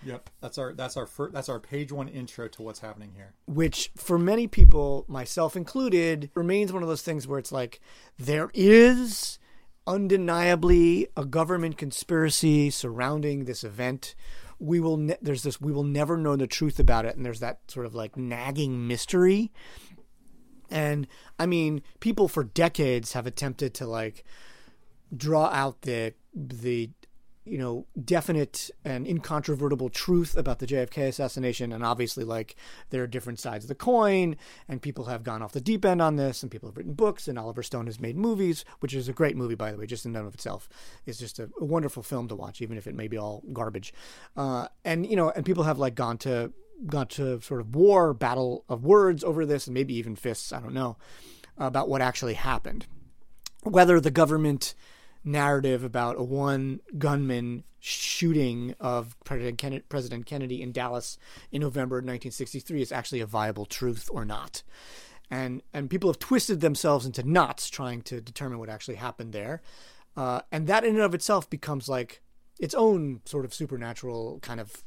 yep, 0.05 0.29
that's 0.39 0.57
our 0.57 0.73
that's 0.73 0.95
our 0.97 1.05
fir- 1.05 1.31
that's 1.31 1.49
our 1.49 1.59
page 1.59 1.91
one 1.91 2.07
intro 2.07 2.47
to 2.47 2.61
what's 2.61 2.79
happening 2.79 3.11
here. 3.15 3.33
which 3.47 3.91
for 3.95 4.17
many 4.17 4.47
people, 4.47 5.05
myself 5.07 5.55
included, 5.55 6.31
remains 6.35 6.71
one 6.73 6.81
of 6.83 6.89
those 6.89 7.01
things 7.03 7.27
where 7.27 7.37
it's 7.39 7.51
like 7.51 7.81
there 8.17 8.49
is 8.53 9.37
undeniably 9.87 11.07
a 11.17 11.25
government 11.25 11.77
conspiracy 11.77 12.69
surrounding 12.69 13.45
this 13.45 13.63
event. 13.63 14.15
We 14.59 14.79
will 14.79 14.97
ne- 14.97 15.17
there's 15.21 15.43
this 15.43 15.59
we 15.59 15.71
will 15.71 15.83
never 15.83 16.17
know 16.17 16.35
the 16.35 16.47
truth 16.47 16.79
about 16.79 17.05
it, 17.05 17.15
and 17.15 17.25
there's 17.25 17.39
that 17.39 17.59
sort 17.67 17.85
of 17.85 17.95
like 17.95 18.15
nagging 18.15 18.87
mystery. 18.87 19.51
And 20.69 21.07
I 21.37 21.45
mean, 21.45 21.81
people 21.99 22.27
for 22.27 22.43
decades 22.43 23.13
have 23.13 23.27
attempted 23.27 23.73
to 23.75 23.87
like 23.87 24.23
draw 25.15 25.47
out 25.47 25.81
the 25.81 26.13
the 26.33 26.91
you 27.43 27.57
know 27.57 27.85
definite 28.03 28.69
and 28.85 29.07
incontrovertible 29.07 29.89
truth 29.89 30.37
about 30.37 30.59
the 30.59 30.67
JFK 30.67 31.07
assassination. 31.07 31.71
And 31.71 31.83
obviously 31.83 32.23
like 32.23 32.55
there 32.89 33.03
are 33.03 33.07
different 33.07 33.39
sides 33.39 33.65
of 33.65 33.69
the 33.69 33.75
coin 33.75 34.35
and 34.67 34.81
people 34.81 35.05
have 35.05 35.23
gone 35.23 35.41
off 35.41 35.53
the 35.53 35.61
deep 35.61 35.83
end 35.83 36.01
on 36.01 36.15
this 36.15 36.43
and 36.43 36.51
people 36.51 36.69
have 36.69 36.77
written 36.77 36.93
books 36.93 37.27
and 37.27 37.39
Oliver 37.39 37.63
Stone 37.63 37.87
has 37.87 37.99
made 37.99 38.15
movies 38.15 38.63
which 38.79 38.93
is 38.93 39.07
a 39.07 39.13
great 39.13 39.35
movie 39.35 39.55
by 39.55 39.71
the 39.71 39.77
way 39.77 39.85
just 39.85 40.05
in 40.05 40.15
and 40.15 40.27
of 40.27 40.33
itself. 40.33 40.69
It's 41.05 41.19
just 41.19 41.39
a, 41.39 41.49
a 41.59 41.65
wonderful 41.65 42.03
film 42.03 42.27
to 42.27 42.35
watch 42.35 42.61
even 42.61 42.77
if 42.77 42.85
it 42.85 42.95
may 42.95 43.07
be 43.07 43.17
all 43.17 43.43
garbage. 43.51 43.93
Uh, 44.37 44.67
and 44.85 45.05
you 45.05 45.15
know 45.15 45.31
and 45.31 45.45
people 45.45 45.63
have 45.63 45.79
like 45.79 45.95
gone 45.95 46.17
to 46.19 46.53
gone 46.85 47.07
to 47.07 47.41
sort 47.41 47.61
of 47.61 47.75
war 47.75 48.13
battle 48.13 48.65
of 48.69 48.83
words 48.83 49.23
over 49.23 49.45
this 49.45 49.67
and 49.67 49.73
maybe 49.73 49.95
even 49.95 50.15
fists 50.15 50.51
I 50.51 50.59
don't 50.59 50.73
know 50.73 50.97
about 51.57 51.89
what 51.89 52.01
actually 52.01 52.35
happened. 52.35 52.85
Whether 53.63 53.99
the 53.99 54.11
government 54.11 54.73
narrative 55.23 55.83
about 55.83 56.19
a 56.19 56.23
one 56.23 56.79
gunman 56.97 57.63
shooting 57.79 58.75
of 58.79 59.15
President 59.23 59.57
Kennedy, 60.25 60.61
in 60.61 60.71
Dallas 60.71 61.17
in 61.51 61.61
November 61.61 61.97
1963 61.97 62.81
is 62.81 62.91
actually 62.91 63.21
a 63.21 63.25
viable 63.25 63.65
truth 63.65 64.09
or 64.11 64.23
not. 64.23 64.63
And 65.29 65.61
and 65.73 65.89
people 65.89 66.09
have 66.09 66.19
twisted 66.19 66.61
themselves 66.61 67.05
into 67.05 67.27
knots 67.27 67.69
trying 67.69 68.01
to 68.03 68.21
determine 68.21 68.59
what 68.59 68.69
actually 68.69 68.95
happened 68.95 69.33
there. 69.33 69.61
Uh, 70.15 70.41
and 70.51 70.67
that 70.67 70.83
in 70.83 70.95
and 70.95 71.03
of 71.03 71.15
itself 71.15 71.49
becomes 71.49 71.87
like 71.87 72.21
its 72.59 72.75
own 72.75 73.21
sort 73.25 73.45
of 73.45 73.53
supernatural 73.53 74.39
kind 74.41 74.59
of 74.59 74.83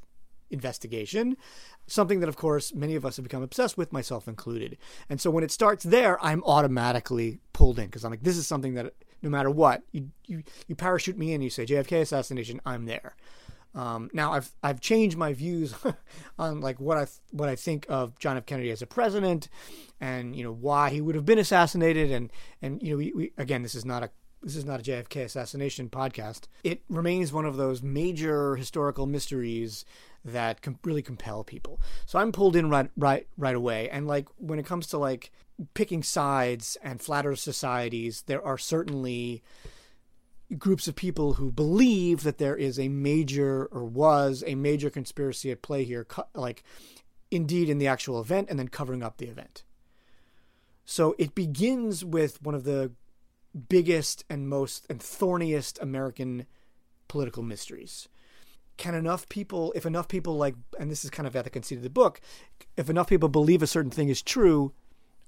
investigation. 0.51 1.37
Something 1.87 2.21
that, 2.21 2.29
of 2.29 2.37
course, 2.37 2.75
many 2.75 2.95
of 2.95 3.05
us 3.05 3.17
have 3.17 3.25
become 3.25 3.43
obsessed 3.43 3.77
with, 3.77 3.93
myself 3.93 4.29
included. 4.29 4.79
And 5.11 5.21
so 5.21 5.31
when 5.31 5.45
it 5.45 5.51
starts 5.51 5.85
there, 5.85 6.23
I'm 6.25 6.43
automatically 6.45 7.41
pulled 7.53 7.79
in 7.79 7.87
because 7.87 8.05
I'm 8.05 8.11
like, 8.11 8.23
this 8.23 8.37
is 8.39 8.47
something 8.47 8.75
that 8.75 8.95
no 9.25 9.31
matter 9.31 9.51
what, 9.51 9.83
you, 9.91 10.11
you, 10.27 10.43
you 10.69 10.77
parachute 10.77 11.19
me 11.19 11.33
in, 11.33 11.41
you 11.41 11.51
say 11.51 11.65
JFK 11.65 12.03
assassination, 12.03 12.61
I'm 12.65 12.85
there. 12.85 13.17
Um, 13.75 14.09
now 14.13 14.33
I've 14.33 14.53
I've 14.63 14.81
changed 14.81 15.17
my 15.17 15.33
views 15.33 15.75
on 16.39 16.61
like 16.61 16.79
what 16.79 16.97
I 16.97 17.07
what 17.33 17.49
I 17.49 17.57
think 17.57 17.87
of 17.89 18.17
John 18.21 18.37
F. 18.37 18.47
Kennedy 18.47 18.71
as 18.71 18.83
a 18.83 18.87
president, 18.87 19.49
and 20.01 20.37
you 20.37 20.45
know 20.45 20.53
why 20.53 20.91
he 20.91 21.01
would 21.01 21.17
have 21.17 21.25
been 21.25 21.41
assassinated, 21.41 22.13
and 22.13 22.31
and 22.63 22.81
you 22.81 22.91
know 22.91 22.99
we, 22.99 23.13
we 23.13 23.33
again 23.37 23.63
this 23.63 23.75
is 23.75 23.85
not 23.85 24.05
a 24.05 24.11
this 24.45 24.55
is 24.55 24.65
not 24.65 24.79
a 24.79 24.83
JFK 24.85 25.25
assassination 25.25 25.89
podcast. 25.89 26.43
It 26.63 26.83
remains 26.89 27.33
one 27.33 27.47
of 27.47 27.57
those 27.57 27.83
major 27.83 28.55
historical 28.55 29.07
mysteries 29.07 29.85
that 30.25 30.63
com- 30.63 30.79
really 30.85 31.03
compel 31.03 31.43
people. 31.43 31.81
So 32.07 32.19
I'm 32.21 32.31
pulled 32.31 32.55
in 32.55 32.71
right 32.71 32.91
right 32.97 33.27
right 33.37 33.57
away. 33.57 33.89
And 33.91 34.07
like 34.07 34.29
when 34.37 34.61
it 34.61 34.67
comes 34.67 34.87
to 34.89 34.99
like 34.99 35.33
picking 35.75 36.03
sides 36.03 36.77
and 36.83 37.01
flat 37.01 37.27
earth 37.27 37.39
societies, 37.39 38.23
there 38.27 38.45
are 38.45 38.59
certainly 38.59 39.43
groups 40.59 40.87
of 40.87 40.95
people 40.95 41.35
who 41.35 41.51
believe 41.51 42.23
that 42.23 42.39
there 42.39 42.57
is 42.57 42.79
a 42.79 42.89
major 42.89 43.67
or 43.67 43.85
was 43.85 44.45
a 44.47 44.55
major 44.55 44.91
conspiracy 44.91 45.51
at 45.51 45.63
play 45.63 45.85
here, 45.85 46.07
like 46.35 46.63
indeed 47.31 47.69
in 47.69 47.79
the 47.79 47.87
actual 47.87 48.21
event 48.21 48.49
and 48.51 48.59
then 48.59 48.69
covering 48.69 49.03
up 49.03 49.17
the 49.17 49.29
event. 49.29 49.65
So 50.85 51.15
it 51.19 51.35
begins 51.35 52.05
with 52.05 52.43
one 52.43 52.55
of 52.55 52.65
the 52.65 52.93
biggest 53.69 54.25
and 54.29 54.49
most 54.49 54.87
and 54.91 55.01
thorniest 55.01 55.81
American 55.81 56.47
political 57.09 57.43
mysteries. 57.43 58.09
Can 58.77 58.95
enough 58.95 59.29
people, 59.29 59.73
if 59.77 59.87
enough 59.87 60.09
people 60.09 60.37
like, 60.37 60.57
and 60.79 60.91
this 60.91 61.05
is 61.05 61.11
kind 61.11 61.27
of 61.27 61.37
at 61.37 61.45
the 61.45 61.51
conceit 61.51 61.77
of 61.77 61.85
the 61.85 61.91
book, 61.91 62.21
if 62.77 62.91
enough 62.91 63.09
people 63.09 63.29
believe 63.29 63.63
a 63.63 63.69
certain 63.69 63.91
thing 63.91 64.09
is 64.09 64.21
true 64.21 64.73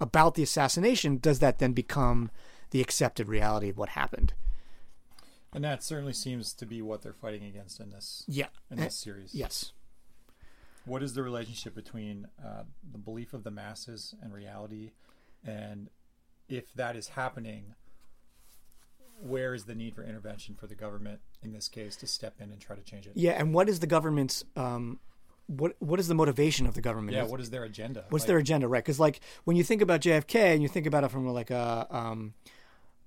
about 0.01 0.35
the 0.35 0.43
assassination, 0.43 1.19
does 1.19 1.39
that 1.41 1.59
then 1.59 1.73
become 1.73 2.31
the 2.71 2.81
accepted 2.81 3.29
reality 3.29 3.69
of 3.69 3.79
what 3.79 3.91
happened? 3.91 4.35
And 5.53 5.65
that 5.65 5.83
certainly 5.83 6.13
seems 6.13 6.53
to 6.55 6.67
be 6.67 6.83
what 6.83 7.03
they're 7.03 7.13
fighting 7.13 7.45
against 7.45 7.81
in 7.81 7.91
this. 7.91 8.25
Yeah, 8.29 8.49
in 8.71 8.79
this 8.79 8.95
series. 8.95 9.35
Yes. 9.35 9.73
What 10.85 11.03
is 11.03 11.15
the 11.15 11.23
relationship 11.23 11.75
between 11.75 12.29
uh, 12.45 12.65
the 12.93 12.99
belief 12.99 13.33
of 13.33 13.43
the 13.43 13.51
masses 13.51 14.15
and 14.23 14.33
reality, 14.33 14.91
and 15.45 15.89
if 16.49 16.73
that 16.75 16.95
is 16.95 17.09
happening, 17.09 17.75
where 19.21 19.55
is 19.55 19.65
the 19.65 19.75
need 19.75 19.95
for 19.95 20.05
intervention 20.05 20.55
for 20.55 20.67
the 20.67 20.75
government 20.75 21.21
in 21.43 21.53
this 21.53 21.69
case 21.69 21.97
to 21.97 22.07
step 22.07 22.35
in 22.39 22.51
and 22.51 22.61
try 22.61 22.77
to 22.77 22.83
change 22.83 23.07
it? 23.07 23.13
Yeah, 23.17 23.33
and 23.33 23.55
what 23.55 23.69
is 23.69 23.81
the 23.81 23.87
government's 23.87 24.45
um, 24.57 25.01
what 25.47 25.77
what 25.79 26.01
is 26.01 26.09
the 26.09 26.15
motivation 26.15 26.67
of 26.67 26.75
the 26.75 26.81
government? 26.81 27.17
Yeah, 27.17 27.25
what 27.25 27.41
is 27.41 27.51
their 27.51 27.65
agenda? 27.65 28.05
What's 28.09 28.25
like, 28.25 28.29
their 28.29 28.39
agenda, 28.39 28.69
right? 28.69 28.83
Because 28.83 28.99
like 28.99 29.21
when 29.45 29.57
you 29.57 29.65
think 29.65 29.81
about 29.81 30.01
JFK 30.01 30.55
and 30.55 30.63
you 30.63 30.69
think 30.69 30.87
about 30.87 31.05
it 31.05 31.11
from 31.11 31.27
like 31.29 31.51
a 31.51 31.87
um, 31.91 32.35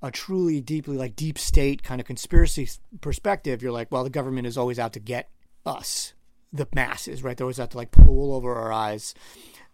a 0.01 0.09
truly 0.11 0.61
deeply 0.61 0.97
like 0.97 1.15
deep 1.15 1.37
state 1.37 1.83
kind 1.83 1.99
of 1.99 2.07
conspiracy 2.07 2.69
perspective, 3.01 3.61
you're 3.61 3.71
like, 3.71 3.91
well, 3.91 4.03
the 4.03 4.09
government 4.09 4.47
is 4.47 4.57
always 4.57 4.79
out 4.79 4.93
to 4.93 4.99
get 4.99 5.29
us, 5.65 6.13
the 6.53 6.67
masses, 6.73 7.23
right? 7.23 7.35
They're 7.35 7.45
always 7.45 7.59
out 7.59 7.71
to 7.71 7.77
like 7.77 7.91
pull 7.91 8.05
the 8.05 8.11
wool 8.11 8.33
over 8.33 8.55
our 8.55 8.71
eyes. 8.71 9.13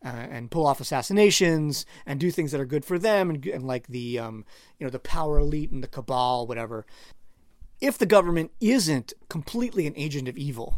Uh, 0.03 0.27
and 0.29 0.51
pull 0.51 0.67
off 0.67 0.79
assassinations 0.79 1.83
and 2.05 2.19
do 2.19 2.29
things 2.29 2.51
that 2.51 2.61
are 2.61 2.65
good 2.65 2.85
for 2.85 2.99
them 2.99 3.31
and, 3.31 3.43
and 3.47 3.65
like 3.65 3.87
the 3.87 4.19
um, 4.19 4.45
you 4.77 4.85
know 4.85 4.91
the 4.91 4.99
power 4.99 5.39
elite 5.39 5.71
and 5.71 5.81
the 5.81 5.87
cabal 5.87 6.45
whatever 6.45 6.85
if 7.81 7.97
the 7.97 8.05
government 8.05 8.51
isn't 8.61 9.13
completely 9.29 9.87
an 9.87 9.93
agent 9.95 10.27
of 10.27 10.37
evil 10.37 10.75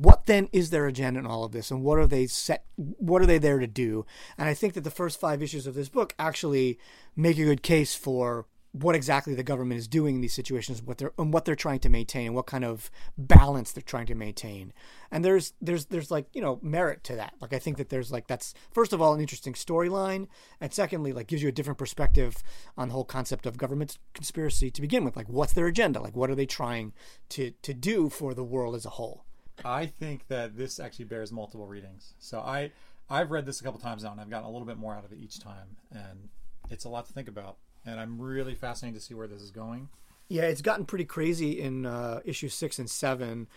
what 0.00 0.26
then 0.26 0.48
is 0.52 0.70
their 0.70 0.86
agenda 0.86 1.20
in 1.20 1.26
all 1.26 1.44
of 1.44 1.52
this 1.52 1.70
and 1.70 1.82
what 1.82 1.98
are 1.98 2.06
they 2.06 2.26
set 2.26 2.64
what 2.76 3.20
are 3.20 3.26
they 3.26 3.38
there 3.38 3.58
to 3.58 3.66
do? 3.66 4.06
And 4.38 4.48
i 4.48 4.54
think 4.54 4.74
that 4.74 4.84
the 4.84 4.90
first 4.90 5.20
five 5.20 5.42
issues 5.42 5.66
of 5.66 5.74
this 5.74 5.88
book 5.88 6.14
actually 6.18 6.78
make 7.16 7.38
a 7.38 7.44
good 7.44 7.62
case 7.62 7.94
for 7.94 8.46
what 8.72 8.94
exactly 8.94 9.34
the 9.34 9.42
government 9.42 9.78
is 9.78 9.88
doing 9.88 10.16
in 10.16 10.20
these 10.20 10.32
situations 10.32 10.80
what 10.80 10.98
they're 10.98 11.12
and 11.18 11.32
what 11.32 11.44
they're 11.44 11.56
trying 11.56 11.80
to 11.80 11.88
maintain 11.88 12.26
and 12.26 12.36
what 12.36 12.46
kind 12.46 12.64
of 12.64 12.90
balance 13.18 13.72
they're 13.72 13.82
trying 13.82 14.06
to 14.06 14.14
maintain. 14.14 14.72
And 15.10 15.24
there's 15.24 15.54
there's 15.60 15.86
there's 15.86 16.10
like 16.10 16.26
you 16.32 16.40
know 16.40 16.60
merit 16.62 17.02
to 17.04 17.16
that. 17.16 17.34
Like 17.40 17.52
i 17.52 17.58
think 17.58 17.76
that 17.78 17.88
there's 17.88 18.12
like 18.12 18.28
that's 18.28 18.54
first 18.70 18.92
of 18.92 19.02
all 19.02 19.12
an 19.12 19.20
interesting 19.20 19.54
storyline 19.54 20.28
and 20.60 20.72
secondly 20.72 21.12
like 21.12 21.26
gives 21.26 21.42
you 21.42 21.48
a 21.48 21.52
different 21.52 21.78
perspective 21.78 22.42
on 22.76 22.88
the 22.88 22.94
whole 22.94 23.04
concept 23.04 23.44
of 23.44 23.58
government 23.58 23.98
conspiracy 24.14 24.70
to 24.70 24.80
begin 24.80 25.04
with. 25.04 25.16
Like 25.16 25.28
what's 25.28 25.52
their 25.52 25.66
agenda? 25.66 26.00
Like 26.00 26.16
what 26.16 26.30
are 26.30 26.36
they 26.36 26.46
trying 26.46 26.92
to 27.30 27.50
to 27.62 27.74
do 27.74 28.08
for 28.08 28.34
the 28.34 28.44
world 28.44 28.76
as 28.76 28.86
a 28.86 28.90
whole 28.90 29.24
I 29.64 29.86
think 29.86 30.28
that 30.28 30.56
this 30.56 30.80
actually 30.80 31.06
bears 31.06 31.32
multiple 31.32 31.66
readings. 31.66 32.14
So 32.18 32.40
I 32.40 32.72
I've 33.08 33.30
read 33.30 33.44
this 33.44 33.60
a 33.60 33.64
couple 33.64 33.80
times 33.80 34.04
now, 34.04 34.12
and 34.12 34.20
I've 34.20 34.30
gotten 34.30 34.46
a 34.46 34.50
little 34.50 34.66
bit 34.66 34.76
more 34.78 34.94
out 34.94 35.04
of 35.04 35.12
it 35.12 35.18
each 35.20 35.40
time, 35.40 35.76
and 35.90 36.28
it's 36.70 36.84
a 36.84 36.88
lot 36.88 37.06
to 37.06 37.12
think 37.12 37.28
about. 37.28 37.56
And 37.84 37.98
I'm 37.98 38.20
really 38.20 38.54
fascinated 38.54 39.00
to 39.00 39.06
see 39.06 39.14
where 39.14 39.26
this 39.26 39.42
is 39.42 39.50
going. 39.50 39.88
Yeah, 40.28 40.42
it's 40.42 40.62
gotten 40.62 40.84
pretty 40.84 41.06
crazy 41.06 41.60
in 41.60 41.86
uh, 41.86 42.20
issue 42.24 42.48
six 42.48 42.78
and 42.78 42.88
seven. 42.88 43.48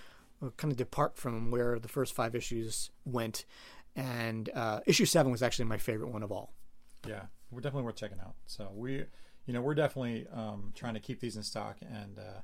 Kind 0.57 0.71
of 0.71 0.77
depart 0.77 1.15
from 1.15 1.51
where 1.51 1.77
the 1.79 1.87
first 1.87 2.13
five 2.13 2.35
issues 2.35 2.89
went, 3.05 3.45
and 3.95 4.49
uh, 4.53 4.79
issue 4.85 5.05
seven 5.05 5.31
was 5.31 5.43
actually 5.43 5.65
my 5.65 5.77
favorite 5.77 6.09
one 6.09 6.23
of 6.23 6.31
all. 6.31 6.51
Yeah, 7.07 7.23
we're 7.51 7.61
definitely 7.61 7.85
worth 7.85 7.95
checking 7.95 8.19
out. 8.19 8.33
So 8.45 8.71
we, 8.73 9.05
you 9.45 9.53
know, 9.53 9.61
we're 9.61 9.75
definitely 9.75 10.25
um, 10.33 10.73
trying 10.75 10.95
to 10.95 10.99
keep 10.99 11.19
these 11.19 11.35
in 11.35 11.43
stock 11.43 11.77
and. 11.81 12.17
Uh, 12.17 12.41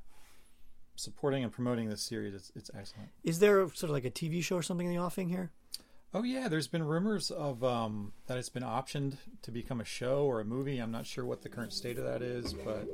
supporting 0.99 1.43
and 1.43 1.51
promoting 1.51 1.89
this 1.89 2.01
series. 2.01 2.33
It's, 2.33 2.51
it's 2.55 2.71
excellent. 2.77 3.09
Is 3.23 3.39
there 3.39 3.67
sort 3.69 3.83
of 3.83 3.91
like 3.91 4.05
a 4.05 4.11
TV 4.11 4.43
show 4.43 4.57
or 4.57 4.61
something 4.61 4.87
in 4.87 4.93
the 4.93 5.01
offing 5.01 5.29
here? 5.29 5.51
Oh 6.13 6.23
yeah, 6.23 6.47
there's 6.47 6.67
been 6.67 6.83
rumors 6.83 7.29
of 7.29 7.63
um, 7.63 8.13
that 8.25 8.37
it's 8.37 8.49
been 8.49 8.63
optioned 8.63 9.17
to 9.43 9.51
become 9.51 9.79
a 9.79 9.85
show 9.85 10.25
or 10.25 10.39
a 10.39 10.45
movie. 10.45 10.79
I'm 10.79 10.91
not 10.91 11.05
sure 11.05 11.23
what 11.23 11.43
the 11.43 11.49
current 11.49 11.71
state 11.71 11.97
of 11.99 12.03
that 12.03 12.21
is, 12.21 12.53
but. 12.53 12.87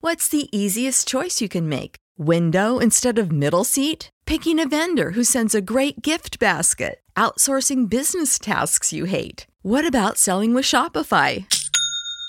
What's 0.00 0.28
the 0.28 0.48
easiest 0.56 1.08
choice 1.08 1.40
you 1.40 1.48
can 1.48 1.68
make? 1.68 1.96
Window 2.16 2.78
instead 2.78 3.18
of 3.18 3.32
middle 3.32 3.64
seat? 3.64 4.10
Picking 4.26 4.60
a 4.60 4.68
vendor 4.68 5.10
who 5.10 5.24
sends 5.24 5.54
a 5.54 5.60
great 5.60 6.02
gift 6.02 6.38
basket? 6.38 7.00
Outsourcing 7.16 7.88
business 7.90 8.38
tasks 8.38 8.92
you 8.92 9.06
hate? 9.06 9.46
What 9.62 9.84
about 9.84 10.16
selling 10.16 10.54
with 10.54 10.64
Shopify? 10.64 11.44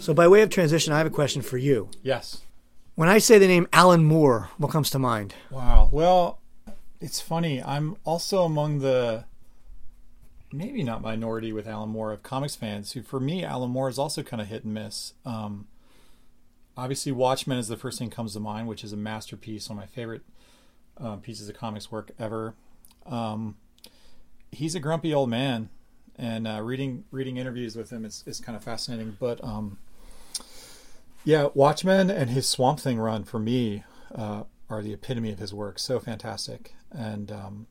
So, 0.00 0.14
by 0.14 0.26
way 0.28 0.40
of 0.40 0.48
transition, 0.48 0.94
I 0.94 0.98
have 0.98 1.06
a 1.06 1.10
question 1.10 1.42
for 1.42 1.58
you. 1.58 1.90
Yes. 2.02 2.40
When 2.94 3.10
I 3.10 3.18
say 3.18 3.38
the 3.38 3.46
name 3.46 3.68
Alan 3.70 4.02
Moore, 4.02 4.48
what 4.56 4.70
comes 4.70 4.88
to 4.90 4.98
mind? 4.98 5.34
Wow. 5.50 5.90
Well, 5.92 6.40
it's 7.02 7.20
funny. 7.20 7.62
I'm 7.62 7.96
also 8.04 8.44
among 8.44 8.78
the 8.78 9.24
maybe 10.50 10.82
not 10.82 11.02
minority 11.02 11.52
with 11.52 11.68
Alan 11.68 11.90
Moore 11.90 12.12
of 12.12 12.22
comics 12.22 12.56
fans 12.56 12.92
who, 12.92 13.02
for 13.02 13.20
me, 13.20 13.44
Alan 13.44 13.70
Moore 13.70 13.90
is 13.90 13.98
also 13.98 14.22
kind 14.22 14.40
of 14.40 14.48
hit 14.48 14.64
and 14.64 14.72
miss. 14.72 15.12
Um, 15.26 15.66
obviously, 16.78 17.12
Watchmen 17.12 17.58
is 17.58 17.68
the 17.68 17.76
first 17.76 17.98
thing 17.98 18.08
that 18.08 18.16
comes 18.16 18.32
to 18.32 18.40
mind, 18.40 18.68
which 18.68 18.82
is 18.82 18.94
a 18.94 18.96
masterpiece, 18.96 19.68
one 19.68 19.78
of 19.78 19.82
my 19.82 19.86
favorite 19.86 20.22
uh, 20.98 21.16
pieces 21.16 21.50
of 21.50 21.56
comics 21.56 21.92
work 21.92 22.10
ever. 22.18 22.54
Um, 23.04 23.56
he's 24.50 24.74
a 24.74 24.80
grumpy 24.80 25.12
old 25.12 25.28
man, 25.28 25.68
and 26.16 26.48
uh, 26.48 26.62
reading 26.62 27.04
reading 27.10 27.36
interviews 27.36 27.76
with 27.76 27.90
him 27.90 28.06
is, 28.06 28.24
is 28.26 28.40
kind 28.40 28.56
of 28.56 28.64
fascinating. 28.64 29.18
But 29.20 29.44
um, 29.44 29.76
yeah, 31.24 31.48
Watchmen 31.54 32.10
and 32.10 32.30
his 32.30 32.48
Swamp 32.48 32.80
Thing 32.80 32.98
run 32.98 33.24
for 33.24 33.38
me 33.38 33.84
uh, 34.14 34.44
are 34.68 34.82
the 34.82 34.92
epitome 34.92 35.32
of 35.32 35.38
his 35.38 35.52
work. 35.52 35.78
So 35.78 35.98
fantastic. 36.00 36.74
And 36.90 37.30
um, 37.30 37.66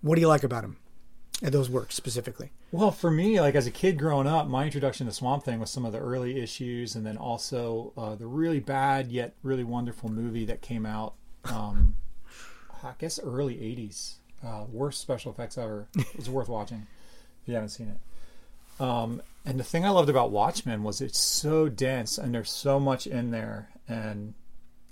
what 0.00 0.16
do 0.16 0.20
you 0.20 0.28
like 0.28 0.44
about 0.44 0.64
him? 0.64 0.76
at 1.42 1.52
those 1.52 1.68
works 1.68 1.94
specifically? 1.94 2.50
Well, 2.70 2.90
for 2.90 3.10
me, 3.10 3.40
like 3.40 3.54
as 3.54 3.66
a 3.66 3.70
kid 3.70 3.98
growing 3.98 4.26
up, 4.26 4.46
my 4.46 4.64
introduction 4.64 5.06
to 5.06 5.12
Swamp 5.12 5.44
Thing 5.44 5.60
was 5.60 5.70
some 5.70 5.84
of 5.84 5.92
the 5.92 5.98
early 5.98 6.40
issues, 6.40 6.94
and 6.94 7.06
then 7.06 7.16
also 7.16 7.92
uh, 7.96 8.14
the 8.14 8.26
really 8.26 8.60
bad 8.60 9.08
yet 9.08 9.34
really 9.42 9.64
wonderful 9.64 10.08
movie 10.10 10.44
that 10.46 10.62
came 10.62 10.86
out. 10.86 11.14
Um, 11.44 11.96
I 12.82 12.92
guess 12.98 13.20
early 13.22 13.56
'80s. 13.56 14.14
Uh, 14.44 14.64
worst 14.70 15.00
special 15.00 15.32
effects 15.32 15.56
ever. 15.56 15.88
It 15.96 16.16
was 16.16 16.28
worth 16.28 16.48
watching 16.48 16.86
if 17.42 17.48
you 17.48 17.54
haven't 17.54 17.70
seen 17.70 17.88
it. 17.88 17.96
Um, 18.80 19.22
and 19.44 19.60
the 19.60 19.64
thing 19.64 19.84
I 19.84 19.90
loved 19.90 20.08
about 20.08 20.30
Watchmen 20.30 20.82
was 20.82 21.00
it's 21.00 21.18
so 21.18 21.68
dense 21.68 22.18
and 22.18 22.34
there's 22.34 22.50
so 22.50 22.80
much 22.80 23.06
in 23.06 23.30
there, 23.30 23.70
and 23.88 24.34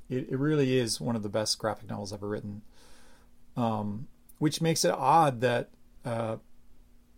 it, 0.09 0.29
it 0.31 0.39
really 0.39 0.79
is 0.79 1.01
one 1.01 1.17
of 1.17 1.23
the 1.23 1.29
best 1.29 1.59
graphic 1.59 1.89
novels 1.89 2.13
ever 2.13 2.29
written. 2.29 2.63
Um, 3.57 4.09
which 4.39 4.61
makes 4.61 4.85
it 4.85 4.91
odd 4.91 5.41
that 5.43 5.71
uh, 6.05 6.37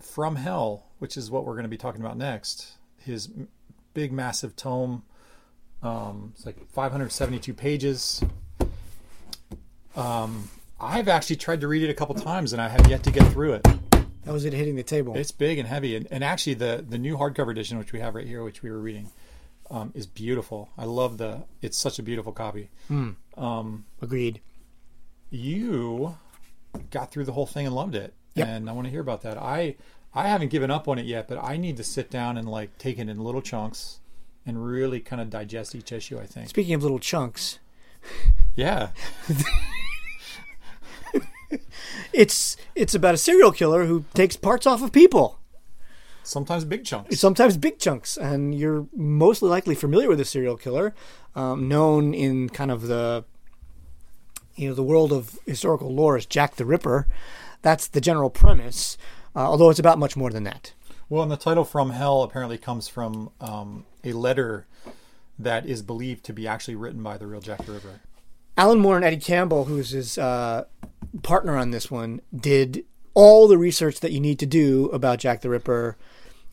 From 0.01 0.37
Hell, 0.37 0.87
which 0.99 1.17
is 1.17 1.31
what 1.31 1.45
we're 1.45 1.55
going 1.55 1.65
to 1.65 1.69
be 1.71 1.79
talking 1.79 2.01
about 2.01 2.19
next, 2.19 2.73
his 2.99 3.31
big, 3.95 4.13
massive 4.13 4.57
tome, 4.57 5.05
um, 5.83 6.33
it's 6.35 6.47
like 6.47 6.57
572 6.71 7.53
pages. 7.55 8.23
Um, 9.95 10.49
I've 10.81 11.09
actually 11.09 11.37
tried 11.37 11.61
to 11.61 11.69
read 11.69 11.83
it 11.83 11.91
a 11.91 11.95
couple 11.95 12.15
times 12.15 12.53
and 12.53 12.61
I 12.61 12.69
have 12.69 12.89
yet 12.89 13.03
to 13.05 13.11
get 13.11 13.31
through 13.33 13.55
it. 13.55 13.67
That 14.25 14.33
was 14.33 14.45
it 14.45 14.53
hitting 14.53 14.77
the 14.77 14.83
table. 14.83 15.17
It's 15.17 15.31
big 15.33 15.59
and 15.59 15.69
heavy, 15.69 15.97
and, 15.97 16.07
and 16.11 16.25
actually 16.25 16.55
the 16.55 16.85
the 16.89 16.99
new 16.99 17.17
hardcover 17.17 17.51
edition, 17.51 17.79
which 17.79 17.93
we 17.93 18.01
have 18.01 18.15
right 18.15 18.27
here, 18.27 18.43
which 18.43 18.63
we 18.63 18.71
were 18.71 18.79
reading, 18.79 19.11
um, 19.71 19.93
is 19.95 20.07
beautiful. 20.07 20.71
I 20.79 20.85
love 20.85 21.19
the. 21.19 21.43
It's 21.63 21.77
such 21.79 21.99
a 21.99 22.03
beautiful 22.03 22.33
copy. 22.33 22.71
Um, 23.37 23.85
Agreed. 24.01 24.41
you 25.31 26.17
got 26.91 27.11
through 27.11 27.25
the 27.25 27.33
whole 27.33 27.47
thing 27.47 27.67
and 27.67 27.75
loved 27.75 27.95
it, 27.95 28.15
Yep. 28.35 28.49
and 28.49 28.69
I 28.71 28.73
want 28.73 28.87
to 28.87 28.91
hear 28.91 29.01
about 29.01 29.23
that. 29.23 29.37
I 29.39 29.77
I 30.15 30.29
haven't 30.29 30.49
given 30.49 30.71
up 30.71 30.89
on 30.89 30.99
it 30.99 31.07
yet, 31.07 31.29
but 31.29 31.39
I 31.43 31.57
need 31.57 31.77
to 31.79 31.85
sit 31.85 32.11
down 32.11 32.37
and 32.39 32.49
like 32.49 32.77
take 32.79 32.99
it 32.99 33.09
in 33.09 33.19
little 33.19 33.43
chunks 33.43 34.01
and 34.47 34.65
really 34.65 35.01
kind 35.01 35.21
of 35.23 35.31
digest 35.31 35.75
each 35.75 35.93
issue. 35.93 36.19
I 36.19 36.27
think. 36.27 36.49
Speaking 36.49 36.75
of 36.75 36.83
little 36.83 36.99
chunks, 36.99 37.59
Yeah. 38.57 38.91
it's 42.13 42.57
it's 42.75 42.95
about 42.95 43.15
a 43.15 43.19
serial 43.19 43.53
killer 43.53 43.85
who 43.85 44.05
takes 44.15 44.37
parts 44.37 44.67
off 44.67 44.83
of 44.83 44.93
people. 44.93 45.39
Sometimes 46.23 46.65
big 46.65 46.85
chunks. 46.85 47.21
sometimes 47.21 47.59
big 47.59 47.79
chunks, 47.79 48.17
and 48.17 48.55
you're 48.55 48.87
mostly 48.97 49.51
likely 49.51 49.75
familiar 49.75 50.09
with 50.09 50.19
a 50.21 50.25
serial 50.25 50.57
killer, 50.57 50.95
um, 51.35 51.69
known 51.69 52.15
in 52.15 52.49
kind 52.49 52.71
of 52.71 52.87
the 52.87 53.25
you 54.57 54.69
know 54.69 54.75
the 54.75 54.83
world 54.83 55.13
of 55.13 55.39
historical 55.47 55.95
lore 55.95 56.17
as 56.17 56.25
Jack 56.27 56.57
the 56.57 56.65
Ripper. 56.65 57.07
That's 57.61 57.89
the 57.89 58.01
general 58.01 58.31
premise, 58.31 58.97
uh, 59.37 59.41
although 59.41 59.71
it's 59.71 59.79
about 59.79 59.99
much 59.99 60.17
more 60.17 60.31
than 60.31 60.45
that. 60.45 60.73
Well, 61.11 61.23
and 61.23 61.31
the 61.31 61.37
title 61.37 61.65
"From 61.65 61.91
Hell" 61.91 62.23
apparently 62.23 62.57
comes 62.57 62.89
from 62.89 63.31
um, 63.41 63.85
a 64.03 64.13
letter 64.13 64.67
that 65.39 65.67
is 65.67 65.83
believed 65.83 66.25
to 66.25 66.33
be 66.33 66.47
actually 66.49 66.77
written 66.77 67.03
by 67.03 67.19
the 67.19 67.27
real 67.27 67.41
Jack 67.41 67.65
the 67.67 67.73
Ripper. 67.73 68.01
Alan 68.57 68.79
Moore 68.79 68.97
and 68.97 69.05
Eddie 69.05 69.17
Campbell, 69.17 69.65
who's 69.65 69.91
his 69.91 70.17
uh, 70.19 70.65
partner 71.23 71.57
on 71.57 71.71
this 71.71 71.91
one, 71.91 72.21
did 72.35 72.85
all 73.15 73.49
the 73.49 73.59
research 73.59 74.01
that 74.01 74.13
you 74.13 74.21
need 74.21 74.39
to 74.39 74.47
do 74.47 74.87
about 74.87 75.19
Jack 75.19 75.41
the 75.41 75.51
Ripper. 75.51 75.97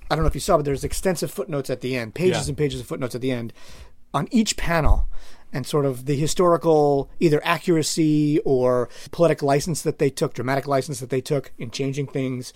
I 0.10 0.16
don't 0.16 0.24
know 0.24 0.28
if 0.28 0.36
you 0.36 0.42
saw, 0.42 0.58
but 0.58 0.66
there's 0.66 0.84
extensive 0.84 1.32
footnotes 1.32 1.70
at 1.70 1.82
the 1.82 1.96
end, 1.96 2.14
pages 2.16 2.48
Yeah. 2.48 2.52
and 2.52 2.58
pages 2.58 2.80
of 2.82 2.88
footnotes 2.88 3.16
at 3.16 3.22
the 3.22 3.32
end 3.32 3.54
on 4.14 4.28
each 4.32 4.58
panel, 4.58 5.08
and 5.54 5.66
sort 5.66 5.86
of 5.86 6.06
the 6.06 6.16
historical 6.16 7.10
either 7.20 7.42
accuracy 7.46 8.40
or 8.46 8.90
poetic 9.12 9.42
license 9.42 9.82
that 9.84 10.00
they 10.00 10.10
took, 10.10 10.34
dramatic 10.34 10.68
license 10.68 11.00
that 11.00 11.10
they 11.10 11.22
took 11.22 11.52
in 11.58 11.72
changing 11.72 12.08
things 12.08 12.52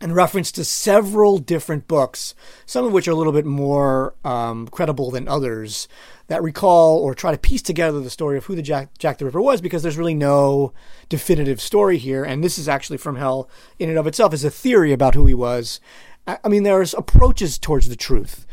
and 0.00 0.14
reference 0.14 0.52
to 0.52 0.64
several 0.64 1.38
different 1.38 1.88
books, 1.88 2.34
some 2.66 2.84
of 2.84 2.92
which 2.92 3.08
are 3.08 3.12
a 3.12 3.14
little 3.14 3.32
bit 3.32 3.46
more 3.46 4.14
um, 4.24 4.68
credible 4.68 5.10
than 5.10 5.26
others, 5.26 5.88
that 6.28 6.42
recall 6.42 6.98
or 6.98 7.14
try 7.14 7.30
to 7.30 7.38
piece 7.38 7.62
together 7.62 8.00
the 8.00 8.10
story 8.10 8.36
of 8.36 8.44
who 8.44 8.54
the 8.54 8.62
Jack, 8.62 8.98
Jack 8.98 9.18
the 9.18 9.24
Ripper 9.24 9.40
was, 9.40 9.60
because 9.60 9.82
there's 9.82 9.96
really 9.96 10.14
no 10.14 10.72
definitive 11.08 11.60
story 11.60 11.98
here. 11.98 12.24
And 12.24 12.42
this 12.42 12.58
is 12.58 12.68
actually 12.68 12.98
from 12.98 13.16
Hell 13.16 13.48
in 13.78 13.88
and 13.88 13.98
of 13.98 14.06
itself 14.06 14.34
is 14.34 14.44
a 14.44 14.50
theory 14.50 14.92
about 14.92 15.14
who 15.14 15.26
he 15.26 15.34
was. 15.34 15.80
I, 16.26 16.38
I 16.44 16.48
mean, 16.48 16.64
there's 16.64 16.94
approaches 16.94 17.58
towards 17.58 17.88
the 17.88 17.96
truth, 17.96 18.46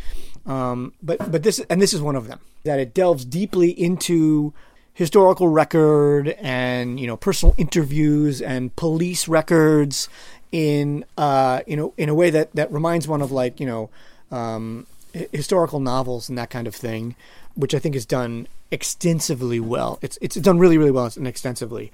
um, 0.46 0.94
but 1.02 1.32
but 1.32 1.44
this 1.44 1.60
and 1.70 1.82
this 1.82 1.94
is 1.94 2.02
one 2.02 2.16
of 2.16 2.28
them 2.28 2.40
that 2.64 2.80
it 2.80 2.94
delves 2.94 3.26
deeply 3.26 3.72
into 3.72 4.54
historical 4.94 5.50
record 5.50 6.30
and 6.40 7.00
you 7.00 7.08
know 7.08 7.18
personal 7.18 7.56
interviews 7.58 8.42
and 8.42 8.76
police 8.76 9.28
records 9.28 10.08
in 10.54 11.04
uh 11.18 11.60
you 11.68 11.76
know 11.76 11.94
in 11.98 12.08
a 12.08 12.14
way 12.14 12.30
that 12.30 12.54
that 12.56 12.72
reminds 12.72 13.08
one 13.08 13.22
of 13.22 13.32
like 13.32 13.60
you 13.60 13.66
know 13.66 13.90
um 14.32 14.88
historical 15.34 15.82
novels 15.82 16.30
and 16.30 16.38
that 16.38 16.50
kind 16.50 16.68
of 16.68 16.74
thing 16.74 17.16
which 17.56 17.76
i 17.76 17.80
think 17.80 17.96
is 17.96 18.06
done 18.06 18.48
extensively 18.72 19.60
well 19.60 20.00
it's 20.02 20.18
it's 20.22 20.36
done 20.36 20.58
really 20.58 20.78
really 20.78 20.92
well 20.92 21.12
and 21.18 21.28
extensively 21.28 21.92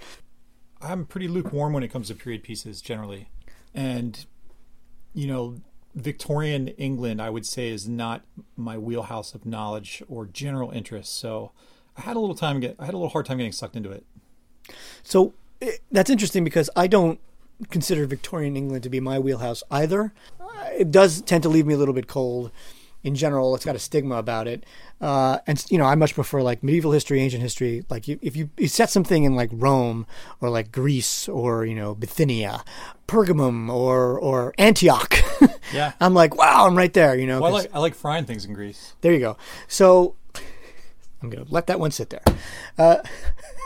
I'm 0.82 1.06
pretty 1.06 1.28
lukewarm 1.28 1.74
when 1.74 1.84
it 1.84 1.90
comes 1.90 2.08
to 2.08 2.16
period 2.16 2.44
pieces 2.44 2.82
generally, 2.82 3.30
and 3.74 4.26
you 5.14 5.28
know, 5.28 5.58
Victorian 5.96 6.70
England 6.70 7.22
I 7.22 7.30
would 7.30 7.46
say 7.46 7.70
is 7.70 7.88
not 7.88 8.24
my 8.56 8.78
wheelhouse 8.78 9.34
of 9.34 9.46
knowledge 9.46 10.02
or 10.08 10.26
general 10.26 10.72
interest. 10.72 11.20
So 11.20 11.52
I 11.98 12.02
had 12.02 12.16
a 12.16 12.20
little 12.20 12.36
time 12.36 12.60
get 12.60 12.76
I 12.80 12.86
had 12.86 12.94
a 12.94 12.98
little 12.98 13.10
hard 13.10 13.26
time 13.26 13.38
getting 13.38 13.52
sucked 13.52 13.76
into 13.76 13.92
it. 13.92 14.06
So 15.04 15.34
eh, 15.62 15.72
that's 15.92 16.10
interesting 16.10 16.44
because 16.44 16.70
I 16.76 16.88
don't 16.88 17.20
consider 17.70 18.06
Victorian 18.06 18.56
England 18.56 18.84
to 18.84 18.90
be 18.90 19.00
my 19.00 19.20
wheelhouse 19.20 19.64
either. 19.72 20.14
Uh, 20.40 20.46
It 20.78 20.92
does 20.92 21.22
tend 21.22 21.44
to 21.44 21.50
leave 21.50 21.66
me 21.66 21.74
a 21.74 21.78
little 21.78 21.94
bit 21.94 22.08
cold. 22.08 22.52
In 23.02 23.16
general, 23.16 23.56
it's 23.56 23.64
got 23.64 23.78
a 23.78 23.80
stigma 23.80 24.16
about 24.16 24.46
it, 24.46 24.66
uh, 25.00 25.40
and 25.48 25.64
you 25.70 25.78
know 25.78 25.86
I 25.86 25.96
much 25.96 26.14
prefer 26.16 26.42
like 26.42 26.62
medieval 26.64 26.92
history, 26.92 27.22
ancient 27.22 27.42
history. 27.42 27.86
Like 27.90 28.10
you, 28.10 28.20
if 28.22 28.36
you, 28.36 28.50
you 28.58 28.68
set 28.68 28.90
something 28.90 29.24
in 29.24 29.36
like 29.38 29.50
Rome 29.54 30.06
or 30.42 30.50
like 30.50 30.70
Greece 30.74 31.30
or 31.30 31.64
you 31.66 31.76
know 31.76 31.96
Bithynia, 31.96 32.62
Pergamum 33.08 33.70
or 33.74 34.20
or 34.20 34.54
Antioch, 34.58 35.16
Yeah. 35.74 35.94
I'm 36.02 36.14
like 36.14 36.36
wow, 36.36 36.68
I'm 36.68 36.76
right 36.76 36.92
there. 36.94 37.16
You 37.16 37.26
know, 37.26 37.40
Well, 37.40 37.56
I 37.56 37.60
like 37.62 37.70
I 37.74 37.80
like 37.80 37.96
frying 37.96 38.26
things 38.26 38.44
in 38.44 38.54
Greece. 38.54 38.96
there 39.00 39.14
you 39.14 39.20
go. 39.20 39.38
So 39.70 40.16
I'm 41.22 41.30
going 41.30 41.46
to 41.46 41.54
let 41.54 41.68
that 41.68 41.80
one 41.80 41.92
sit 41.92 42.10
there. 42.10 42.24
Uh, 42.78 42.98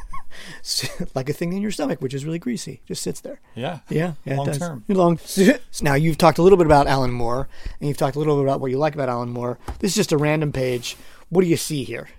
like 1.16 1.30
a 1.30 1.34
thing 1.34 1.54
in 1.54 1.62
your 1.62 1.72
stomach, 1.72 2.02
which 2.02 2.14
is 2.14 2.26
really 2.26 2.40
greasy, 2.40 2.82
just 2.88 3.02
sits 3.02 3.22
there. 3.22 3.40
Yeah. 3.56 3.80
Yeah, 3.90 4.14
yeah, 4.26 4.36
Long 4.36 4.52
term. 4.52 4.84
Long. 4.88 5.20
So 5.28 5.84
now 5.84 5.96
you've 5.96 6.18
talked 6.18 6.38
a 6.38 6.42
little 6.44 6.58
bit 6.58 6.68
about 6.68 6.88
Alan 6.88 7.12
Moore, 7.12 7.48
and 7.80 7.88
you've 7.88 7.98
talked 7.98 8.16
a 8.16 8.20
little 8.20 8.36
bit 8.38 8.44
about 8.44 8.60
what 8.62 8.72
you 8.72 8.78
like 8.78 8.94
about 8.94 9.10
Alan 9.10 9.30
Moore. 9.30 9.58
This 9.80 9.92
is 9.92 9.96
just 9.96 10.12
a 10.12 10.18
random 10.18 10.52
page. 10.52 10.96
What 11.30 11.42
do 11.42 11.48
you 11.48 11.58
see 11.58 11.84
here? 11.84 12.10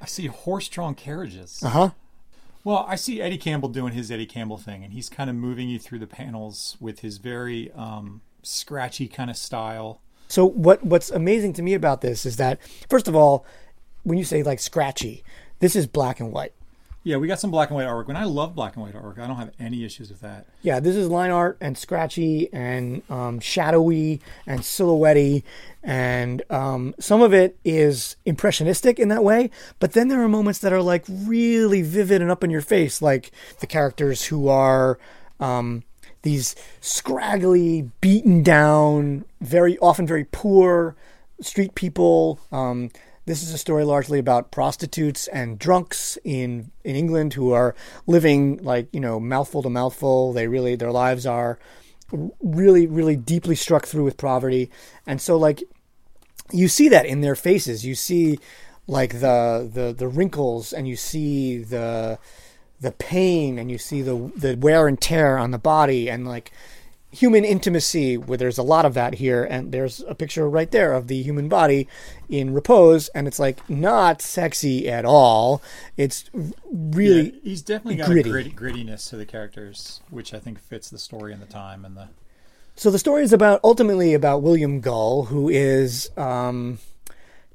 I 0.00 0.06
see 0.06 0.26
horse-drawn 0.26 0.94
carriages. 0.94 1.62
Uh 1.62 1.68
huh. 1.68 1.90
Well, 2.64 2.84
I 2.88 2.96
see 2.96 3.20
Eddie 3.20 3.38
Campbell 3.38 3.68
doing 3.68 3.92
his 3.92 4.10
Eddie 4.10 4.26
Campbell 4.26 4.58
thing, 4.58 4.82
and 4.82 4.92
he's 4.92 5.08
kind 5.08 5.30
of 5.30 5.36
moving 5.36 5.68
you 5.68 5.78
through 5.78 6.00
the 6.00 6.06
panels 6.06 6.76
with 6.80 6.98
his 6.98 7.18
very 7.18 7.70
um, 7.72 8.22
scratchy 8.42 9.06
kind 9.08 9.30
of 9.30 9.36
style. 9.36 10.00
So 10.28 10.44
what 10.44 10.82
what's 10.84 11.10
amazing 11.10 11.52
to 11.54 11.62
me 11.62 11.74
about 11.74 12.00
this 12.00 12.26
is 12.26 12.36
that 12.38 12.58
first 12.88 13.06
of 13.06 13.14
all, 13.14 13.46
when 14.02 14.18
you 14.18 14.24
say 14.24 14.42
like 14.42 14.58
scratchy, 14.58 15.22
this 15.60 15.76
is 15.76 15.86
black 15.86 16.18
and 16.18 16.32
white. 16.32 16.52
Yeah, 17.06 17.18
we 17.18 17.28
got 17.28 17.38
some 17.38 17.52
black 17.52 17.70
and 17.70 17.76
white 17.76 17.86
artwork, 17.86 18.08
and 18.08 18.18
I 18.18 18.24
love 18.24 18.56
black 18.56 18.74
and 18.74 18.82
white 18.82 18.94
artwork. 18.94 19.20
I 19.20 19.28
don't 19.28 19.36
have 19.36 19.52
any 19.60 19.84
issues 19.84 20.08
with 20.08 20.22
that. 20.22 20.44
Yeah, 20.62 20.80
this 20.80 20.96
is 20.96 21.08
line 21.08 21.30
art 21.30 21.56
and 21.60 21.78
scratchy 21.78 22.52
and 22.52 23.00
um, 23.08 23.38
shadowy 23.38 24.20
and 24.44 24.58
silhouetty, 24.58 25.44
and 25.84 26.42
um, 26.50 26.96
some 26.98 27.22
of 27.22 27.32
it 27.32 27.56
is 27.64 28.16
impressionistic 28.24 28.98
in 28.98 29.06
that 29.10 29.22
way. 29.22 29.50
But 29.78 29.92
then 29.92 30.08
there 30.08 30.20
are 30.20 30.28
moments 30.28 30.58
that 30.58 30.72
are 30.72 30.82
like 30.82 31.04
really 31.08 31.80
vivid 31.80 32.20
and 32.20 32.28
up 32.28 32.42
in 32.42 32.50
your 32.50 32.60
face, 32.60 33.00
like 33.00 33.30
the 33.60 33.68
characters 33.68 34.24
who 34.24 34.48
are 34.48 34.98
um, 35.38 35.84
these 36.22 36.56
scraggly, 36.80 37.88
beaten 38.00 38.42
down, 38.42 39.24
very 39.40 39.78
often 39.78 40.08
very 40.08 40.24
poor 40.24 40.96
street 41.40 41.76
people. 41.76 42.40
Um, 42.50 42.90
this 43.26 43.42
is 43.42 43.52
a 43.52 43.58
story 43.58 43.84
largely 43.84 44.18
about 44.18 44.52
prostitutes 44.52 45.26
and 45.28 45.58
drunks 45.58 46.16
in 46.24 46.70
in 46.84 46.96
England 46.96 47.34
who 47.34 47.52
are 47.52 47.74
living 48.06 48.62
like 48.62 48.88
you 48.92 49.00
know 49.00 49.20
mouthful 49.20 49.62
to 49.62 49.70
mouthful. 49.70 50.32
They 50.32 50.46
really 50.46 50.76
their 50.76 50.92
lives 50.92 51.26
are 51.26 51.58
really 52.40 52.86
really 52.86 53.16
deeply 53.16 53.56
struck 53.56 53.84
through 53.84 54.04
with 54.04 54.16
poverty, 54.16 54.70
and 55.06 55.20
so 55.20 55.36
like 55.36 55.64
you 56.52 56.68
see 56.68 56.88
that 56.88 57.06
in 57.06 57.20
their 57.20 57.34
faces. 57.34 57.84
You 57.84 57.96
see 57.96 58.38
like 58.86 59.14
the 59.14 59.68
the 59.72 59.92
the 59.92 60.08
wrinkles, 60.08 60.72
and 60.72 60.86
you 60.86 60.96
see 60.96 61.58
the 61.58 62.18
the 62.80 62.92
pain, 62.92 63.58
and 63.58 63.70
you 63.70 63.78
see 63.78 64.02
the 64.02 64.30
the 64.36 64.56
wear 64.56 64.86
and 64.86 65.00
tear 65.00 65.36
on 65.36 65.50
the 65.50 65.58
body, 65.58 66.08
and 66.08 66.26
like 66.28 66.52
human 67.16 67.44
intimacy, 67.44 68.16
where 68.18 68.36
there's 68.36 68.58
a 68.58 68.62
lot 68.62 68.84
of 68.84 68.94
that 68.94 69.14
here, 69.14 69.44
and 69.44 69.72
there's 69.72 70.00
a 70.06 70.14
picture 70.14 70.48
right 70.48 70.70
there 70.70 70.92
of 70.92 71.06
the 71.08 71.22
human 71.22 71.48
body 71.48 71.88
in 72.28 72.52
repose, 72.52 73.08
and 73.08 73.26
it's 73.26 73.38
like 73.38 73.68
not 73.70 74.20
sexy 74.20 74.88
at 74.88 75.04
all. 75.04 75.62
It's 75.96 76.30
really 76.70 77.30
Yeah, 77.30 77.40
he's 77.42 77.62
definitely 77.62 77.96
got 77.96 78.06
gritty. 78.08 78.28
a 78.28 78.32
gritty, 78.32 78.50
grittiness 78.50 79.08
to 79.10 79.16
the 79.16 79.24
characters, 79.26 80.00
which 80.10 80.34
I 80.34 80.38
think 80.38 80.58
fits 80.58 80.90
the 80.90 80.98
story 80.98 81.32
and 81.32 81.40
the 81.40 81.46
time 81.46 81.84
and 81.84 81.96
the. 81.96 82.08
So 82.74 82.90
the 82.90 82.98
story 82.98 83.22
is 83.22 83.32
about 83.32 83.60
ultimately 83.64 84.12
about 84.12 84.42
William 84.42 84.80
Gull, 84.80 85.24
who 85.24 85.48
is 85.48 86.10
um, 86.18 86.78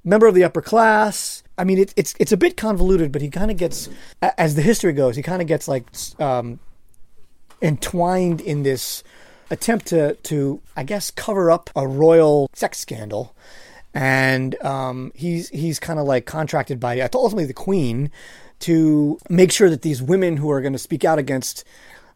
member 0.03 0.25
of 0.25 0.33
the 0.33 0.43
upper 0.43 0.63
class. 0.63 1.43
I 1.59 1.63
mean, 1.63 1.77
it, 1.77 1.93
it's 1.95 2.15
it's 2.19 2.31
a 2.31 2.37
bit 2.37 2.57
convoluted, 2.57 3.11
but 3.11 3.21
he 3.21 3.29
kind 3.29 3.51
of 3.51 3.57
gets, 3.57 3.87
as 4.23 4.55
the 4.55 4.63
history 4.63 4.93
goes, 4.93 5.15
he 5.15 5.21
kind 5.21 5.39
of 5.39 5.47
gets 5.47 5.67
like 5.67 5.85
um, 6.19 6.59
entwined 7.61 8.41
in 8.41 8.63
this 8.63 9.03
attempt 9.51 9.85
to 9.87 10.15
to 10.15 10.61
I 10.75 10.83
guess 10.83 11.11
cover 11.11 11.51
up 11.51 11.69
a 11.75 11.87
royal 11.87 12.49
sex 12.53 12.79
scandal, 12.79 13.35
and 13.93 14.55
um, 14.63 15.11
he's 15.13 15.49
he's 15.49 15.79
kind 15.79 15.99
of 15.99 16.07
like 16.07 16.25
contracted 16.25 16.79
by 16.79 16.99
ultimately 17.01 17.45
the 17.45 17.53
queen 17.53 18.09
to 18.61 19.19
make 19.29 19.51
sure 19.51 19.69
that 19.69 19.81
these 19.81 20.01
women 20.01 20.37
who 20.37 20.49
are 20.49 20.61
going 20.61 20.73
to 20.73 20.79
speak 20.79 21.03
out 21.03 21.19
against 21.19 21.63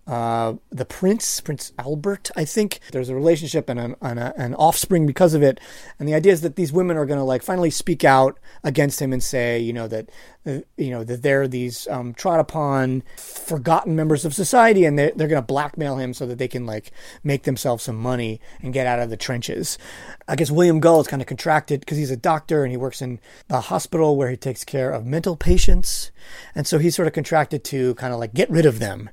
uh, 0.07 0.53
the 0.69 0.85
prince, 0.85 1.41
Prince 1.41 1.73
Albert, 1.79 2.29
I 2.35 2.45
think. 2.45 2.79
There's 2.91 3.09
a 3.09 3.15
relationship 3.15 3.69
and 3.69 3.79
an, 3.79 3.95
and 4.01 4.19
a, 4.19 4.33
an 4.39 4.53
offspring 4.53 5.07
because 5.07 5.33
of 5.33 5.41
it. 5.41 5.59
And 5.97 6.07
the 6.07 6.13
idea 6.13 6.31
is 6.31 6.41
that 6.41 6.55
these 6.55 6.71
women 6.71 6.95
are 6.95 7.07
going 7.07 7.17
to 7.17 7.23
like 7.23 7.41
finally 7.41 7.71
speak 7.71 8.03
out 8.03 8.39
against 8.63 9.01
him 9.01 9.11
and 9.11 9.23
say, 9.23 9.59
you 9.59 9.73
know, 9.73 9.87
that, 9.87 10.09
uh, 10.45 10.59
you 10.77 10.91
know, 10.91 11.03
that 11.03 11.23
they're 11.23 11.47
these 11.47 11.87
um, 11.87 12.13
trod 12.13 12.39
upon, 12.39 13.01
forgotten 13.17 13.95
members 13.95 14.25
of 14.25 14.35
society 14.35 14.85
and 14.85 14.99
they're, 14.99 15.11
they're 15.15 15.27
going 15.27 15.41
to 15.41 15.45
blackmail 15.45 15.97
him 15.97 16.13
so 16.13 16.27
that 16.27 16.37
they 16.37 16.47
can 16.47 16.67
like 16.67 16.91
make 17.23 17.43
themselves 17.43 17.83
some 17.83 17.97
money 17.97 18.39
and 18.61 18.73
get 18.73 18.85
out 18.85 18.99
of 18.99 19.09
the 19.09 19.17
trenches. 19.17 19.79
I 20.27 20.35
guess 20.35 20.51
William 20.51 20.79
Gull 20.79 21.01
is 21.01 21.07
kind 21.07 21.21
of 21.21 21.27
contracted 21.27 21.79
because 21.79 21.97
he's 21.97 22.11
a 22.11 22.17
doctor 22.17 22.63
and 22.63 22.69
he 22.69 22.77
works 22.77 23.01
in 23.01 23.19
the 23.47 23.59
hospital 23.59 24.15
where 24.15 24.29
he 24.29 24.37
takes 24.37 24.63
care 24.63 24.91
of 24.91 25.03
mental 25.03 25.35
patients. 25.35 26.11
And 26.53 26.67
so 26.67 26.77
he's 26.77 26.95
sort 26.95 27.07
of 27.07 27.15
contracted 27.15 27.63
to 27.65 27.95
kind 27.95 28.13
of 28.13 28.19
like 28.19 28.35
get 28.35 28.51
rid 28.51 28.67
of 28.67 28.77
them 28.77 29.09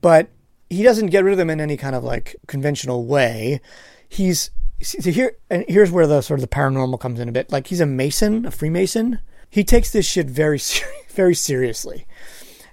but 0.00 0.28
he 0.68 0.82
doesn't 0.82 1.08
get 1.08 1.24
rid 1.24 1.32
of 1.32 1.38
them 1.38 1.50
in 1.50 1.60
any 1.60 1.76
kind 1.76 1.94
of 1.94 2.04
like 2.04 2.36
conventional 2.46 3.04
way. 3.06 3.60
He's 4.08 4.50
so 4.82 5.10
here 5.10 5.36
and 5.48 5.64
here's 5.68 5.90
where 5.90 6.06
the 6.06 6.20
sort 6.20 6.40
of 6.40 6.42
the 6.42 6.54
paranormal 6.54 7.00
comes 7.00 7.20
in 7.20 7.28
a 7.28 7.32
bit. 7.32 7.50
Like 7.50 7.68
he's 7.68 7.80
a 7.80 7.86
mason, 7.86 8.46
a 8.46 8.50
Freemason. 8.50 9.20
He 9.48 9.64
takes 9.64 9.90
this 9.90 10.06
shit 10.06 10.26
very 10.26 10.60
very 11.10 11.34
seriously. 11.34 12.06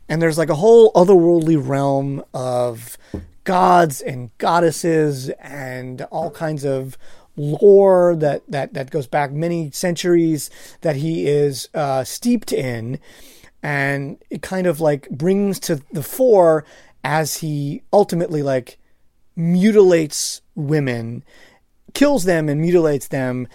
And 0.09 0.21
there's 0.21 0.37
like 0.37 0.49
a 0.49 0.55
whole 0.55 0.91
otherworldly 0.93 1.57
realm 1.65 2.23
of 2.33 2.97
gods 3.43 4.01
and 4.01 4.35
goddesses 4.37 5.29
and 5.39 6.01
all 6.03 6.31
kinds 6.31 6.65
of 6.65 6.97
lore 7.35 8.15
that 8.15 8.43
that 8.47 8.73
that 8.73 8.91
goes 8.91 9.07
back 9.07 9.31
many 9.31 9.71
centuries 9.71 10.49
that 10.81 10.95
he 10.95 11.27
is 11.27 11.67
uh, 11.73 12.03
steeped 12.03 12.51
in 12.51 12.99
and 13.63 14.17
it 14.29 14.41
kind 14.41 14.67
of 14.67 14.79
like 14.79 15.09
brings 15.09 15.59
to 15.59 15.81
the 15.91 16.03
fore 16.03 16.65
as 17.03 17.37
he 17.37 17.81
ultimately 17.91 18.41
like 18.41 18.77
mutilates 19.35 20.41
women 20.55 21.23
kills 21.93 22.23
them 22.23 22.49
and 22.49 22.61
mutilates 22.61 23.07
them 23.07 23.47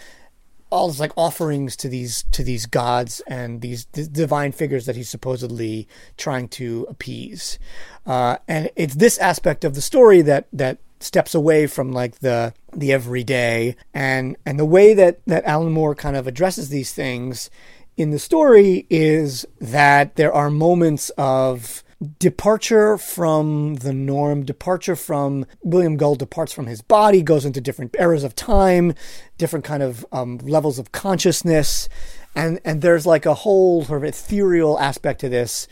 all 0.70 0.90
as 0.90 1.00
like 1.00 1.12
offerings 1.16 1.76
to 1.76 1.88
these 1.88 2.24
to 2.30 2.42
these 2.44 2.66
gods 2.66 3.22
and 3.26 3.60
these 3.60 3.86
d- 3.86 4.06
divine 4.10 4.52
figures 4.52 4.86
that 4.86 4.96
he's 4.96 5.08
supposedly 5.08 5.88
trying 6.16 6.48
to 6.48 6.86
appease. 6.90 7.58
Uh, 8.06 8.36
and 8.46 8.70
it's 8.76 8.96
this 8.96 9.18
aspect 9.18 9.64
of 9.64 9.74
the 9.74 9.80
story 9.80 10.20
that 10.20 10.46
that 10.52 10.78
steps 11.00 11.34
away 11.34 11.66
from 11.66 11.92
like 11.92 12.18
the 12.18 12.52
the 12.74 12.92
everyday 12.92 13.76
and 13.94 14.36
and 14.44 14.58
the 14.58 14.64
way 14.64 14.94
that 14.94 15.20
that 15.26 15.44
Alan 15.44 15.72
Moore 15.72 15.94
kind 15.94 16.16
of 16.16 16.26
addresses 16.26 16.68
these 16.68 16.92
things 16.92 17.50
in 17.96 18.10
the 18.10 18.18
story 18.18 18.86
is 18.90 19.46
that 19.60 20.16
there 20.16 20.32
are 20.32 20.50
moments 20.50 21.10
of 21.16 21.82
departure 22.18 22.96
from 22.96 23.76
the 23.76 23.92
norm, 23.92 24.44
departure 24.44 24.96
from 24.96 25.46
William 25.62 25.96
Gull 25.96 26.14
departs 26.14 26.52
from 26.52 26.66
his 26.66 26.80
body, 26.80 27.22
goes 27.22 27.44
into 27.44 27.60
different 27.60 27.96
eras 27.98 28.24
of 28.24 28.36
time, 28.36 28.94
different 29.36 29.64
kind 29.64 29.82
of 29.82 30.06
um, 30.12 30.38
levels 30.38 30.78
of 30.78 30.92
consciousness, 30.92 31.88
and 32.34 32.60
and 32.64 32.82
there's 32.82 33.06
like 33.06 33.26
a 33.26 33.34
whole 33.34 33.84
sort 33.84 34.02
of 34.02 34.08
ethereal 34.08 34.78
aspect 34.78 35.20
to 35.20 35.28
this, 35.28 35.66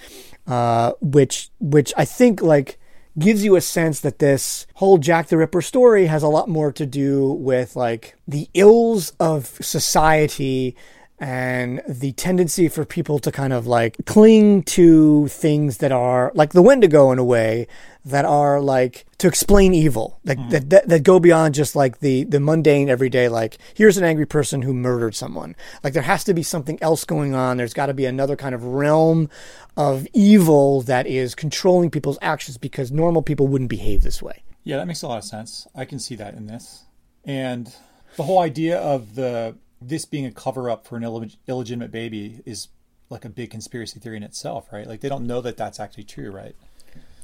uh, 0.46 0.92
which 1.00 1.50
which 1.60 1.92
I 1.96 2.04
think 2.04 2.42
like 2.42 2.78
gives 3.18 3.44
you 3.44 3.56
a 3.56 3.60
sense 3.60 4.00
that 4.00 4.18
this 4.18 4.66
whole 4.74 4.98
Jack 4.98 5.28
the 5.28 5.38
Ripper 5.38 5.62
story 5.62 6.06
has 6.06 6.22
a 6.22 6.28
lot 6.28 6.48
more 6.48 6.72
to 6.72 6.84
do 6.84 7.32
with 7.32 7.76
like 7.76 8.16
the 8.26 8.48
ills 8.52 9.10
of 9.20 9.46
society 9.60 10.76
and 11.18 11.80
the 11.88 12.12
tendency 12.12 12.68
for 12.68 12.84
people 12.84 13.18
to 13.18 13.32
kind 13.32 13.52
of 13.52 13.66
like 13.66 13.96
cling 14.04 14.62
to 14.62 15.26
things 15.28 15.78
that 15.78 15.90
are 15.90 16.30
like 16.34 16.52
the 16.52 16.60
Wendigo 16.60 17.10
in 17.10 17.18
a 17.18 17.24
way 17.24 17.66
that 18.04 18.26
are 18.26 18.60
like 18.60 19.06
to 19.18 19.26
explain 19.26 19.72
evil 19.72 20.20
that, 20.24 20.36
mm. 20.36 20.50
that, 20.50 20.70
that 20.70 20.88
that 20.88 21.02
go 21.02 21.18
beyond 21.18 21.54
just 21.54 21.74
like 21.74 22.00
the 22.00 22.24
the 22.24 22.38
mundane 22.38 22.90
everyday 22.90 23.28
like 23.28 23.56
here's 23.74 23.96
an 23.96 24.04
angry 24.04 24.26
person 24.26 24.60
who 24.60 24.74
murdered 24.74 25.14
someone. 25.14 25.56
Like 25.82 25.94
there 25.94 26.02
has 26.02 26.22
to 26.24 26.34
be 26.34 26.42
something 26.42 26.78
else 26.82 27.04
going 27.04 27.34
on. 27.34 27.56
There's 27.56 27.74
got 27.74 27.86
to 27.86 27.94
be 27.94 28.04
another 28.04 28.36
kind 28.36 28.54
of 28.54 28.62
realm 28.64 29.30
of 29.76 30.06
evil 30.12 30.82
that 30.82 31.06
is 31.06 31.34
controlling 31.34 31.90
people's 31.90 32.18
actions 32.20 32.58
because 32.58 32.92
normal 32.92 33.22
people 33.22 33.46
wouldn't 33.48 33.70
behave 33.70 34.02
this 34.02 34.22
way. 34.22 34.42
Yeah, 34.64 34.76
that 34.76 34.86
makes 34.86 35.02
a 35.02 35.08
lot 35.08 35.18
of 35.18 35.24
sense. 35.24 35.66
I 35.74 35.84
can 35.86 35.98
see 35.98 36.16
that 36.16 36.34
in 36.34 36.46
this, 36.46 36.84
and 37.24 37.74
the 38.16 38.24
whole 38.24 38.40
idea 38.40 38.78
of 38.78 39.14
the 39.14 39.56
this 39.88 40.04
being 40.04 40.26
a 40.26 40.30
cover 40.32 40.68
up 40.70 40.86
for 40.86 40.96
an 40.96 41.02
illeg- 41.02 41.36
illegitimate 41.46 41.90
baby 41.90 42.40
is 42.44 42.68
like 43.08 43.24
a 43.24 43.28
big 43.28 43.50
conspiracy 43.50 44.00
theory 44.00 44.16
in 44.16 44.22
itself, 44.22 44.72
right? 44.72 44.86
Like 44.86 45.00
they 45.00 45.08
don't 45.08 45.26
know 45.26 45.40
that 45.40 45.56
that's 45.56 45.78
actually 45.80 46.04
true, 46.04 46.30
right? 46.30 46.54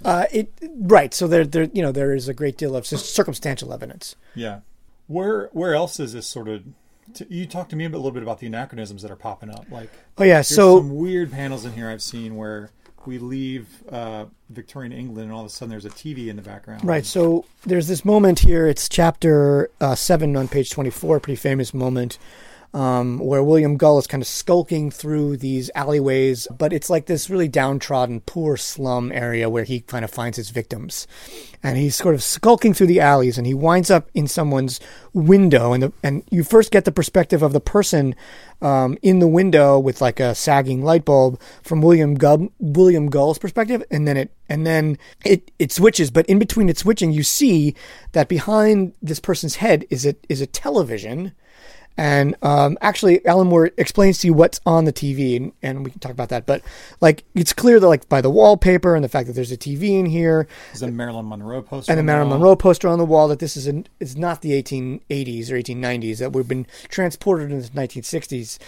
uh 0.05 0.25
it 0.33 0.53
right 0.81 1.15
so 1.15 1.29
there 1.29 1.45
there 1.45 1.69
you 1.73 1.81
know 1.81 1.93
there 1.93 2.13
is 2.13 2.27
a 2.27 2.35
great 2.35 2.59
deal 2.59 2.75
of 2.75 2.85
circumstantial 2.85 3.73
evidence 3.73 4.17
Yeah. 4.35 4.61
Where 5.07 5.49
where 5.53 5.75
else 5.77 6.01
is 6.01 6.13
this 6.13 6.27
sort 6.27 6.49
of? 6.49 6.65
T- 7.15 7.27
you 7.29 7.47
talked 7.47 7.71
to 7.71 7.77
me 7.77 7.85
a 7.85 7.89
little 7.89 8.11
bit 8.11 8.23
about 8.25 8.41
the 8.41 8.49
anachronisms 8.49 9.03
that 9.03 9.11
are 9.13 9.17
popping 9.17 9.51
up. 9.51 9.67
Like 9.71 9.91
oh 10.19 10.25
yeah 10.25 10.35
there's 10.35 10.49
so 10.49 10.79
some 10.79 10.97
weird 10.97 11.31
panels 11.31 11.65
in 11.65 11.73
here 11.75 11.89
I've 11.89 12.03
seen 12.03 12.35
where 12.37 12.71
we 13.07 13.19
leave 13.19 13.83
uh, 13.89 14.27
Victorian 14.51 14.93
England 14.93 15.25
and 15.25 15.33
all 15.33 15.41
of 15.41 15.47
a 15.47 15.51
sudden 15.51 15.71
there's 15.71 15.85
a 15.85 15.91
TV 15.91 16.29
in 16.29 16.37
the 16.37 16.43
background. 16.43 16.85
Right. 16.85 17.05
So 17.05 17.45
there's 17.67 17.89
this 17.89 18.05
moment 18.05 18.41
here. 18.41 18.67
It's 18.67 18.89
chapter 18.89 19.71
uh, 19.81 19.95
seven 19.95 20.37
on 20.37 20.49
page 20.49 20.71
24, 20.71 21.21
pretty 21.21 21.37
famous 21.37 21.73
moment, 21.75 22.19
um, 22.75 23.19
where 23.19 23.43
William 23.43 23.77
Gull 23.77 23.99
is 23.99 24.07
kind 24.07 24.23
of 24.23 24.27
skulking 24.27 24.91
through 24.91 25.37
these 25.37 25.71
alleyways, 25.75 26.49
but 26.57 26.73
it's 26.73 26.89
like 26.89 27.07
this 27.07 27.29
really 27.29 27.49
downtrodden, 27.49 28.21
poor 28.21 28.57
slum 28.57 29.13
area 29.13 29.51
where 29.51 29.65
he 29.65 29.81
kind 29.81 30.05
of 30.05 30.11
finds 30.11 30.37
his 30.37 30.51
victims. 30.51 31.07
And 31.63 31.77
he's 31.77 31.97
sort 31.97 32.15
of 32.15 32.23
skulking 32.23 32.75
through 32.75 32.89
the 32.89 33.01
alleys 33.01 33.39
and 33.39 33.47
he 33.47 33.55
winds 33.55 33.91
up 33.91 34.09
in 34.15 34.27
someone's 34.27 34.81
window. 35.13 35.73
And, 35.73 35.83
the, 35.83 35.93
and 36.03 36.25
you 36.31 36.45
first 36.45 36.73
get 36.73 36.85
the 36.85 36.93
perspective 36.93 37.43
of 37.43 37.53
the 37.53 37.61
person 37.61 38.15
um, 38.63 38.97
in 39.03 39.19
the 39.19 39.29
window 39.29 39.79
with 39.79 40.01
like 40.01 40.19
a 40.19 40.35
sagging 40.35 40.83
light 40.83 41.05
bulb 41.05 41.41
from 41.63 41.83
William 41.83 42.15
Gull, 42.15 42.49
William 42.59 43.11
Gull's 43.11 43.39
perspective, 43.39 43.83
and 43.91 44.07
then 44.07 44.17
it 44.17 44.31
and 44.49 44.67
then 44.67 44.99
it 45.25 45.51
it 45.59 45.73
switches. 45.73 46.11
But 46.11 46.27
in 46.27 46.39
between 46.39 46.69
it 46.69 46.79
switching, 46.79 47.13
you 47.13 47.25
see 47.25 47.75
that 48.13 48.29
behind 48.29 48.95
this 49.03 49.19
person's 49.19 49.57
head 49.57 49.85
is 49.91 50.07
a 50.07 50.15
is 50.29 50.41
a 50.41 50.47
television. 50.47 51.33
And 51.97 52.35
um, 52.43 52.79
actually, 52.81 53.25
Alan 53.27 53.49
Moore 53.49 53.71
explains 53.77 54.19
to 54.19 54.27
you 54.27 54.33
what's 54.33 54.61
on 54.65 54.87
the 54.87 54.93
TV, 54.93 55.37
and, 55.37 55.53
and 55.63 55.85
we 55.85 55.91
can 55.91 56.01
talk 56.01 56.11
about 56.13 56.31
that. 56.31 56.47
But 56.47 56.63
like, 57.01 57.25
it's 57.35 57.53
clear 57.53 57.79
that 57.79 57.87
like 57.87 58.09
by 58.09 58.21
the 58.21 58.31
wallpaper 58.31 58.95
and 58.95 59.05
the 59.05 59.09
fact 59.09 59.27
that 59.27 59.35
there's 59.35 59.53
a 59.53 59.57
TV 59.57 59.99
in 59.99 60.07
here, 60.07 60.49
There's 60.69 60.83
a 60.83 60.89
Marilyn 60.89 61.29
Monroe 61.29 61.63
poster 61.63 61.93
and 61.93 62.01
a 62.01 62.03
Marilyn. 62.03 62.31
Monroe 62.31 62.57
poster 62.57 62.89
on 62.89 62.99
the 62.99 63.05
wall 63.05 63.29
that 63.29 63.41
this 63.41 63.57
is 63.57 63.67
an 63.67 63.87
is 64.01 64.17
not 64.17 64.41
the 64.41 64.51
1880s 64.63 65.51
or 65.51 65.55
1890s 65.55 66.19
that 66.19 66.33
we've 66.33 66.49
been 66.49 66.67
transported 66.89 67.51
into 67.51 67.71
the 67.71 67.79
1960s, 67.79 68.59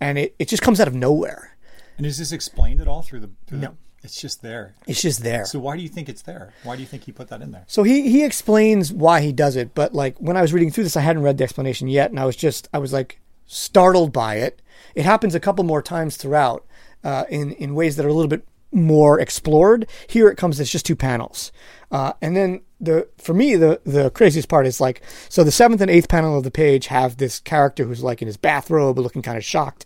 and 0.00 0.18
it, 0.18 0.34
it 0.38 0.48
just 0.48 0.62
comes 0.62 0.80
out 0.80 0.88
of 0.88 0.94
nowhere. 0.94 1.56
And 1.98 2.06
is 2.06 2.16
this 2.16 2.32
explained 2.32 2.80
at 2.80 2.88
all 2.88 3.02
through 3.02 3.20
the? 3.20 3.30
Through 3.46 3.58
No. 3.58 3.68
The, 3.68 3.74
it's 4.02 4.20
just 4.20 4.42
there. 4.42 4.74
It's 4.86 5.02
just 5.02 5.22
there. 5.22 5.44
So 5.44 5.58
why 5.58 5.76
do 5.76 5.82
you 5.82 5.88
think 5.88 6.08
it's 6.08 6.22
there? 6.22 6.52
Why 6.64 6.74
do 6.76 6.80
you 6.80 6.86
think 6.86 7.04
he 7.04 7.12
put 7.12 7.28
that 7.28 7.42
in 7.42 7.52
there? 7.52 7.64
So 7.66 7.82
he 7.82 8.10
he 8.10 8.24
explains 8.24 8.92
why 8.92 9.20
he 9.20 9.32
does 9.32 9.56
it, 9.56 9.74
but 9.74 9.94
like 9.94 10.16
when 10.18 10.36
I 10.36 10.42
was 10.42 10.52
reading 10.52 10.70
through 10.70 10.84
this, 10.84 10.96
I 10.96 11.02
hadn't 11.02 11.22
read 11.22 11.38
the 11.38 11.44
explanation 11.44 11.88
yet, 11.88 12.10
and 12.10 12.18
I 12.18 12.24
was 12.24 12.36
just 12.36 12.68
I 12.72 12.78
was 12.78 12.92
like 12.92 13.20
startled 13.46 14.12
by 14.12 14.36
it. 14.36 14.62
It 14.94 15.04
happens 15.04 15.34
a 15.34 15.40
couple 15.40 15.64
more 15.64 15.82
times 15.82 16.16
throughout, 16.16 16.64
uh, 17.04 17.24
in 17.28 17.52
in 17.52 17.74
ways 17.74 17.96
that 17.96 18.06
are 18.06 18.10
a 18.10 18.14
little 18.14 18.28
bit 18.28 18.46
more 18.72 19.20
explored. 19.20 19.86
Here 20.08 20.28
it 20.28 20.36
comes 20.36 20.60
as 20.60 20.70
just 20.70 20.86
two 20.86 20.96
panels, 20.96 21.52
uh, 21.90 22.14
and 22.22 22.36
then 22.36 22.62
the 22.80 23.08
for 23.18 23.34
me 23.34 23.56
the 23.56 23.80
the 23.84 24.10
craziest 24.10 24.48
part 24.48 24.66
is 24.66 24.80
like 24.80 25.02
so 25.28 25.44
the 25.44 25.52
seventh 25.52 25.82
and 25.82 25.90
eighth 25.90 26.08
panel 26.08 26.38
of 26.38 26.44
the 26.44 26.50
page 26.50 26.86
have 26.86 27.18
this 27.18 27.38
character 27.40 27.84
who's 27.84 28.02
like 28.02 28.22
in 28.22 28.26
his 28.26 28.38
bathrobe, 28.38 28.98
looking 28.98 29.22
kind 29.22 29.36
of 29.36 29.44
shocked, 29.44 29.84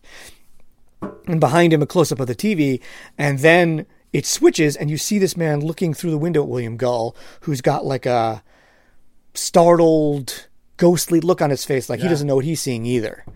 and 1.27 1.41
behind 1.41 1.73
him 1.73 1.83
a 1.83 1.87
close 1.87 2.12
up 2.12 2.21
of 2.21 2.27
the 2.27 2.35
TV, 2.35 2.81
and 3.19 3.41
then 3.41 3.87
it 4.15 4.25
switches 4.25 4.77
and 4.77 4.91
you 4.91 4.97
see 4.97 5.19
this 5.19 5.37
man 5.37 5.61
looking 5.61 5.93
through 5.93 6.12
the 6.12 6.19
window 6.19 6.43
at 6.45 6.49
William 6.49 6.77
Gull, 6.77 7.17
who's 7.41 7.61
got 7.61 7.85
like 7.85 8.07
a 8.07 8.45
startled, 9.35 10.47
ghostly 10.77 11.21
look 11.21 11.43
on 11.43 11.51
his 11.51 11.65
face, 11.65 11.91
like 11.91 11.99
he 11.99 12.09
doesn't 12.09 12.29
know 12.29 12.37
what 12.37 12.45
he's 12.45 12.62
seeing 12.62 12.87
either. 12.87 13.27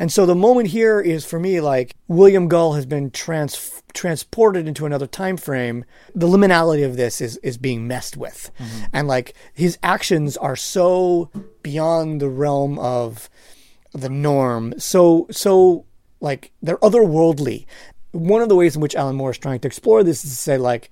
And 0.00 0.12
so 0.12 0.26
the 0.26 0.34
moment 0.34 0.68
here 0.68 1.00
is 1.00 1.24
for 1.24 1.38
me 1.38 1.60
like 1.60 1.94
William 2.08 2.48
Gull 2.48 2.72
has 2.72 2.84
been 2.84 3.12
trans- 3.12 3.82
transported 3.94 4.66
into 4.66 4.84
another 4.84 5.06
time 5.06 5.36
frame. 5.36 5.84
The 6.12 6.26
liminality 6.26 6.84
of 6.84 6.96
this 6.96 7.20
is 7.20 7.38
is 7.38 7.56
being 7.56 7.86
messed 7.86 8.16
with, 8.16 8.50
mm-hmm. 8.58 8.84
and 8.92 9.08
like 9.08 9.34
his 9.54 9.78
actions 9.82 10.36
are 10.36 10.56
so 10.56 11.30
beyond 11.62 12.20
the 12.20 12.28
realm 12.28 12.78
of 12.80 13.30
the 13.92 14.10
norm. 14.10 14.74
So 14.76 15.28
so 15.30 15.86
like 16.20 16.50
they're 16.60 16.78
otherworldly. 16.78 17.64
One 18.16 18.42
of 18.42 18.48
the 18.48 18.56
ways 18.56 18.74
in 18.76 18.82
which 18.82 18.94
Alan 18.94 19.16
Moore 19.16 19.30
is 19.30 19.38
trying 19.38 19.60
to 19.60 19.68
explore 19.68 20.02
this 20.02 20.24
is 20.24 20.30
to 20.30 20.36
say 20.36 20.58
like 20.58 20.90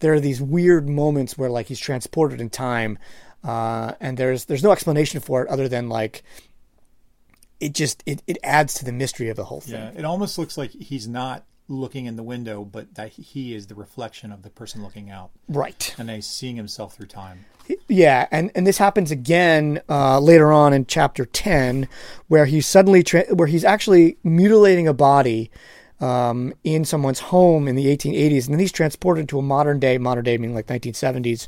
there 0.00 0.12
are 0.12 0.20
these 0.20 0.40
weird 0.42 0.88
moments 0.88 1.38
where 1.38 1.50
like 1.50 1.66
he's 1.66 1.78
transported 1.78 2.40
in 2.40 2.50
time, 2.50 2.98
uh, 3.44 3.92
and 4.00 4.16
there's 4.18 4.46
there's 4.46 4.62
no 4.62 4.72
explanation 4.72 5.20
for 5.20 5.42
it 5.42 5.48
other 5.48 5.68
than 5.68 5.88
like 5.88 6.22
it 7.60 7.72
just 7.74 8.02
it, 8.06 8.22
it 8.26 8.38
adds 8.42 8.74
to 8.74 8.84
the 8.84 8.92
mystery 8.92 9.28
of 9.28 9.36
the 9.36 9.44
whole 9.44 9.60
thing. 9.60 9.74
Yeah, 9.74 9.92
it 9.96 10.04
almost 10.04 10.38
looks 10.38 10.58
like 10.58 10.70
he's 10.72 11.06
not 11.08 11.44
looking 11.68 12.04
in 12.04 12.16
the 12.16 12.22
window, 12.22 12.62
but 12.64 12.94
that 12.94 13.10
he 13.10 13.54
is 13.54 13.68
the 13.68 13.74
reflection 13.74 14.30
of 14.32 14.42
the 14.42 14.50
person 14.50 14.82
looking 14.82 15.10
out, 15.10 15.30
Right. 15.48 15.94
and 15.96 16.10
he's 16.10 16.26
seeing 16.26 16.56
himself 16.56 16.94
through 16.94 17.06
time. 17.06 17.46
Yeah, 17.88 18.26
and 18.30 18.50
and 18.54 18.66
this 18.66 18.76
happens 18.76 19.10
again 19.10 19.80
uh, 19.88 20.18
later 20.20 20.52
on 20.52 20.74
in 20.74 20.84
chapter 20.84 21.24
ten, 21.24 21.88
where 22.28 22.44
he's 22.44 22.66
suddenly 22.66 23.02
tra- 23.02 23.34
where 23.34 23.48
he's 23.48 23.64
actually 23.64 24.18
mutilating 24.22 24.86
a 24.86 24.92
body 24.92 25.50
um, 26.04 26.52
in 26.64 26.84
someone's 26.84 27.18
home 27.18 27.66
in 27.66 27.76
the 27.76 27.86
1880s, 27.86 28.44
and 28.44 28.54
then 28.54 28.60
he's 28.60 28.72
transported 28.72 29.26
to 29.30 29.38
a 29.38 29.42
modern 29.42 29.80
day, 29.80 29.96
modern 29.96 30.22
day 30.24 30.36
meaning 30.36 30.54
like 30.54 30.66
1970s, 30.66 31.46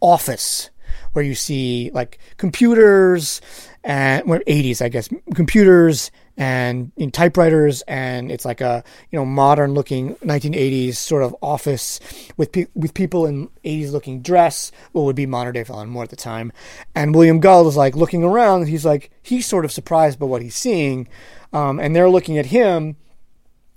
office 0.00 0.70
where 1.12 1.24
you 1.24 1.34
see 1.34 1.90
like 1.94 2.18
computers 2.36 3.40
and 3.84 4.26
well, 4.28 4.40
80s, 4.40 4.82
I 4.82 4.88
guess, 4.88 5.08
computers 5.34 6.10
and 6.36 6.90
in 6.96 7.12
typewriters, 7.12 7.82
and 7.82 8.32
it's 8.32 8.44
like 8.44 8.60
a 8.60 8.82
you 9.10 9.18
know 9.18 9.24
modern 9.24 9.74
looking 9.74 10.16
1980s 10.16 10.96
sort 10.96 11.22
of 11.22 11.36
office 11.40 12.00
with 12.36 12.50
pe- 12.50 12.66
with 12.74 12.94
people 12.94 13.26
in 13.26 13.48
80s 13.64 13.92
looking 13.92 14.20
dress, 14.20 14.72
what 14.90 15.02
would 15.02 15.16
be 15.16 15.26
modern 15.26 15.54
day 15.54 15.64
Alan 15.68 15.88
Moore 15.88 16.02
at 16.02 16.10
the 16.10 16.16
time, 16.16 16.52
and 16.94 17.14
William 17.14 17.38
Gull 17.38 17.68
is 17.68 17.76
like 17.76 17.94
looking 17.94 18.24
around. 18.24 18.66
He's 18.66 18.84
like 18.84 19.10
he's 19.22 19.46
sort 19.46 19.64
of 19.64 19.70
surprised 19.70 20.18
by 20.18 20.26
what 20.26 20.42
he's 20.42 20.56
seeing, 20.56 21.06
um, 21.52 21.78
and 21.78 21.94
they're 21.94 22.10
looking 22.10 22.38
at 22.38 22.46
him 22.46 22.96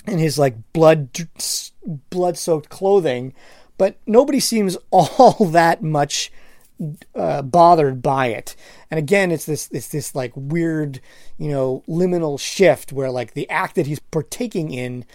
in 0.07 0.19
his 0.19 0.37
like 0.37 0.55
blood 0.73 1.09
blood 2.09 2.37
soaked 2.37 2.69
clothing, 2.69 3.33
but 3.77 3.97
nobody 4.05 4.39
seems 4.39 4.77
all 4.91 5.45
that 5.45 5.83
much 5.83 6.31
uh, 7.15 7.41
bothered 7.41 8.01
by 8.01 8.27
it. 8.27 8.55
And 8.91 8.97
again, 8.97 9.31
it's 9.31 9.45
this 9.45 9.69
it's 9.71 9.89
this 9.89 10.15
like 10.15 10.33
weird, 10.35 10.99
you 11.37 11.49
know, 11.49 11.83
liminal 11.87 12.39
shift 12.39 12.91
where 12.91 13.11
like 13.11 13.33
the 13.33 13.49
act 13.49 13.75
that 13.75 13.87
he's 13.87 13.99
partaking 13.99 14.73
in 14.73 15.05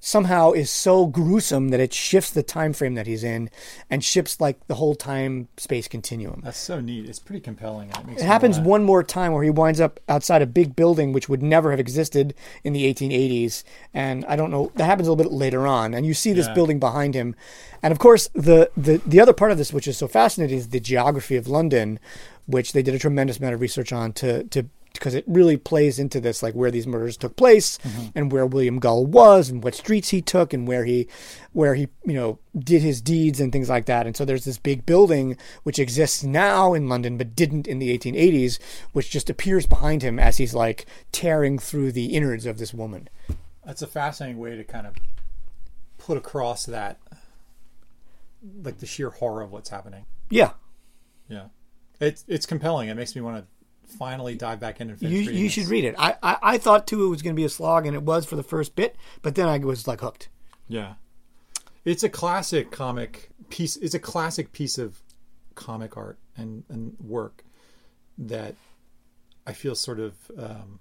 somehow 0.00 0.52
is 0.52 0.70
so 0.70 1.06
gruesome 1.06 1.68
that 1.70 1.80
it 1.80 1.92
shifts 1.92 2.30
the 2.30 2.42
time 2.42 2.72
frame 2.72 2.94
that 2.94 3.06
he's 3.06 3.24
in 3.24 3.50
and 3.90 4.04
shifts 4.04 4.40
like 4.40 4.64
the 4.66 4.76
whole 4.76 4.94
time 4.94 5.48
space 5.56 5.88
continuum. 5.88 6.40
That's 6.44 6.58
so 6.58 6.80
neat. 6.80 7.08
It's 7.08 7.18
pretty 7.18 7.40
compelling. 7.40 7.90
It, 7.90 8.18
It 8.18 8.22
happens 8.22 8.58
one 8.58 8.84
more 8.84 9.02
time 9.02 9.32
where 9.32 9.42
he 9.42 9.50
winds 9.50 9.80
up 9.80 10.00
outside 10.08 10.42
a 10.42 10.46
big 10.46 10.76
building 10.76 11.12
which 11.12 11.28
would 11.28 11.42
never 11.42 11.70
have 11.70 11.80
existed 11.80 12.34
in 12.64 12.72
the 12.72 12.92
1880s. 12.92 13.64
And 13.92 14.24
I 14.26 14.36
don't 14.36 14.50
know, 14.50 14.70
that 14.76 14.84
happens 14.84 15.08
a 15.08 15.12
little 15.12 15.24
bit 15.24 15.32
later 15.32 15.66
on. 15.66 15.94
And 15.94 16.06
you 16.06 16.14
see 16.14 16.32
this 16.32 16.46
Yeah. 16.46 16.54
building 16.54 16.78
behind 16.78 17.14
him. 17.14 17.34
And 17.82 17.92
of 17.92 17.98
course, 17.98 18.28
the, 18.34 18.70
the, 18.76 19.00
the 19.06 19.20
other 19.20 19.32
part 19.32 19.52
of 19.52 19.58
this, 19.58 19.72
which 19.72 19.88
is 19.88 19.96
so 19.98 20.08
fascinating, 20.08 20.58
is 20.58 20.68
the 20.68 20.80
geography 20.80 21.36
of 21.36 21.46
London, 21.48 21.98
which 22.46 22.72
they 22.72 22.82
did 22.82 22.94
a 22.94 22.98
tremendous 22.98 23.38
amount 23.38 23.54
of 23.54 23.60
research 23.60 23.92
on 23.92 24.12
to, 24.14 24.44
to 24.44 24.66
because 24.98 25.14
it 25.14 25.24
really 25.26 25.56
plays 25.56 25.98
into 25.98 26.20
this, 26.20 26.42
like 26.42 26.54
where 26.54 26.70
these 26.70 26.86
murders 26.86 27.16
took 27.16 27.36
place 27.36 27.78
mm-hmm. 27.78 28.06
and 28.14 28.32
where 28.32 28.46
William 28.46 28.78
Gull 28.78 29.06
was 29.06 29.48
and 29.48 29.62
what 29.62 29.74
streets 29.74 30.10
he 30.10 30.20
took 30.20 30.52
and 30.52 30.66
where 30.66 30.84
he, 30.84 31.08
where 31.52 31.74
he, 31.74 31.88
you 32.04 32.14
know, 32.14 32.38
did 32.58 32.82
his 32.82 33.00
deeds 33.00 33.40
and 33.40 33.52
things 33.52 33.68
like 33.68 33.86
that. 33.86 34.06
And 34.06 34.16
so 34.16 34.24
there's 34.24 34.44
this 34.44 34.58
big 34.58 34.86
building 34.86 35.36
which 35.62 35.78
exists 35.78 36.22
now 36.22 36.74
in 36.74 36.88
London 36.88 37.16
but 37.16 37.36
didn't 37.36 37.66
in 37.66 37.78
the 37.78 37.96
1880s, 37.96 38.58
which 38.92 39.10
just 39.10 39.30
appears 39.30 39.66
behind 39.66 40.02
him 40.02 40.18
as 40.18 40.38
he's 40.38 40.54
like 40.54 40.86
tearing 41.12 41.58
through 41.58 41.92
the 41.92 42.14
innards 42.14 42.46
of 42.46 42.58
this 42.58 42.74
woman. 42.74 43.08
That's 43.64 43.82
a 43.82 43.86
fascinating 43.86 44.38
way 44.38 44.56
to 44.56 44.64
kind 44.64 44.86
of 44.86 44.94
put 45.98 46.16
across 46.16 46.64
that, 46.66 46.98
like 48.62 48.78
the 48.78 48.86
sheer 48.86 49.10
horror 49.10 49.42
of 49.42 49.52
what's 49.52 49.68
happening. 49.68 50.06
Yeah, 50.30 50.52
Yeah, 51.28 51.48
it's 52.00 52.24
it's 52.26 52.46
compelling. 52.46 52.88
It 52.88 52.94
makes 52.94 53.14
me 53.14 53.20
want 53.20 53.38
to 53.38 53.46
finally 53.88 54.34
dive 54.34 54.60
back 54.60 54.80
in 54.80 54.90
and 54.90 54.98
finish 54.98 55.26
you 55.26 55.32
you 55.32 55.48
should 55.48 55.66
read 55.66 55.84
it. 55.84 55.94
I, 55.98 56.16
I 56.22 56.36
I 56.42 56.58
thought 56.58 56.86
too 56.86 57.04
it 57.04 57.08
was 57.08 57.22
going 57.22 57.34
to 57.34 57.40
be 57.40 57.44
a 57.44 57.48
slog, 57.48 57.86
and 57.86 57.94
it 57.94 58.02
was 58.02 58.24
for 58.26 58.36
the 58.36 58.42
first 58.42 58.76
bit, 58.76 58.96
but 59.22 59.34
then 59.34 59.48
I 59.48 59.58
was 59.58 59.88
like 59.88 60.00
hooked. 60.00 60.28
Yeah, 60.68 60.94
it's 61.84 62.02
a 62.02 62.08
classic 62.08 62.70
comic 62.70 63.30
piece. 63.48 63.76
It's 63.76 63.94
a 63.94 63.98
classic 63.98 64.52
piece 64.52 64.78
of 64.78 65.02
comic 65.54 65.96
art 65.96 66.18
and 66.36 66.64
and 66.68 66.96
work 67.00 67.42
that 68.18 68.54
I 69.46 69.52
feel 69.52 69.74
sort 69.74 70.00
of 70.00 70.14
um, 70.38 70.80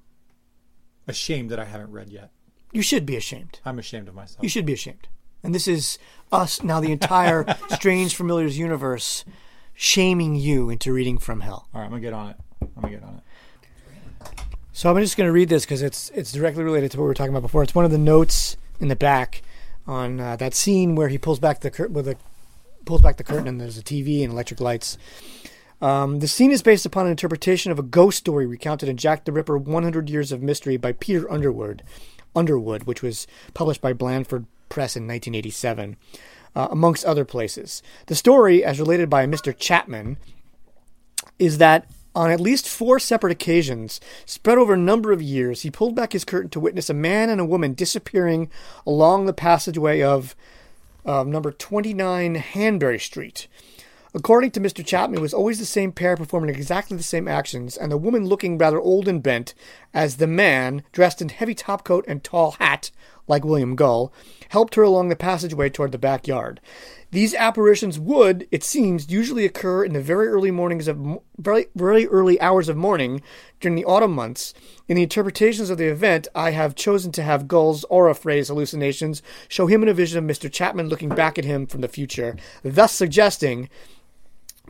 ashamed 1.07 1.49
that 1.51 1.59
I 1.59 1.65
haven't 1.65 1.91
read 1.91 2.09
yet. 2.09 2.31
You 2.73 2.81
should 2.81 3.05
be 3.05 3.15
ashamed. 3.15 3.59
I'm 3.65 3.79
ashamed 3.79 4.07
of 4.07 4.15
myself. 4.15 4.43
You 4.43 4.49
should 4.49 4.65
be 4.65 4.73
ashamed. 4.73 5.07
And 5.43 5.55
this 5.55 5.67
is 5.67 5.97
us 6.31 6.61
now, 6.63 6.79
the 6.79 6.91
entire 6.91 7.45
Strange 7.69 8.15
Familiars 8.15 8.57
universe, 8.57 9.23
shaming 9.73 10.35
you 10.35 10.69
into 10.69 10.91
reading 10.91 11.17
from 11.17 11.39
hell. 11.41 11.69
All 11.73 11.79
right, 11.79 11.85
I'm 11.85 11.91
gonna 11.91 12.01
get 12.01 12.13
on 12.13 12.31
it. 12.31 12.37
I'm 12.61 12.69
gonna 12.81 12.89
get 12.89 13.03
on 13.03 13.15
it. 13.15 13.23
So 14.77 14.91
I'm 14.91 15.01
just 15.01 15.17
going 15.17 15.27
to 15.27 15.31
read 15.31 15.49
this 15.49 15.65
because 15.65 15.81
it's 15.81 16.11
it's 16.11 16.31
directly 16.31 16.63
related 16.63 16.91
to 16.91 16.97
what 16.97 17.05
we 17.05 17.07
were 17.07 17.15
talking 17.15 17.33
about 17.33 17.41
before. 17.41 17.63
It's 17.63 17.73
one 17.73 17.83
of 17.83 17.89
the 17.89 17.97
notes 17.97 18.57
in 18.79 18.89
the 18.89 18.95
back 18.95 19.41
on 19.87 20.19
uh, 20.19 20.35
that 20.35 20.53
scene 20.53 20.93
where 20.93 21.07
he 21.07 21.17
pulls 21.17 21.39
back 21.39 21.61
the 21.61 21.71
curtain 21.71 21.95
with 21.95 22.07
a 22.07 22.15
pulls 22.85 23.01
back 23.01 23.17
the 23.17 23.23
curtain 23.23 23.47
and 23.47 23.59
there's 23.59 23.79
a 23.79 23.83
TV 23.83 24.23
and 24.23 24.31
electric 24.31 24.61
lights. 24.61 24.99
Um, 25.81 26.19
the 26.19 26.27
scene 26.27 26.51
is 26.51 26.61
based 26.61 26.85
upon 26.85 27.05
an 27.05 27.11
interpretation 27.11 27.71
of 27.71 27.79
a 27.79 27.81
ghost 27.81 28.19
story 28.19 28.45
recounted 28.45 28.87
in 28.87 28.97
Jack 28.97 29.25
the 29.25 29.31
Ripper: 29.31 29.57
100 29.57 30.11
Years 30.11 30.31
of 30.31 30.43
Mystery 30.43 30.77
by 30.77 30.91
Peter 30.91 31.27
Underwood, 31.31 31.81
Underwood, 32.35 32.83
which 32.83 33.01
was 33.01 33.25
published 33.55 33.81
by 33.81 33.93
Blandford 33.93 34.45
Press 34.69 34.95
in 34.95 35.07
1987, 35.07 35.97
uh, 36.55 36.67
amongst 36.69 37.03
other 37.03 37.25
places. 37.25 37.81
The 38.05 38.13
story, 38.15 38.63
as 38.63 38.79
related 38.79 39.09
by 39.09 39.25
Mr. 39.25 39.57
Chapman, 39.57 40.17
is 41.39 41.57
that 41.57 41.89
on 42.17 42.31
at 42.31 42.41
least 42.41 42.67
four 42.67 42.97
separate 42.97 43.31
occasions, 43.31 44.01
spread 44.25 44.57
over 44.57 44.73
a 44.73 44.77
number 44.77 45.11
of 45.11 45.21
years, 45.21 45.61
he 45.61 45.69
pulled 45.69 45.93
back 45.93 46.13
his 46.13 46.25
curtain 46.25 46.49
to 46.49 46.59
witness 46.59 46.89
a 46.89 46.93
man 46.93 47.29
and 47.29 47.39
a 47.39 47.45
woman 47.45 47.75
disappearing 47.75 48.49
along 48.87 49.27
the 49.27 49.33
passageway 49.33 50.01
of 50.01 50.35
uh, 51.05 51.23
number 51.23 51.51
29 51.51 52.33
Hanbury 52.33 52.99
Street. 52.99 53.47
According 54.15 54.49
to 54.51 54.59
Mr. 54.59 54.83
Chapman, 54.83 55.19
it 55.19 55.21
was 55.21 55.33
always 55.33 55.59
the 55.59 55.65
same 55.65 55.91
pair 55.91 56.17
performing 56.17 56.49
exactly 56.49 56.97
the 56.97 57.03
same 57.03 57.27
actions, 57.27 57.77
and 57.77 57.91
the 57.91 57.97
woman 57.97 58.25
looking 58.25 58.57
rather 58.57 58.79
old 58.79 59.07
and 59.07 59.21
bent, 59.21 59.53
as 59.93 60.17
the 60.17 60.25
man, 60.25 60.81
dressed 60.91 61.21
in 61.21 61.29
heavy 61.29 61.53
topcoat 61.53 62.03
and 62.07 62.23
tall 62.23 62.51
hat, 62.53 62.89
like 63.27 63.45
William 63.45 63.75
Gull, 63.75 64.11
helped 64.49 64.75
her 64.75 64.83
along 64.83 65.09
the 65.09 65.15
passageway 65.15 65.69
toward 65.69 65.91
the 65.91 65.97
backyard. 65.97 66.61
These 67.11 67.33
apparitions 67.35 67.97
would, 67.97 68.47
it 68.51 68.63
seems, 68.63 69.09
usually 69.09 69.45
occur 69.45 69.85
in 69.85 69.93
the 69.93 70.01
very 70.01 70.27
early 70.27 70.51
mornings 70.51 70.89
of 70.89 71.19
very 71.37 71.67
very 71.73 72.05
early 72.07 72.39
hours 72.41 72.67
of 72.67 72.75
morning 72.75 73.21
during 73.61 73.75
the 73.75 73.85
autumn 73.85 74.11
months. 74.11 74.53
In 74.89 74.97
the 74.97 75.03
interpretations 75.03 75.69
of 75.69 75.77
the 75.77 75.87
event, 75.87 76.27
I 76.35 76.51
have 76.51 76.75
chosen 76.75 77.13
to 77.13 77.23
have 77.23 77.47
Gull's 77.47 77.85
aura 77.85 78.13
phrase 78.13 78.49
hallucinations 78.49 79.21
show 79.47 79.67
him 79.67 79.83
in 79.83 79.89
a 79.89 79.93
vision 79.93 80.17
of 80.17 80.29
Mr. 80.29 80.51
Chapman 80.51 80.89
looking 80.89 81.09
back 81.09 81.37
at 81.37 81.45
him 81.45 81.65
from 81.65 81.79
the 81.79 81.87
future, 81.87 82.35
thus 82.61 82.91
suggesting 82.91 83.69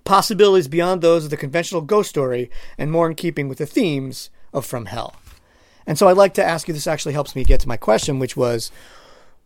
possibilities 0.04 0.68
beyond 0.68 1.02
those 1.02 1.26
of 1.26 1.32
the 1.32 1.38
conventional 1.38 1.82
ghost 1.82 2.10
story 2.10 2.52
and 2.78 2.92
more 2.92 3.08
in 3.08 3.16
keeping 3.16 3.50
with 3.50 3.58
the 3.58 3.66
themes 3.66 4.30
of 4.54 4.66
From 4.66 4.86
Hell. 4.86 5.16
And 5.88 5.98
so 5.98 6.10
I'd 6.10 6.18
like 6.18 6.34
to 6.36 6.44
ask 6.44 6.68
you 6.68 6.74
this 6.74 6.86
actually 6.86 7.14
helps 7.14 7.36
me 7.36 7.46
get 7.46 7.62
to 7.62 7.68
my 7.68 7.78
question, 7.78 8.20
which 8.20 8.36
was 8.36 8.72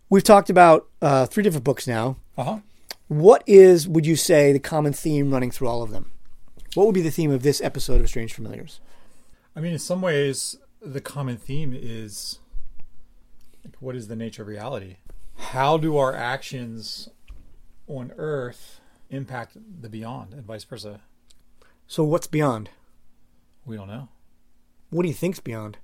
we've 0.09 0.23
talked 0.23 0.49
about 0.49 0.87
uh, 1.01 1.27
three 1.27 1.43
different 1.43 1.63
books 1.63 1.87
now. 1.87 2.17
Uh 2.37 2.43
huh. 2.43 2.59
What 3.07 3.43
is, 3.45 3.87
would 3.87 4.05
you 4.05 4.15
say, 4.15 4.51
the 4.51 4.59
common 4.59 4.93
theme 4.93 5.31
running 5.31 5.51
through 5.51 5.67
all 5.67 5.83
of 5.83 5.91
them? 5.91 6.11
What 6.73 6.85
would 6.85 6.95
be 6.95 7.01
the 7.01 7.11
theme 7.11 7.31
of 7.31 7.43
this 7.43 7.61
episode 7.61 8.01
of 8.01 8.07
Strange 8.07 8.33
Familiars? 8.33 8.79
I 9.55 9.59
mean, 9.59 9.73
in 9.73 9.79
some 9.79 10.01
ways, 10.01 10.57
the 10.81 11.01
common 11.01 11.37
theme 11.37 11.77
is 11.77 12.39
like, 13.63 13.75
what 13.79 13.95
is 13.95 14.07
the 14.07 14.15
nature 14.15 14.41
of 14.41 14.47
reality? 14.47 14.95
How 15.37 15.77
do 15.77 15.97
our 15.97 16.15
actions 16.15 17.09
on 17.87 18.13
Earth 18.17 18.79
impact 19.09 19.57
the 19.81 19.89
beyond, 19.89 20.33
and 20.33 20.45
vice 20.45 20.63
versa? 20.63 21.01
So, 21.87 22.03
what's 22.05 22.27
beyond? 22.27 22.69
We 23.65 23.75
don't 23.75 23.89
know. 23.89 24.07
What 24.89 25.03
do 25.03 25.09
you 25.09 25.13
think's 25.13 25.41
beyond? 25.41 25.77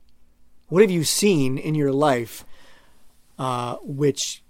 What 0.70 0.82
have 0.82 0.92
you 0.92 1.06
seen 1.06 1.58
in 1.58 1.76
your 1.76 1.94
life 1.94 2.44
uh, 3.40 3.78
which 3.82 4.44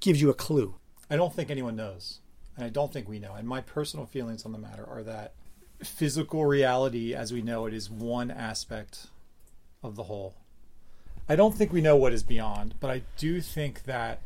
gives 0.00 0.20
you 0.20 0.28
a 0.28 0.34
clue? 0.34 0.74
I 1.08 1.14
don't 1.14 1.32
think 1.32 1.48
anyone 1.48 1.76
knows, 1.76 2.18
and 2.56 2.64
I 2.64 2.70
don't 2.70 2.92
think 2.92 3.08
we 3.08 3.20
know. 3.20 3.34
And 3.34 3.46
my 3.46 3.60
personal 3.60 4.04
feelings 4.04 4.44
on 4.44 4.50
the 4.50 4.58
matter 4.58 4.84
are 4.84 5.04
that 5.04 5.34
physical 5.80 6.44
reality 6.44 7.14
as 7.14 7.32
we 7.32 7.40
know 7.40 7.66
it 7.66 7.74
is 7.74 7.88
one 7.88 8.32
aspect 8.32 9.06
of 9.80 9.94
the 9.94 10.04
whole. 10.04 10.34
I 11.28 11.36
don't 11.36 11.54
think 11.54 11.72
we 11.72 11.80
know 11.80 11.94
what 11.94 12.12
is 12.12 12.24
beyond, 12.24 12.74
but 12.80 12.90
I 12.90 13.02
do 13.16 13.40
think 13.40 13.84
that 13.84 14.22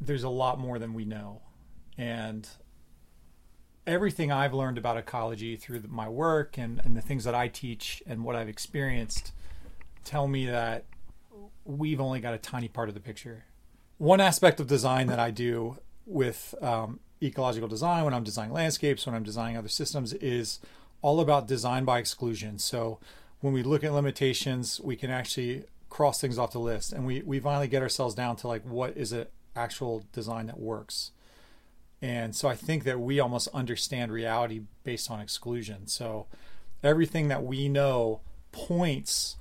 there's 0.00 0.24
a 0.24 0.28
lot 0.28 0.58
more 0.58 0.80
than 0.80 0.94
we 0.94 1.04
know. 1.04 1.42
And 1.96 2.48
everything 3.86 4.32
I've 4.32 4.52
learned 4.52 4.78
about 4.78 4.96
ecology 4.96 5.54
through 5.54 5.84
my 5.88 6.08
work 6.08 6.58
and, 6.58 6.80
and 6.84 6.96
the 6.96 7.00
things 7.00 7.22
that 7.22 7.36
I 7.36 7.46
teach 7.46 8.02
and 8.04 8.24
what 8.24 8.34
I've 8.34 8.48
experienced 8.48 9.30
tell 10.04 10.28
me 10.28 10.46
that 10.46 10.84
we've 11.64 12.00
only 12.00 12.20
got 12.20 12.34
a 12.34 12.38
tiny 12.38 12.68
part 12.68 12.88
of 12.88 12.94
the 12.94 13.00
picture. 13.00 13.44
One 13.98 14.20
aspect 14.20 14.60
of 14.60 14.66
design 14.66 15.06
that 15.08 15.20
I 15.20 15.30
do 15.30 15.78
with 16.06 16.54
um, 16.60 17.00
ecological 17.22 17.68
design, 17.68 18.04
when 18.04 18.14
I'm 18.14 18.24
designing 18.24 18.52
landscapes, 18.52 19.06
when 19.06 19.14
I'm 19.14 19.22
designing 19.22 19.56
other 19.56 19.68
systems, 19.68 20.12
is 20.14 20.58
all 21.02 21.20
about 21.20 21.46
design 21.46 21.84
by 21.84 21.98
exclusion. 21.98 22.58
So 22.58 22.98
when 23.40 23.52
we 23.52 23.62
look 23.62 23.84
at 23.84 23.92
limitations, 23.92 24.80
we 24.80 24.96
can 24.96 25.10
actually 25.10 25.64
cross 25.88 26.20
things 26.20 26.38
off 26.38 26.52
the 26.52 26.58
list, 26.58 26.92
and 26.92 27.06
we 27.06 27.22
we 27.22 27.38
finally 27.38 27.68
get 27.68 27.82
ourselves 27.82 28.14
down 28.14 28.36
to 28.36 28.48
like 28.48 28.64
what 28.64 28.96
is 28.96 29.12
an 29.12 29.26
actual 29.54 30.04
design 30.12 30.46
that 30.46 30.58
works. 30.58 31.12
And 32.00 32.34
so 32.34 32.48
I 32.48 32.56
think 32.56 32.82
that 32.84 32.98
we 32.98 33.20
almost 33.20 33.48
understand 33.54 34.10
reality 34.10 34.62
based 34.82 35.10
on 35.10 35.20
exclusion. 35.20 35.86
So 35.86 36.26
everything 36.82 37.28
that 37.28 37.44
we 37.44 37.68
know 37.68 38.20
points 38.50 39.36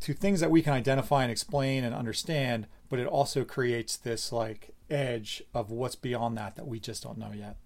to 0.00 0.14
things 0.14 0.40
that 0.40 0.50
we 0.50 0.62
can 0.62 0.72
identify 0.72 1.22
and 1.22 1.30
explain 1.30 1.84
and 1.84 1.94
understand, 1.94 2.66
but 2.88 2.98
it 2.98 3.06
also 3.06 3.44
creates 3.44 3.96
this 3.96 4.32
like 4.32 4.74
edge 4.90 5.42
of 5.54 5.70
what's 5.70 5.94
beyond 5.94 6.36
that 6.36 6.56
that 6.56 6.66
we 6.66 6.80
just 6.80 7.02
don't 7.02 7.18
know 7.18 7.32
yet. 7.32 7.56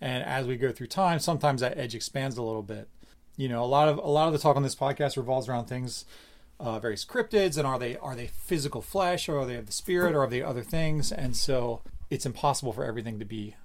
And 0.00 0.24
as 0.24 0.46
we 0.46 0.56
go 0.56 0.72
through 0.72 0.88
time, 0.88 1.18
sometimes 1.18 1.60
that 1.60 1.78
edge 1.78 1.94
expands 1.94 2.36
a 2.36 2.42
little 2.42 2.62
bit. 2.62 2.88
You 3.36 3.48
know, 3.48 3.64
a 3.64 3.66
lot 3.66 3.88
of 3.88 3.98
a 3.98 4.08
lot 4.08 4.26
of 4.26 4.32
the 4.32 4.38
talk 4.38 4.56
on 4.56 4.62
this 4.62 4.74
podcast 4.74 5.16
revolves 5.16 5.48
around 5.48 5.66
things, 5.66 6.04
uh, 6.60 6.78
various 6.78 7.04
cryptids, 7.04 7.56
and 7.56 7.66
are 7.66 7.78
they 7.78 7.96
are 7.96 8.14
they 8.14 8.26
physical 8.26 8.82
flesh, 8.82 9.28
or 9.28 9.40
are 9.40 9.46
they 9.46 9.56
of 9.56 9.66
the 9.66 9.72
spirit, 9.72 10.14
or 10.14 10.22
are 10.24 10.28
they 10.28 10.42
other 10.42 10.62
things? 10.62 11.10
And 11.10 11.36
so 11.36 11.82
it's 12.10 12.26
impossible 12.26 12.72
for 12.72 12.84
everything 12.84 13.18
to 13.18 13.24
be 13.24 13.56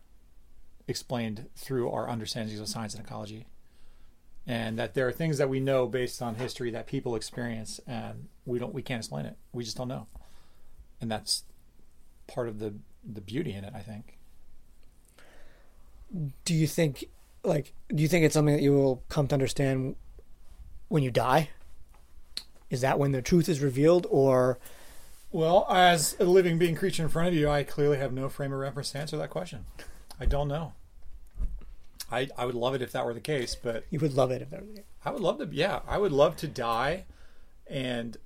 explained 0.87 1.49
through 1.55 1.89
our 1.91 2.09
understandings 2.09 2.59
of 2.59 2.67
science 2.67 2.95
and 2.95 3.03
ecology 3.03 3.45
and 4.47 4.79
that 4.79 4.93
there 4.93 5.07
are 5.07 5.11
things 5.11 5.37
that 5.37 5.49
we 5.49 5.59
know 5.59 5.87
based 5.87 6.21
on 6.21 6.35
history 6.35 6.71
that 6.71 6.87
people 6.87 7.15
experience 7.15 7.79
and 7.85 8.27
we 8.45 8.59
don't 8.59 8.73
we 8.73 8.81
can't 8.81 8.99
explain 8.99 9.25
it. 9.25 9.37
We 9.53 9.63
just 9.63 9.77
don't 9.77 9.87
know. 9.87 10.07
And 11.01 11.11
that's 11.11 11.43
part 12.27 12.47
of 12.47 12.59
the 12.59 12.75
the 13.03 13.21
beauty 13.21 13.53
in 13.53 13.63
it 13.63 13.73
i 13.75 13.79
think. 13.79 14.17
Do 16.43 16.55
you 16.55 16.65
think, 16.65 17.05
like, 17.43 17.73
do 17.93 18.01
you 18.01 18.09
think 18.09 18.25
it's 18.25 18.33
something 18.33 18.55
that 18.55 18.63
you 18.63 18.73
will 18.73 19.03
come 19.09 19.27
to 19.27 19.35
understand 19.35 19.95
when 20.87 21.03
you 21.03 21.11
die? 21.11 21.49
Is 22.71 22.81
that 22.81 22.97
when 22.97 23.11
the 23.11 23.21
truth 23.21 23.47
is 23.47 23.61
revealed, 23.61 24.07
or? 24.09 24.57
Well 25.31 25.67
as 25.69 26.15
a 26.19 26.23
living 26.23 26.57
being 26.57 26.73
creature 26.73 27.03
in 27.03 27.09
front 27.09 27.27
of 27.27 27.35
you 27.35 27.47
i 27.47 27.61
clearly 27.63 27.97
have 27.97 28.11
no 28.11 28.27
frame 28.27 28.51
of 28.51 28.59
reference 28.59 28.91
to 28.91 28.97
answer 28.97 29.17
that 29.17 29.29
question. 29.29 29.65
I 30.19 30.25
don't 30.25 30.47
know 30.47 30.73
i 32.11 32.27
i 32.37 32.45
would 32.45 32.55
love 32.55 32.73
it 32.75 32.81
if 32.81 32.91
that 32.91 33.05
were 33.05 33.13
the 33.13 33.19
case 33.19 33.55
but 33.55 33.85
you 33.89 33.99
would 33.99 34.13
love 34.13 34.31
it 34.31 34.41
if 34.41 34.49
that 34.49 34.61
was 34.61 34.79
I 35.03 35.11
would 35.11 35.21
love 35.21 35.37
to. 35.39 35.47
Yeah, 35.51 35.79
I 35.87 35.97
would 35.97 36.11
love 36.11 36.35
to 36.37 36.47
die, 36.47 37.05
and 37.67 38.17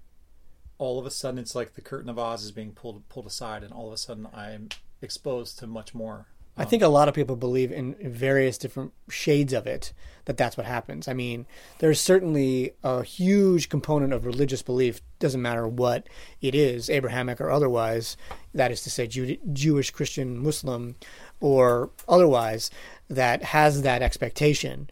all 0.78 1.00
of 1.00 1.06
a 1.06 1.12
sudden 1.12 1.40
it's 1.40 1.56
like 1.56 1.76
the 1.76 1.82
curtain 1.82 2.10
of 2.10 2.18
Oz 2.18 2.44
is 2.44 2.52
being 2.52 2.72
pulled 2.72 3.08
pulled 3.10 3.28
aside, 3.28 3.64
and 3.64 3.72
all 3.72 3.88
of 3.88 3.94
a 3.94 3.98
sudden 3.98 4.28
I'm 4.34 4.70
exposed 5.02 5.60
to 5.60 5.68
much 5.68 5.94
more. 5.94 6.28
I 6.56 6.66
think 6.66 6.84
a 6.84 6.88
lot 6.88 7.08
of 7.08 7.16
people 7.16 7.36
believe 7.36 7.72
in 7.72 7.96
in 8.00 8.12
various 8.12 8.58
different 8.58 8.94
shades 9.10 9.54
of 9.54 9.66
it 9.68 9.94
that 10.26 10.38
that's 10.38 10.56
what 10.56 10.66
happens. 10.66 11.08
I 11.08 11.14
mean, 11.14 11.46
there's 11.80 12.00
certainly 12.00 12.74
a 12.84 13.04
huge 13.04 13.70
component 13.70 14.14
of 14.14 14.26
religious 14.26 14.62
belief, 14.62 15.02
doesn't 15.20 15.42
matter 15.42 15.68
what 15.68 16.08
it 16.42 16.56
is, 16.56 16.90
Abrahamic 16.90 17.42
or 17.42 17.52
otherwise, 17.52 18.18
that 18.54 18.72
is 18.72 18.84
to 18.84 18.90
say, 18.90 19.06
Jew- 19.08 19.38
Jewish, 19.52 19.92
Christian, 19.92 20.38
Muslim, 20.38 20.96
or 21.42 21.90
otherwise, 22.08 22.70
that 23.10 23.44
has 23.44 23.82
that 23.82 24.02
expectation 24.02 24.90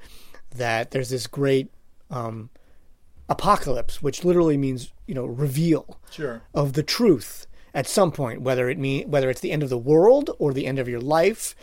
that 0.56 0.92
there's 0.92 1.10
this 1.10 1.28
great 1.28 1.72
um, 2.10 2.50
apocalypse, 3.30 4.02
which 4.02 4.24
literally 4.26 4.58
means, 4.58 4.92
you 5.08 5.16
know, 5.16 5.26
reveal 5.26 5.98
Sure. 6.12 6.42
of 6.54 6.74
the 6.74 6.84
truth 6.84 7.48
at 7.74 7.88
some 7.88 8.12
point, 8.12 8.42
whether 8.42 8.70
it 8.70 8.78
mean 8.78 9.10
whether 9.10 9.30
it's 9.30 9.40
the 9.42 9.52
end 9.52 9.64
of 9.64 9.70
the 9.70 9.78
world 9.78 10.30
or 10.40 10.54
the 10.54 10.68
end 10.68 10.78
of 10.78 10.90
your 10.90 11.00
life, 11.00 11.56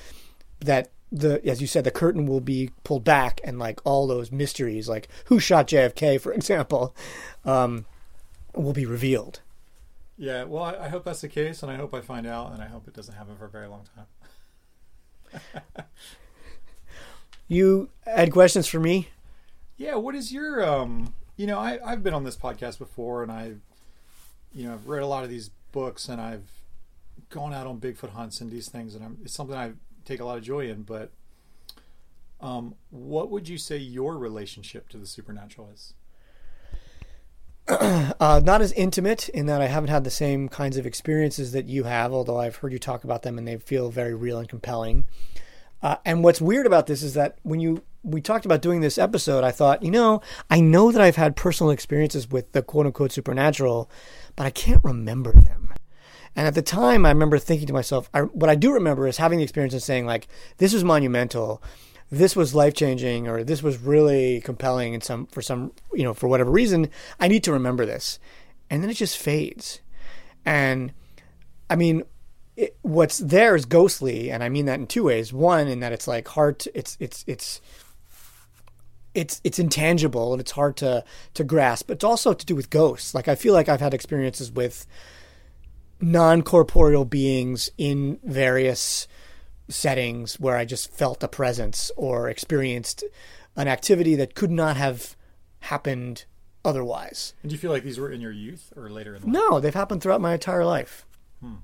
that 0.61 0.90
the 1.12 1.46
as 1.46 1.61
you 1.61 1.66
said, 1.66 1.84
the 1.84 1.90
curtain 1.90 2.26
will 2.26 2.40
be 2.40 2.70
pulled 2.84 3.05
back 3.05 3.40
and 3.44 3.59
like 3.59 3.80
all 3.84 4.07
those 4.07 4.32
mysteries, 4.32 4.88
like 4.88 5.09
who 5.26 5.38
shot 5.38 5.68
JFK, 5.68 6.18
for 6.20 6.32
example, 6.40 6.96
um, 7.44 7.84
will 8.55 8.72
be 8.72 8.86
revealed. 8.86 9.40
Yeah. 10.16 10.44
Well, 10.44 10.62
I, 10.64 10.86
I 10.86 10.88
hope 10.88 11.05
that's 11.05 11.20
the 11.20 11.28
case, 11.28 11.62
and 11.62 11.70
I 11.70 11.76
hope 11.76 11.92
I 11.94 12.01
find 12.01 12.26
out, 12.26 12.53
and 12.53 12.62
I 12.62 12.66
hope 12.66 12.88
it 12.88 12.94
doesn't 12.94 13.14
happen 13.14 13.36
for 13.36 13.44
a 13.44 13.51
very 13.51 13.68
long 13.68 13.86
time. 13.94 14.07
You 17.49 17.88
had 18.07 18.30
questions 18.30 18.66
for 18.66 18.78
me? 18.78 19.09
Yeah. 19.76 19.96
What 19.96 20.14
is 20.14 20.32
your 20.32 20.64
um? 20.64 21.14
You 21.36 21.46
know, 21.46 21.59
I 21.59 21.78
I've 21.84 22.03
been 22.03 22.14
on 22.14 22.24
this 22.24 22.36
podcast 22.36 22.78
before, 22.78 23.22
and 23.22 23.32
I've 23.32 23.61
you 24.53 24.66
know 24.66 24.74
I've 24.74 24.86
read 24.86 25.03
a 25.03 25.07
lot 25.07 25.24
of 25.24 25.30
these 25.30 25.51
books, 25.72 26.09
and 26.09 26.20
I've 26.20 26.51
gone 27.30 27.53
out 27.55 27.66
on 27.66 27.80
Bigfoot 27.80 28.11
hunts 28.11 28.40
and 28.40 28.51
these 28.51 28.68
things, 28.68 28.94
and 28.94 29.05
I'm, 29.05 29.18
it's 29.24 29.34
something 29.34 29.57
I 29.57 29.72
take 30.05 30.20
a 30.20 30.24
lot 30.24 30.36
of 30.36 30.44
joy 30.44 30.68
in. 30.68 30.82
But 30.82 31.11
um, 32.40 32.74
what 32.90 33.30
would 33.30 33.49
you 33.49 33.59
say 33.59 33.78
your 33.78 34.18
relationship 34.18 34.88
to 34.90 34.99
the 34.99 35.07
supernatural 35.07 35.70
is? 35.72 35.94
Uh, 38.20 38.40
not 38.42 38.61
as 38.61 38.72
intimate 38.72 39.28
in 39.28 39.46
that 39.46 39.61
I 39.61 39.66
haven't 39.66 39.90
had 39.90 40.03
the 40.03 40.11
same 40.11 40.49
kinds 40.49 40.76
of 40.76 40.86
experiences 40.86 41.53
that 41.53 41.66
you 41.66 41.84
have, 41.84 42.12
although 42.12 42.40
I've 42.40 42.57
heard 42.57 42.72
you 42.72 42.78
talk 42.80 43.05
about 43.05 43.22
them 43.22 43.38
and 43.38 43.46
they 43.46 43.59
feel 43.59 43.90
very 43.90 44.14
real 44.14 44.38
and 44.38 44.49
compelling. 44.49 45.07
Uh, 45.83 45.97
and 46.05 46.24
what's 46.24 46.41
weird 46.41 46.66
about 46.66 46.87
this 46.87 47.03
is 47.03 47.14
that 47.14 47.39
when 47.43 47.61
you 47.61 47.83
we 48.03 48.20
talked 48.20 48.45
about 48.45 48.62
doing 48.62 48.81
this 48.81 48.99
episode, 48.99 49.45
I 49.45 49.51
thought, 49.51 49.83
you 49.83 49.91
know, 49.91 50.22
I 50.49 50.61
know 50.61 50.93
that 50.93 51.01
I've 51.01 51.16
had 51.16 51.37
personal 51.37 51.70
experiences 51.70 52.31
with 52.31 52.53
the 52.53 52.62
quote 52.62 52.87
unquote 52.87 53.12
supernatural, 53.12 53.91
but 54.37 54.47
I 54.47 54.51
can't 54.51 54.83
remember 54.85 55.33
them. 55.33 55.72
And 56.37 56.47
at 56.47 56.55
the 56.55 56.62
time, 56.62 57.05
I 57.05 57.11
remember 57.11 57.39
thinking 57.39 57.66
to 57.66 57.72
myself, 57.72 58.09
I, 58.14 58.20
what 58.20 58.51
I 58.51 58.55
do 58.55 58.72
remember 58.72 59.09
is 59.09 59.16
having 59.16 59.39
the 59.39 59.45
experience 59.45 59.74
and 59.74 59.83
saying, 59.83 60.07
like, 60.07 60.29
this 60.59 60.72
was 60.72 60.85
monumental, 60.85 61.62
this 62.11 62.37
was 62.37 62.55
life 62.55 62.74
changing, 62.74 63.26
or 63.26 63.43
this 63.43 63.62
was 63.62 63.79
really 63.79 64.41
compelling, 64.43 64.95
and 64.95 65.03
some 65.03 65.26
for 65.26 65.43
some, 65.43 65.72
you 65.93 66.05
know, 66.05 66.14
for 66.14 66.29
whatever 66.29 66.51
reason, 66.51 66.91
I 67.18 67.29
need 67.29 67.43
to 67.45 67.53
remember 67.53 67.85
this, 67.85 68.18
and 68.70 68.83
then 68.83 68.91
it 68.91 68.95
just 68.95 69.18
fades. 69.18 69.81
And 70.45 70.93
I 71.68 71.76
mean, 71.76 72.05
it, 72.59 72.76
what's 72.82 73.18
there 73.18 73.54
is 73.54 73.64
ghostly, 73.64 74.32
and 74.32 74.42
I 74.42 74.48
mean 74.48 74.66
that 74.66 74.80
in 74.80 74.88
two 74.88 75.04
ways. 75.04 75.32
One, 75.32 75.68
in 75.68 75.78
that 75.80 75.92
it's 75.92 76.09
like 76.09 76.26
hard, 76.26 76.59
to, 76.61 76.76
it's 76.76 76.96
it's 76.98 77.24
it's 77.28 77.61
it's 79.14 79.40
it's 79.44 79.61
intangible 79.61 80.32
and 80.32 80.40
it's 80.40 80.50
hard 80.50 80.76
to 80.78 81.04
to 81.34 81.44
grasp. 81.44 81.86
But 81.86 81.94
it's 81.94 82.04
also 82.04 82.34
to 82.34 82.44
do 82.44 82.56
with 82.56 82.68
ghosts. 82.68 83.14
Like 83.14 83.28
I 83.28 83.36
feel 83.36 83.54
like 83.54 83.68
I've 83.68 83.80
had 83.80 83.94
experiences 83.94 84.50
with 84.50 84.86
non 86.00 86.42
corporeal 86.42 87.04
beings 87.04 87.70
in 87.78 88.18
various 88.24 89.06
settings 89.68 90.40
where 90.40 90.56
I 90.56 90.64
just 90.64 90.92
felt 90.92 91.22
a 91.22 91.28
presence 91.28 91.92
or 91.96 92.28
experienced 92.28 93.04
an 93.54 93.68
activity 93.68 94.16
that 94.16 94.34
could 94.34 94.50
not 94.50 94.76
have 94.76 95.14
happened 95.61 96.24
otherwise. 96.64 97.34
And 97.42 97.50
do 97.50 97.54
you 97.54 97.59
feel 97.59 97.70
like 97.70 97.84
these 97.84 98.00
were 98.00 98.11
in 98.11 98.20
your 98.20 98.32
youth 98.32 98.72
or 98.76 98.90
later 98.90 99.14
in 99.14 99.22
life? 99.22 99.30
No, 99.30 99.61
they've 99.61 99.72
happened 99.72 100.02
throughout 100.02 100.20
my 100.20 100.32
entire 100.32 100.64
life. 100.64 101.06
Hmm. 101.40 101.56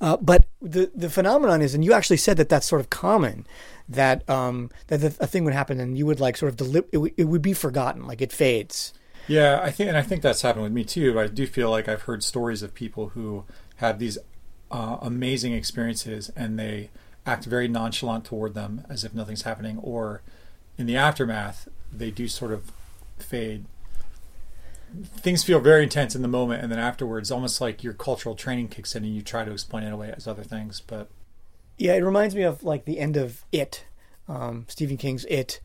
Uh, 0.00 0.16
but 0.16 0.44
the 0.62 0.90
the 0.94 1.10
phenomenon 1.10 1.62
is, 1.62 1.74
and 1.74 1.84
you 1.84 1.92
actually 1.92 2.16
said 2.16 2.36
that 2.36 2.48
that's 2.48 2.66
sort 2.66 2.80
of 2.80 2.90
common, 2.90 3.46
that 3.88 4.28
um, 4.28 4.70
that 4.88 4.98
the, 5.00 5.14
a 5.20 5.26
thing 5.26 5.44
would 5.44 5.54
happen 5.54 5.80
and 5.80 5.96
you 5.98 6.06
would 6.06 6.20
like 6.20 6.36
sort 6.36 6.50
of 6.50 6.56
deli- 6.56 6.88
it, 6.92 6.98
would- 6.98 7.14
it 7.16 7.24
would 7.24 7.42
be 7.42 7.52
forgotten, 7.54 8.06
like 8.06 8.20
it 8.20 8.32
fades. 8.32 8.92
Yeah, 9.26 9.60
I 9.62 9.70
think, 9.70 9.88
and 9.88 9.96
I 9.98 10.02
think 10.02 10.22
that's 10.22 10.40
happened 10.42 10.62
with 10.64 10.72
me 10.72 10.84
too. 10.84 11.20
I 11.20 11.26
do 11.26 11.46
feel 11.46 11.70
like 11.70 11.86
I've 11.88 12.02
heard 12.02 12.24
stories 12.24 12.62
of 12.62 12.72
people 12.74 13.10
who 13.10 13.44
have 13.76 13.98
these 13.98 14.16
uh, 14.70 14.96
amazing 15.02 15.52
experiences 15.52 16.30
and 16.34 16.58
they 16.58 16.90
act 17.26 17.44
very 17.44 17.68
nonchalant 17.68 18.24
toward 18.24 18.54
them 18.54 18.84
as 18.88 19.04
if 19.04 19.12
nothing's 19.14 19.42
happening, 19.42 19.78
or 19.78 20.22
in 20.78 20.86
the 20.86 20.96
aftermath, 20.96 21.68
they 21.92 22.10
do 22.10 22.26
sort 22.28 22.52
of 22.52 22.72
fade. 23.18 23.66
Things 25.16 25.44
feel 25.44 25.60
very 25.60 25.82
intense 25.82 26.14
in 26.14 26.22
the 26.22 26.28
moment, 26.28 26.62
and 26.62 26.72
then 26.72 26.78
afterwards, 26.78 27.30
almost 27.30 27.60
like 27.60 27.84
your 27.84 27.92
cultural 27.92 28.34
training 28.34 28.68
kicks 28.68 28.94
in, 28.94 29.04
and 29.04 29.14
you 29.14 29.22
try 29.22 29.44
to 29.44 29.52
explain 29.52 29.84
it 29.84 29.92
away 29.92 30.12
as 30.16 30.26
other 30.26 30.42
things. 30.42 30.80
But 30.80 31.10
Yeah, 31.76 31.94
it 31.94 32.04
reminds 32.04 32.34
me 32.34 32.42
of 32.42 32.64
like 32.64 32.84
the 32.84 32.98
end 32.98 33.16
of 33.16 33.44
It, 33.52 33.84
um, 34.28 34.64
Stephen 34.68 34.96
King's 34.96 35.24
It. 35.26 35.60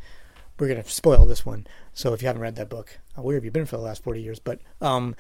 We're 0.59 0.67
gonna 0.67 0.84
spoil 0.84 1.26
this 1.26 1.45
one, 1.45 1.65
so 1.93 2.13
if 2.13 2.21
you 2.21 2.28
haven't 2.28 2.41
read 2.41 2.55
that 2.57 2.69
book, 2.69 2.99
where 3.15 3.36
have 3.36 3.45
you 3.45 3.51
been 3.51 3.65
for 3.65 3.78
the 3.78 3.84
last 3.84 4.03
forty 4.03 4.21
years? 4.21 4.39
But 4.39 4.59
um, 4.82 5.15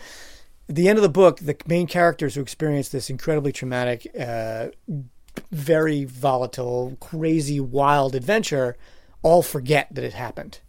at 0.69 0.75
the 0.75 0.87
end 0.87 0.97
of 0.97 1.03
the 1.03 1.09
book, 1.09 1.39
the 1.39 1.57
main 1.65 1.87
characters 1.87 2.35
who 2.35 2.41
experience 2.41 2.89
this 2.89 3.09
incredibly 3.09 3.51
traumatic, 3.51 4.07
uh, 4.19 4.67
very 5.51 6.03
volatile, 6.03 6.97
crazy, 6.99 7.59
wild 7.59 8.15
adventure 8.15 8.77
all 9.23 9.41
forget 9.41 9.87
that 9.91 10.03
it 10.03 10.13
happened. 10.13 10.59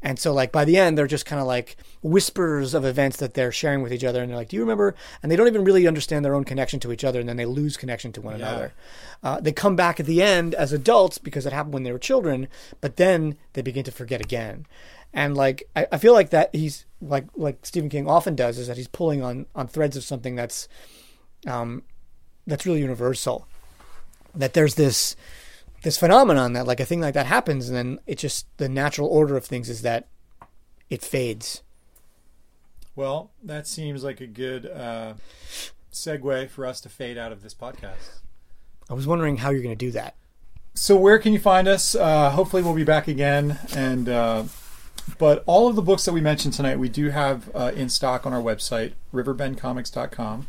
And 0.00 0.16
so, 0.18 0.32
like, 0.32 0.52
by 0.52 0.64
the 0.64 0.76
end, 0.76 0.96
they're 0.96 1.08
just 1.08 1.26
kind 1.26 1.40
of 1.40 1.46
like 1.48 1.76
whispers 2.02 2.72
of 2.72 2.84
events 2.84 3.16
that 3.16 3.34
they're 3.34 3.50
sharing 3.50 3.82
with 3.82 3.92
each 3.92 4.04
other. 4.04 4.20
And 4.22 4.30
they're 4.30 4.36
like, 4.36 4.48
Do 4.48 4.56
you 4.56 4.62
remember? 4.62 4.94
And 5.22 5.32
they 5.32 5.34
don't 5.36 5.48
even 5.48 5.64
really 5.64 5.88
understand 5.88 6.24
their 6.24 6.36
own 6.36 6.44
connection 6.44 6.78
to 6.80 6.92
each 6.92 7.02
other. 7.02 7.18
And 7.18 7.28
then 7.28 7.36
they 7.36 7.46
lose 7.46 7.76
connection 7.76 8.12
to 8.12 8.20
one 8.20 8.38
Yeah. 8.38 8.48
another. 8.48 8.72
Uh, 9.24 9.40
they 9.40 9.50
come 9.52 9.74
back 9.74 9.98
at 9.98 10.06
the 10.06 10.22
end 10.22 10.54
as 10.54 10.72
adults 10.72 11.18
because 11.18 11.46
it 11.46 11.52
happened 11.52 11.74
when 11.74 11.82
they 11.82 11.90
were 11.90 11.98
children, 11.98 12.46
but 12.80 12.96
then 12.96 13.36
they 13.54 13.62
begin 13.62 13.82
to 13.84 13.90
forget 13.90 14.20
again. 14.20 14.66
And 15.12 15.36
like, 15.36 15.68
I, 15.74 15.86
I 15.90 15.98
feel 15.98 16.12
like 16.12 16.30
that 16.30 16.54
he's 16.54 16.86
like, 17.00 17.24
like 17.34 17.66
Stephen 17.66 17.88
King 17.88 18.08
often 18.08 18.36
does, 18.36 18.56
is 18.58 18.68
that 18.68 18.76
he's 18.76 18.86
pulling 18.88 19.22
on, 19.24 19.46
on 19.56 19.66
threads 19.66 19.96
of 19.96 20.04
something 20.04 20.36
that's, 20.36 20.68
um, 21.46 21.82
that's 22.46 22.66
really 22.66 22.80
universal. 22.80 23.48
That 24.34 24.52
there's 24.54 24.76
this, 24.76 25.16
this 25.82 25.98
phenomenon 25.98 26.52
that 26.54 26.66
like 26.66 26.80
a 26.80 26.84
thing 26.84 27.00
like 27.00 27.14
that 27.14 27.26
happens 27.26 27.68
and 27.68 27.76
then 27.76 27.98
it 28.06 28.18
just 28.18 28.46
the 28.58 28.68
natural 28.68 29.08
order 29.08 29.36
of 29.36 29.44
things 29.44 29.68
is 29.68 29.82
that 29.82 30.08
it 30.90 31.02
fades 31.02 31.62
Well, 32.96 33.30
that 33.42 33.66
seems 33.66 34.02
like 34.02 34.20
a 34.20 34.26
good 34.26 34.66
uh, 34.66 35.14
segue 35.92 36.48
for 36.50 36.66
us 36.66 36.80
to 36.82 36.88
fade 36.88 37.16
out 37.18 37.30
of 37.32 37.42
this 37.42 37.54
podcast. 37.54 38.20
i 38.90 38.94
was 38.94 39.06
wondering 39.06 39.38
how 39.38 39.50
you're 39.50 39.62
going 39.62 39.76
to 39.78 39.86
do 39.86 39.92
that 39.92 40.14
So 40.74 40.96
where 40.96 41.18
can 41.18 41.32
you 41.32 41.40
find 41.40 41.66
us? 41.68 41.94
Uh, 41.94 42.30
hopefully 42.30 42.62
we'll 42.62 42.74
be 42.74 42.84
back 42.84 43.08
again. 43.08 43.58
And 43.74 44.08
uh, 44.08 44.44
but 45.18 45.42
all 45.46 45.66
of 45.68 45.74
the 45.74 45.82
books 45.82 46.04
that 46.04 46.12
we 46.12 46.20
mentioned 46.20 46.54
tonight, 46.54 46.78
we 46.78 46.88
do 46.88 47.10
have 47.10 47.50
uh, 47.54 47.72
in 47.74 47.88
stock 47.88 48.26
on 48.26 48.32
our 48.32 48.42
website, 48.42 48.92
riverbendcomics.com. 49.12 50.46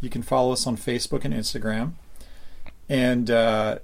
You 0.00 0.10
can 0.10 0.22
follow 0.22 0.52
us 0.52 0.66
on 0.66 0.76
Facebook 0.76 1.24
and 1.24 1.32
Instagram, 1.34 1.92
and 2.88 3.30
uh, 3.30 3.78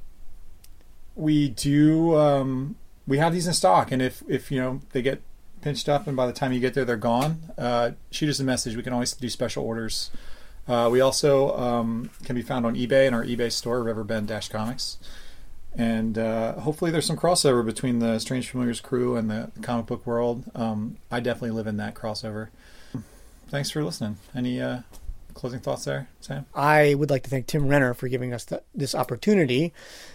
we 1.16 1.48
do 1.48 2.16
um, 2.16 2.76
we 3.06 3.18
have 3.18 3.32
these 3.32 3.46
in 3.46 3.52
stock. 3.52 3.90
And 3.90 4.00
if 4.00 4.22
if 4.28 4.52
you 4.52 4.60
know 4.60 4.80
they 4.92 5.02
get 5.02 5.22
pinched 5.62 5.88
up, 5.88 6.06
and 6.06 6.16
by 6.16 6.26
the 6.26 6.32
time 6.32 6.52
you 6.52 6.60
get 6.60 6.74
there 6.74 6.84
they're 6.84 6.96
gone, 6.96 7.42
uh, 7.58 7.92
shoot 8.10 8.28
us 8.28 8.38
a 8.38 8.44
message. 8.44 8.76
We 8.76 8.82
can 8.82 8.92
always 8.92 9.12
do 9.12 9.28
special 9.28 9.64
orders. 9.64 10.10
Uh, 10.68 10.88
we 10.90 11.00
also 11.00 11.56
um, 11.56 12.10
can 12.24 12.34
be 12.34 12.42
found 12.42 12.66
on 12.66 12.74
eBay 12.74 13.06
in 13.06 13.14
our 13.14 13.24
eBay 13.24 13.50
store, 13.50 13.82
Riverbend 13.82 14.28
Comics 14.50 14.98
and 15.76 16.16
uh, 16.16 16.54
hopefully 16.54 16.90
there's 16.90 17.06
some 17.06 17.16
crossover 17.16 17.64
between 17.64 17.98
the 17.98 18.18
Strange 18.18 18.48
Familiars 18.48 18.80
crew 18.80 19.16
and 19.16 19.30
the 19.30 19.50
comic 19.60 19.86
book 19.86 20.06
world. 20.06 20.44
Um, 20.54 20.96
I 21.10 21.20
definitely 21.20 21.50
live 21.50 21.66
in 21.66 21.76
that 21.76 21.94
crossover. 21.94 22.48
Thanks 23.48 23.70
for 23.70 23.84
listening. 23.84 24.16
Any 24.34 24.60
uh, 24.60 24.80
closing 25.36 25.60
thoughts 25.60 25.84
there, 25.84 26.08
Sam? 26.20 26.46
i 26.54 26.94
would 26.94 27.10
like 27.10 27.22
to 27.22 27.30
thank 27.30 27.46
tim 27.46 27.68
renner 27.68 27.94
for 27.94 28.08
giving 28.08 28.32
us 28.32 28.44
the, 28.44 28.62
this 28.74 28.94
opportunity 28.94 29.72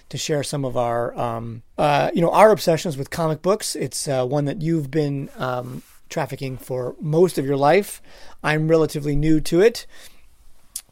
to 0.09 0.17
share 0.17 0.43
some 0.43 0.65
of 0.65 0.75
our 0.75 1.17
um, 1.17 1.63
uh, 1.77 2.11
you 2.13 2.21
know 2.21 2.31
our 2.31 2.51
obsessions 2.51 2.97
with 2.97 3.09
comic 3.09 3.41
books. 3.41 3.75
It's 3.75 4.07
uh, 4.07 4.25
one 4.25 4.45
that 4.45 4.61
you've 4.61 4.91
been 4.91 5.29
um, 5.37 5.83
trafficking 6.09 6.57
for 6.57 6.95
most 6.99 7.37
of 7.37 7.45
your 7.45 7.55
life. 7.55 8.01
I'm 8.43 8.67
relatively 8.67 9.15
new 9.15 9.39
to 9.41 9.61
it. 9.61 9.87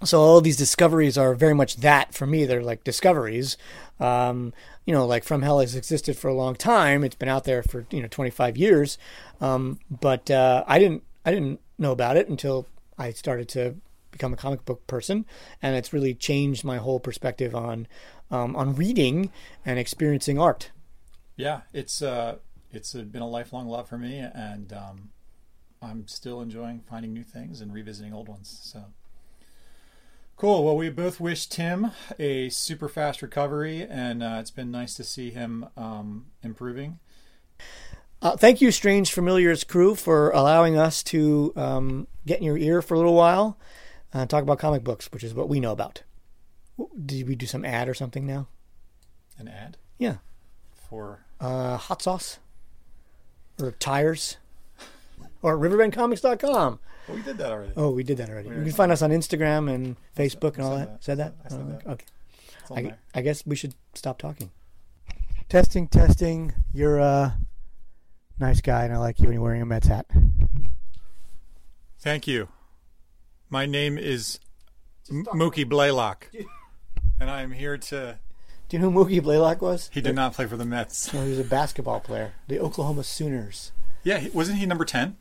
So 0.05 0.21
all 0.21 0.39
these 0.39 0.55
discoveries 0.55 1.17
are 1.17 1.35
very 1.35 1.53
much 1.53 1.77
that 1.77 2.13
for 2.13 2.25
me. 2.25 2.45
They're 2.45 2.63
like 2.63 2.85
discoveries. 2.85 3.57
Um, 3.99 4.53
you 4.85 4.93
know 4.93 5.05
like 5.05 5.25
from 5.25 5.41
hell 5.41 5.59
has 5.59 5.75
existed 5.75 6.17
for 6.17 6.29
a 6.29 6.33
long 6.33 6.55
time. 6.55 7.03
It's 7.03 7.15
been 7.15 7.29
out 7.29 7.43
there 7.43 7.61
for 7.61 7.85
you 7.91 8.01
know 8.01 8.07
25 8.07 8.55
years. 8.57 8.97
Um, 9.41 9.79
but 9.89 10.31
uh, 10.31 10.63
i 10.65 10.79
didn't 10.79 11.03
i 11.25 11.31
didn't 11.31 11.59
know 11.77 11.91
about 11.91 12.17
it 12.17 12.27
until 12.27 12.67
i 12.97 13.11
started 13.11 13.47
to 13.49 13.75
become 14.19 14.33
a 14.33 14.37
comic 14.37 14.65
book 14.65 14.85
person 14.85 15.25
and 15.61 15.75
it's 15.75 15.93
really 15.93 16.13
changed 16.13 16.63
my 16.65 16.77
whole 16.77 16.99
perspective 16.99 17.55
on 17.55 17.87
um, 18.29 18.55
on 18.55 18.75
reading 18.75 19.31
and 19.65 19.79
experiencing 19.79 20.37
art 20.37 20.71
Yeah, 21.37 21.61
it's 21.73 22.01
uh, 22.01 22.35
it's 22.71 22.93
uh, 22.93 23.01
been 23.01 23.21
a 23.21 23.27
lifelong 23.27 23.67
love 23.67 23.87
for 23.87 23.97
me, 23.97 24.19
and 24.19 24.73
um, 24.73 25.09
I'm 25.81 26.05
still 26.07 26.41
enjoying 26.41 26.81
finding 26.81 27.13
new 27.13 27.23
things 27.23 27.61
and 27.61 27.73
revisiting 27.73 28.13
old 28.13 28.27
ones. 28.27 28.59
So 28.61 28.85
cool. 30.35 30.65
Well, 30.65 30.75
we 30.75 30.89
both 30.89 31.19
wish 31.19 31.47
Tim 31.47 31.91
a 32.19 32.49
super 32.49 32.89
fast 32.89 33.21
recovery, 33.21 33.87
and 33.89 34.21
uh, 34.21 34.37
it's 34.39 34.51
been 34.51 34.69
nice 34.69 34.93
to 34.95 35.03
see 35.03 35.31
him 35.31 35.67
um, 35.77 36.25
improving. 36.43 36.99
Uh, 38.21 38.35
thank 38.35 38.59
you, 38.59 38.69
Strange 38.69 39.13
Familiars 39.13 39.63
crew, 39.63 39.95
for 39.95 40.31
allowing 40.31 40.77
us 40.77 41.01
to 41.03 41.53
um, 41.55 42.07
get 42.25 42.39
in 42.39 42.43
your 42.43 42.57
ear 42.57 42.81
for 42.81 42.95
a 42.95 42.97
little 42.97 43.15
while 43.15 43.57
and 44.13 44.29
talk 44.29 44.43
about 44.43 44.59
comic 44.59 44.83
books, 44.83 45.11
which 45.11 45.23
is 45.23 45.33
what 45.33 45.49
we 45.49 45.59
know 45.59 45.71
about. 45.71 46.03
Did 47.05 47.27
we 47.27 47.35
do 47.35 47.45
some 47.45 47.65
ad 47.65 47.89
or 47.89 47.93
something 47.93 48.25
now? 48.25 48.47
An 49.37 49.47
ad 49.47 49.77
Yeah. 49.97 50.17
for 50.73 51.25
Uh, 51.39 51.77
hot 51.77 52.01
sauce? 52.01 52.39
Or 53.61 53.71
tires? 53.71 54.37
Or 55.41 55.57
riverbendcomics.com. 55.57 56.79
well, 57.07 57.17
we 57.17 57.21
did 57.23 57.37
that 57.37 57.51
already. 57.51 57.73
Oh, 57.77 57.91
we 57.91 58.03
did 58.03 58.17
that 58.17 58.29
already. 58.29 58.49
You 58.49 58.55
can 58.63 58.71
find 58.71 58.91
us 58.91 59.01
on 59.01 59.09
Instagram 59.11 59.73
and 59.73 59.95
Facebook 60.15 60.55
and 60.55 60.63
all 60.63 60.77
said 60.77 60.87
that. 60.87 60.93
that. 61.01 61.03
Said 61.03 61.17
that? 61.17 61.33
I 61.45 61.49
said 61.49 61.59
Oh, 61.61 61.69
that. 61.71 61.87
Okay. 61.87 62.05
I. 63.13 63.17
I 63.17 63.21
guess 63.21 63.45
we 63.45 63.55
should 63.55 63.73
stop 63.95 64.17
talking. 64.19 64.51
Testing, 65.49 65.87
testing. 65.87 66.53
You're 66.73 66.99
a 66.99 67.37
nice 68.37 68.61
guy, 68.61 68.83
and 68.85 68.93
I 68.93 68.97
like 68.97 69.19
you 69.19 69.25
when 69.25 69.33
you're 69.33 69.41
wearing 69.43 69.61
a 69.61 69.65
Mets 69.65 69.87
hat. 69.87 70.05
Thank 71.99 72.27
you. 72.27 72.47
My 73.49 73.65
name 73.65 73.97
is 73.97 74.39
M- 75.09 75.25
Mookie 75.33 75.67
Blaylock, 75.67 76.27
and 77.19 77.29
I 77.29 77.41
am 77.41 77.51
here 77.51 77.77
to. 77.77 78.19
Do 78.67 78.77
you 78.77 78.81
know 78.83 78.91
who 78.91 79.05
Mookie 79.05 79.23
Blaylock 79.23 79.61
was? 79.61 79.89
He 79.91 80.01
did 80.01 80.13
not 80.15 80.33
play 80.33 80.45
for 80.45 80.55
the 80.57 80.65
Mets. 80.65 81.11
No, 81.13 81.23
he 81.23 81.29
was 81.31 81.39
a 81.39 81.43
basketball 81.43 81.99
player. 81.99 82.33
The 82.47 82.59
Oklahoma 82.59 83.03
Sooners. 83.03 83.71
Yeah, 84.03 84.19
he- 84.19 84.29
wasn't 84.29 84.59
he 84.59 84.65
number 84.67 84.85
ten? 84.85 85.17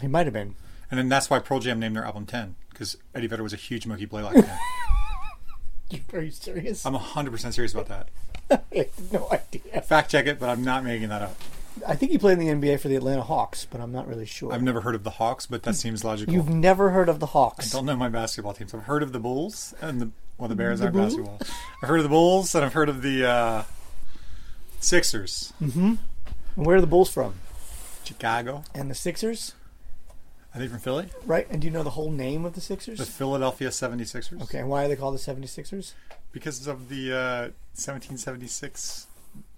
He 0.00 0.06
might 0.06 0.26
have 0.26 0.32
been. 0.32 0.54
And 0.90 0.98
then 0.98 1.08
that's 1.08 1.28
why 1.28 1.40
Pearl 1.40 1.58
Jam 1.60 1.80
named 1.80 1.96
their 1.96 2.04
album 2.04 2.26
Ten 2.26 2.54
because 2.70 2.96
Eddie 3.14 3.26
Vedder 3.26 3.42
was 3.42 3.52
a 3.52 3.56
huge 3.56 3.84
Mookie 3.86 4.08
Blaylock 4.08 4.34
fan. 4.34 4.58
Are 6.12 6.20
you 6.22 6.30
serious? 6.30 6.84
I'm 6.86 6.92
100 6.94 7.30
percent 7.30 7.54
serious 7.54 7.72
about 7.74 7.88
that. 7.88 8.08
I 8.72 8.76
have 8.78 9.12
no 9.12 9.28
idea. 9.32 9.80
Fact 9.82 10.10
check 10.10 10.26
it, 10.26 10.38
but 10.38 10.48
I'm 10.48 10.62
not 10.62 10.84
making 10.84 11.08
that 11.08 11.22
up. 11.22 11.36
I 11.86 11.94
think 11.96 12.12
he 12.12 12.18
played 12.18 12.38
in 12.38 12.60
the 12.60 12.68
NBA 12.68 12.80
for 12.80 12.88
the 12.88 12.96
Atlanta 12.96 13.22
Hawks, 13.22 13.66
but 13.70 13.80
I'm 13.80 13.92
not 13.92 14.06
really 14.08 14.26
sure. 14.26 14.52
I've 14.52 14.62
never 14.62 14.80
heard 14.82 14.94
of 14.94 15.04
the 15.04 15.10
Hawks, 15.10 15.46
but 15.46 15.62
that 15.64 15.74
seems 15.74 16.04
logical. 16.04 16.32
You've 16.32 16.48
never 16.48 16.90
heard 16.90 17.08
of 17.08 17.20
the 17.20 17.26
Hawks? 17.26 17.72
I 17.74 17.76
don't 17.76 17.86
know 17.86 17.96
my 17.96 18.08
basketball 18.08 18.52
teams. 18.54 18.72
I've 18.74 18.84
heard 18.84 19.02
of 19.02 19.12
the 19.12 19.20
Bulls 19.20 19.74
and 19.80 20.00
the 20.00 20.10
well, 20.38 20.48
the 20.48 20.54
Bears 20.56 20.80
The 20.80 20.86
aren't 20.86 20.96
Bulls? 20.96 21.16
basketball. 21.16 21.38
I've 21.82 21.88
heard 21.88 21.98
of 21.98 22.02
the 22.04 22.08
Bulls 22.08 22.54
and 22.54 22.64
I've 22.64 22.72
heard 22.72 22.88
of 22.88 23.02
the 23.02 23.28
uh, 23.28 23.62
Sixers, 24.80 25.52
Mm-hmm. 25.62 25.94
Where 26.56 26.76
are 26.76 26.80
the 26.80 26.86
Bulls 26.86 27.10
from? 27.10 27.34
Chicago. 28.04 28.64
And 28.74 28.90
the 28.90 28.94
Sixers, 28.94 29.54
Are 30.54 30.60
they 30.60 30.68
from 30.68 30.78
Philly? 30.78 31.08
right? 31.26 31.46
And 31.50 31.60
do 31.60 31.66
you 31.66 31.72
know 31.72 31.82
the 31.82 31.90
whole 31.90 32.10
name 32.10 32.44
of 32.44 32.52
the 32.54 32.60
Sixers? 32.60 32.98
The 32.98 33.04
Philadelphia 33.06 33.68
76ers. 33.70 34.42
Okay, 34.42 34.58
and 34.58 34.68
why 34.68 34.84
are 34.84 34.88
they 34.88 34.96
called 34.96 35.14
the 35.14 35.18
76ers? 35.18 35.92
Because 36.32 36.66
of 36.66 36.88
the 36.88 37.12
uh, 37.12 37.40
1776 37.76 39.06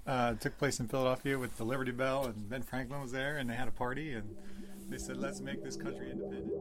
uh, 0.07 0.34
took 0.34 0.57
place 0.59 0.78
in 0.80 0.88
Philadelphia 0.88 1.38
with 1.38 1.57
the 1.57 1.64
Liberty 1.64 1.90
Bell, 1.90 2.26
and 2.26 2.48
Ben 2.48 2.62
Franklin 2.62 3.00
was 3.00 3.12
there, 3.12 3.36
and 3.36 3.50
they 3.50 3.54
had 3.54 3.68
a 3.68 3.72
party, 3.72 4.12
and 4.12 4.36
they 4.88 4.98
said, 4.98 5.16
"Let's 5.16 5.40
make 5.40 5.62
this 5.64 5.76
country 5.76 6.11
independent." 6.11 6.52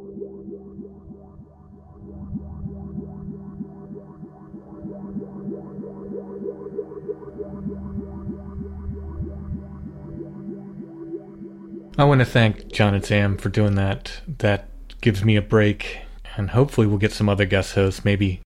I 11.98 12.04
want 12.04 12.20
to 12.20 12.26
thank 12.26 12.72
John 12.74 12.94
and 12.94 13.06
Sam 13.06 13.38
for 13.38 13.48
doing 13.48 13.76
that. 13.76 14.22
That 14.28 14.68
gives 15.00 15.24
me 15.24 15.38
a 15.38 15.42
break, 15.42 16.00
and 16.36 16.50
hopefully 16.50 16.88
we'll 16.88 16.98
get 16.98 17.14
some 17.14 17.30
other 17.30 17.46
guest 17.46 17.76
hosts. 17.76 18.04
Maybe 18.04 18.42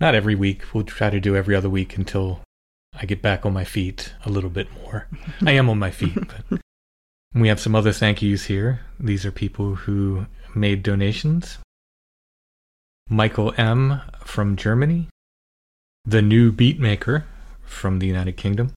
not 0.00 0.14
every 0.14 0.34
week. 0.34 0.74
We'll 0.74 0.84
try 0.84 1.10
to 1.10 1.20
do 1.20 1.36
every 1.36 1.54
other 1.54 1.70
week 1.70 1.96
until 1.96 2.40
I 3.00 3.06
get 3.06 3.22
back 3.22 3.46
on 3.46 3.52
my 3.52 3.64
feet 3.64 4.12
a 4.24 4.30
little 4.30 4.50
bit 4.50 4.68
more. 4.82 5.06
I 5.46 5.52
am 5.52 5.70
on 5.70 5.78
my 5.78 5.90
feet, 5.90 6.14
but 6.50 6.60
we 7.34 7.48
have 7.48 7.60
some 7.60 7.74
other 7.74 7.92
thank 7.92 8.22
yous 8.22 8.46
here. 8.46 8.80
These 8.98 9.24
are 9.24 9.30
people 9.30 9.76
who 9.76 10.26
made 10.54 10.82
donations. 10.82 11.58
Michael 13.08 13.54
M. 13.56 14.02
from 14.24 14.56
Germany, 14.56 15.08
the 16.04 16.20
new 16.20 16.52
beatmaker 16.52 17.24
from 17.64 18.00
the 18.00 18.06
United 18.06 18.36
Kingdom, 18.36 18.72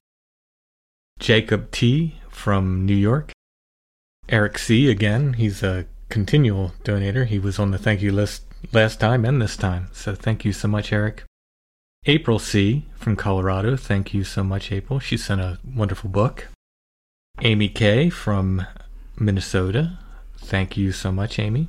Jacob 1.18 1.70
T. 1.70 2.20
from 2.30 2.86
New 2.86 2.94
York, 2.94 3.32
Eric 4.28 4.58
C. 4.58 4.88
again. 4.90 5.34
He's 5.34 5.62
a 5.62 5.86
continual 6.08 6.72
donator. 6.84 7.26
He 7.26 7.38
was 7.38 7.58
on 7.58 7.72
the 7.72 7.78
thank 7.78 8.00
you 8.00 8.12
list 8.12 8.44
last 8.72 9.00
time 9.00 9.24
and 9.24 9.42
this 9.42 9.56
time. 9.56 9.88
So 9.92 10.14
thank 10.14 10.44
you 10.44 10.52
so 10.52 10.68
much, 10.68 10.92
Eric. 10.92 11.24
April 12.06 12.38
C. 12.38 12.84
from 12.96 13.16
Colorado. 13.16 13.76
Thank 13.76 14.12
you 14.12 14.24
so 14.24 14.42
much, 14.42 14.72
April. 14.72 14.98
She 14.98 15.16
sent 15.16 15.40
a 15.40 15.58
wonderful 15.64 16.10
book. 16.10 16.48
Amy 17.40 17.68
K. 17.68 18.10
from 18.10 18.66
Minnesota. 19.18 19.98
Thank 20.36 20.76
you 20.76 20.90
so 20.92 21.12
much, 21.12 21.38
Amy. 21.38 21.68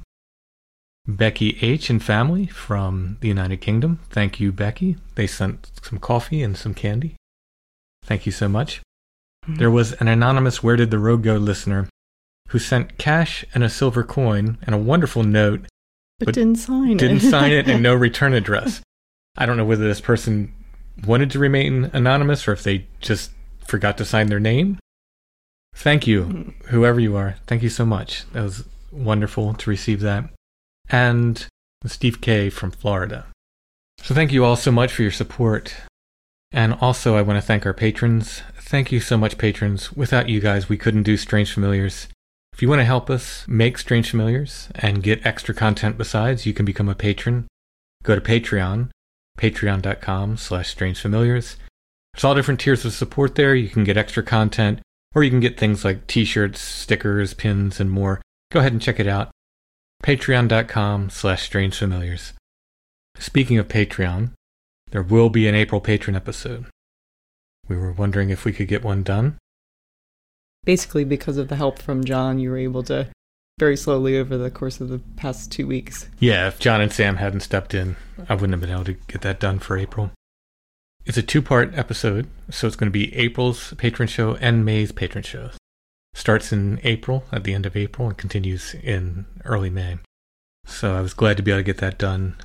Becky 1.07 1.57
H. 1.61 1.89
and 1.89 2.01
family 2.01 2.47
from 2.47 3.17
the 3.21 3.27
United 3.27 3.57
Kingdom. 3.57 3.99
Thank 4.09 4.39
you, 4.39 4.51
Becky. 4.51 4.95
They 5.15 5.27
sent 5.27 5.69
some 5.81 5.99
coffee 5.99 6.41
and 6.41 6.57
some 6.57 6.73
candy. 6.73 7.15
Thank 8.03 8.25
you 8.25 8.31
so 8.31 8.47
much. 8.47 8.81
Hmm. 9.45 9.55
There 9.55 9.71
was 9.71 9.93
an 9.93 10.07
anonymous 10.07 10.63
Where 10.63 10.75
Did 10.77 10.91
the 10.91 10.99
Road 10.99 11.21
Go 11.23 11.35
listener 11.35 11.89
who 12.49 12.59
sent 12.59 12.97
cash 12.97 13.45
and 13.53 13.63
a 13.63 13.69
silver 13.69 14.03
coin 14.03 14.57
and 14.63 14.73
a 14.73 14.77
wonderful 14.79 15.23
note, 15.23 15.61
But, 16.19 16.25
But 16.27 16.35
didn't 16.35 16.57
sign 16.57 16.97
didn't 16.97 17.17
it. 17.23 17.29
sign 17.29 17.51
it, 17.51 17.67
and 17.67 17.83
no 17.83 17.93
return 18.07 18.33
address. 18.33 18.81
I 19.37 19.45
don't 19.45 19.57
know 19.57 19.65
whether 19.65 19.87
this 19.87 20.01
person 20.01 20.53
wanted 21.05 21.31
to 21.31 21.39
remain 21.39 21.89
anonymous 21.93 22.47
or 22.47 22.53
if 22.53 22.63
they 22.63 22.87
just 23.01 23.31
forgot 23.65 23.97
to 23.97 24.05
sign 24.05 24.27
their 24.27 24.39
name. 24.39 24.77
Thank 25.75 26.05
you, 26.05 26.25
mm-hmm. 26.25 26.67
whoever 26.67 26.99
you 26.99 27.15
are. 27.15 27.37
Thank 27.47 27.63
you 27.63 27.69
so 27.69 27.85
much. 27.85 28.31
That 28.33 28.43
was 28.43 28.65
wonderful 28.91 29.53
to 29.55 29.69
receive 29.69 30.01
that. 30.01 30.25
And 30.89 31.45
Steve 31.85 32.21
K 32.21 32.49
from 32.49 32.71
Florida. 32.71 33.25
So 33.99 34.13
thank 34.13 34.31
you 34.31 34.45
all 34.45 34.55
so 34.55 34.71
much 34.71 34.91
for 34.91 35.01
your 35.01 35.11
support. 35.11 35.75
And 36.51 36.75
also, 36.75 37.15
I 37.15 37.23
want 37.23 37.37
to 37.37 37.45
thank 37.45 37.65
our 37.65 37.73
patrons. 37.73 38.43
Thank 38.59 38.91
you 38.91 38.99
so 38.99 39.17
much, 39.17 39.39
patrons. 39.39 39.91
Without 39.93 40.29
you 40.29 40.39
guys, 40.39 40.69
we 40.69 40.77
couldn't 40.77 41.03
do 41.03 41.17
Strange 41.17 41.51
Familiars. 41.51 42.07
If 42.53 42.61
you 42.61 42.69
want 42.69 42.79
to 42.79 42.85
help 42.85 43.09
us 43.09 43.45
make 43.47 43.79
Strange 43.79 44.11
Familiars 44.11 44.69
and 44.75 45.01
get 45.01 45.25
extra 45.25 45.55
content 45.55 45.97
besides, 45.97 46.45
you 46.45 46.53
can 46.53 46.65
become 46.65 46.87
a 46.87 46.95
patron. 46.95 47.47
Go 48.03 48.13
to 48.13 48.21
Patreon, 48.21 48.89
patreon.com 49.37 50.37
slash 50.37 50.75
strangefamiliars. 50.75 51.55
There's 52.13 52.23
all 52.23 52.35
different 52.35 52.59
tiers 52.59 52.85
of 52.85 52.93
support 52.93 53.35
there. 53.35 53.55
You 53.55 53.69
can 53.69 53.83
get 53.83 53.97
extra 53.97 54.23
content, 54.23 54.79
or 55.15 55.23
you 55.23 55.29
can 55.29 55.39
get 55.39 55.59
things 55.59 55.83
like 55.83 56.07
t-shirts, 56.07 56.59
stickers, 56.59 57.33
pins, 57.33 57.79
and 57.79 57.89
more. 57.89 58.21
Go 58.51 58.59
ahead 58.59 58.71
and 58.71 58.81
check 58.81 58.99
it 58.99 59.07
out. 59.07 59.31
Patreon.com 60.03 61.09
slash 61.09 61.49
strangefamiliars. 61.49 62.33
Speaking 63.17 63.57
of 63.57 63.67
Patreon, 63.67 64.31
there 64.91 65.01
will 65.01 65.29
be 65.29 65.47
an 65.47 65.55
April 65.55 65.81
patron 65.81 66.15
episode. 66.15 66.65
We 67.67 67.77
were 67.77 67.93
wondering 67.93 68.29
if 68.29 68.45
we 68.45 68.53
could 68.53 68.67
get 68.67 68.83
one 68.83 69.03
done. 69.03 69.37
Basically, 70.65 71.03
because 71.03 71.37
of 71.37 71.47
the 71.47 71.55
help 71.55 71.79
from 71.79 72.03
John, 72.03 72.39
you 72.39 72.49
were 72.49 72.57
able 72.57 72.83
to 72.83 73.07
very 73.59 73.77
slowly 73.77 74.17
over 74.17 74.37
the 74.37 74.51
course 74.51 74.81
of 74.81 74.89
the 74.89 74.99
past 75.15 75.51
two 75.51 75.67
weeks. 75.67 76.09
Yeah, 76.19 76.47
if 76.47 76.59
John 76.59 76.81
and 76.81 76.91
Sam 76.91 77.17
hadn't 77.17 77.41
stepped 77.41 77.73
in, 77.73 77.95
I 78.27 78.33
wouldn't 78.33 78.51
have 78.51 78.61
been 78.61 78.71
able 78.71 78.85
to 78.85 78.93
get 78.93 79.21
that 79.21 79.39
done 79.39 79.59
for 79.59 79.77
April. 79.77 80.11
It's 81.05 81.17
a 81.17 81.23
two 81.23 81.41
part 81.41 81.73
episode, 81.75 82.27
so 82.49 82.65
it's 82.65 82.75
going 82.75 82.89
to 82.89 82.91
be 82.91 83.13
April's 83.15 83.73
patron 83.77 84.07
show 84.07 84.35
and 84.35 84.63
May's 84.65 84.91
patron 84.91 85.23
show. 85.23 85.51
Starts 86.13 86.53
in 86.53 86.79
April, 86.83 87.25
at 87.31 87.43
the 87.43 87.53
end 87.53 87.65
of 87.65 87.75
April, 87.75 88.07
and 88.07 88.17
continues 88.17 88.75
in 88.75 89.25
early 89.45 89.69
May. 89.69 89.97
So 90.65 90.95
I 90.95 91.01
was 91.01 91.13
glad 91.13 91.37
to 91.37 91.43
be 91.43 91.51
able 91.51 91.59
to 91.59 91.63
get 91.63 91.79
that 91.79 91.97
done, 91.97 92.37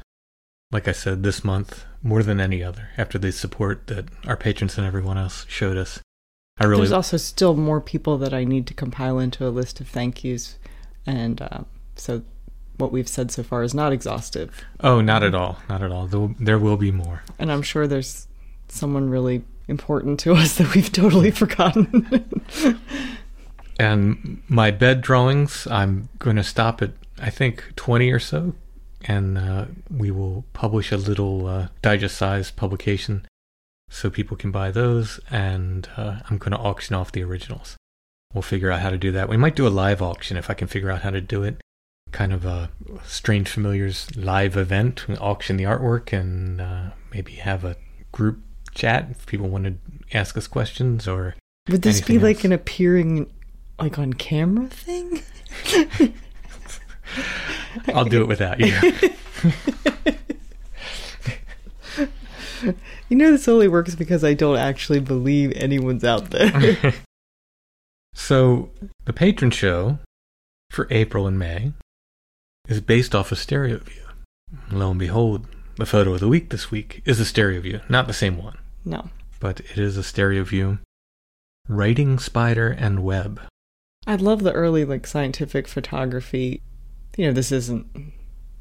like 0.73 0.89
I 0.89 0.93
said, 0.93 1.23
this 1.23 1.45
month, 1.45 1.85
more 2.03 2.23
than 2.23 2.41
any 2.41 2.63
other, 2.63 2.89
after 2.97 3.19
the 3.19 3.31
support 3.31 3.87
that 3.87 4.07
our 4.27 4.37
patrons 4.37 4.77
and 4.77 4.87
everyone 4.87 5.19
else 5.19 5.47
showed 5.49 5.77
us. 5.77 6.01
I 6.59 6.65
really 6.65 6.81
There's 6.83 6.93
also 6.93 7.17
still 7.19 7.55
more 7.55 7.81
people 7.81 8.19
that 8.19 8.35
I 8.35 8.43
need 8.45 8.67
to 8.67 8.75
compile 8.75 9.19
into 9.21 9.47
a 9.47 9.51
list 9.51 9.81
of 9.81 9.89
thank 9.89 10.25
yous, 10.25 10.59
and 11.09 11.43
uh, 11.43 11.61
so 11.97 12.23
what 12.77 12.93
we've 12.93 13.09
said 13.09 13.33
so 13.33 13.43
far 13.43 13.65
is 13.65 13.75
not 13.75 13.93
exhaustive. 13.93 14.65
Oh, 14.81 15.01
not 15.01 15.25
at 15.25 15.35
all. 15.35 15.59
Not 15.69 15.83
at 15.83 15.91
all. 15.91 16.07
There, 16.07 16.35
there 16.39 16.59
will 16.59 16.77
be 16.77 16.93
more. 16.93 17.25
And 17.39 17.51
I'm 17.51 17.63
sure 17.63 17.89
there's 17.89 18.29
someone 18.69 19.11
really 19.11 19.43
important 19.67 20.21
to 20.21 20.35
us 20.35 20.57
that 20.59 20.75
we've 20.75 20.93
totally 20.93 21.33
forgotten. 21.33 22.31
And 23.79 24.43
my 24.49 24.71
bed 24.71 25.01
drawings, 25.01 25.67
I'm 25.69 26.09
going 26.19 26.37
to 26.37 26.43
stop 26.43 26.83
at, 26.83 26.91
I 27.21 27.31
think, 27.31 27.65
20 27.77 28.11
or 28.11 28.19
so. 28.19 28.55
And 29.03 29.39
uh, 29.39 29.67
we 29.89 30.11
will 30.11 30.45
publish 30.53 30.91
a 30.91 30.97
little 30.97 31.47
uh, 31.47 31.69
digest 31.81 32.19
sized 32.19 32.57
publication 32.57 33.27
so 33.89 34.11
people 34.11 34.37
can 34.37 34.51
buy 34.51 34.73
those. 34.73 35.21
And 35.31 35.89
uh, 35.97 36.21
I'm 36.29 36.39
going 36.39 36.51
to 36.51 36.59
auction 36.59 36.97
off 36.97 37.13
the 37.13 37.23
originals. 37.23 37.78
We'll 38.35 38.43
figure 38.43 38.71
out 38.71 38.81
how 38.81 38.91
to 38.91 38.99
do 38.99 39.11
that. 39.13 39.29
We 39.29 39.37
might 39.37 39.57
do 39.57 39.67
a 39.67 39.69
live 39.71 40.03
auction 40.03 40.37
if 40.37 40.51
I 40.51 40.55
can 40.55 40.69
figure 40.69 40.91
out 40.91 41.03
how 41.03 41.11
to 41.11 41.21
do 41.21 41.43
it. 41.43 41.61
Kind 42.13 42.33
of 42.33 42.45
a 42.45 42.71
Strange 43.05 43.49
Familiars 43.49 44.15
live 44.17 44.57
event. 44.57 45.09
We 45.09 45.17
auction 45.17 45.57
the 45.57 45.65
artwork 45.65 46.13
and 46.13 46.61
uh, 46.61 46.91
maybe 47.13 47.33
have 47.33 47.65
a 47.65 47.77
group 48.13 48.41
chat 48.75 49.09
if 49.11 49.27
people 49.27 49.49
want 49.49 49.65
to 49.65 49.75
ask 50.17 50.37
us 50.37 50.47
questions 50.47 51.09
or 51.09 51.35
Would 51.69 51.83
this 51.83 52.01
be 52.01 52.19
like 52.19 52.37
else? 52.37 52.45
an 52.45 52.53
appearing, 52.53 53.31
like 53.79 53.99
on 53.99 54.13
camera 54.15 54.69
thing? 54.69 55.23
I'll 57.95 58.05
do 58.05 58.23
it 58.23 58.29
without 58.29 58.61
you. 58.61 58.75
You 63.09 63.17
know, 63.17 63.31
this 63.31 63.49
only 63.49 63.69
works 63.69 63.95
because 63.95 64.23
I 64.25 64.35
don't 64.35 64.59
actually 64.59 65.01
believe 65.01 65.53
anyone's 65.57 66.05
out 66.05 66.31
there. 66.31 66.95
So, 68.15 68.71
the 69.05 69.13
patron 69.13 69.51
show 69.51 69.99
for 70.71 70.87
April 70.91 71.27
and 71.27 71.39
May 71.39 71.73
is 72.69 72.81
based 72.81 73.15
off 73.15 73.33
a 73.33 73.37
stereo 73.37 73.79
view. 73.79 74.03
Lo 74.71 74.91
and 74.91 74.99
behold, 74.99 75.47
the 75.77 75.87
photo 75.87 76.15
of 76.15 76.21
the 76.21 76.29
week 76.29 76.51
this 76.51 76.71
week 76.71 77.03
is 77.05 77.21
a 77.21 77.25
stereo 77.25 77.61
view, 77.61 77.81
not 77.89 78.07
the 78.07 78.13
same 78.13 78.37
one, 78.37 78.59
no. 78.85 79.11
but 79.41 79.61
it 79.61 79.79
is 79.79 79.97
a 79.97 80.03
stereo 80.03 80.45
view. 80.45 80.79
Writing 81.69 82.19
spider 82.19 82.69
and 82.69 83.05
web. 83.05 83.41
I 84.07 84.17
love 84.17 84.43
the 84.43 84.53
early, 84.53 84.85
like, 84.85 85.07
scientific 85.07 85.69
photography. 85.69 86.63
You 87.17 87.27
know, 87.27 87.33
this 87.33 87.53
isn't 87.53 87.87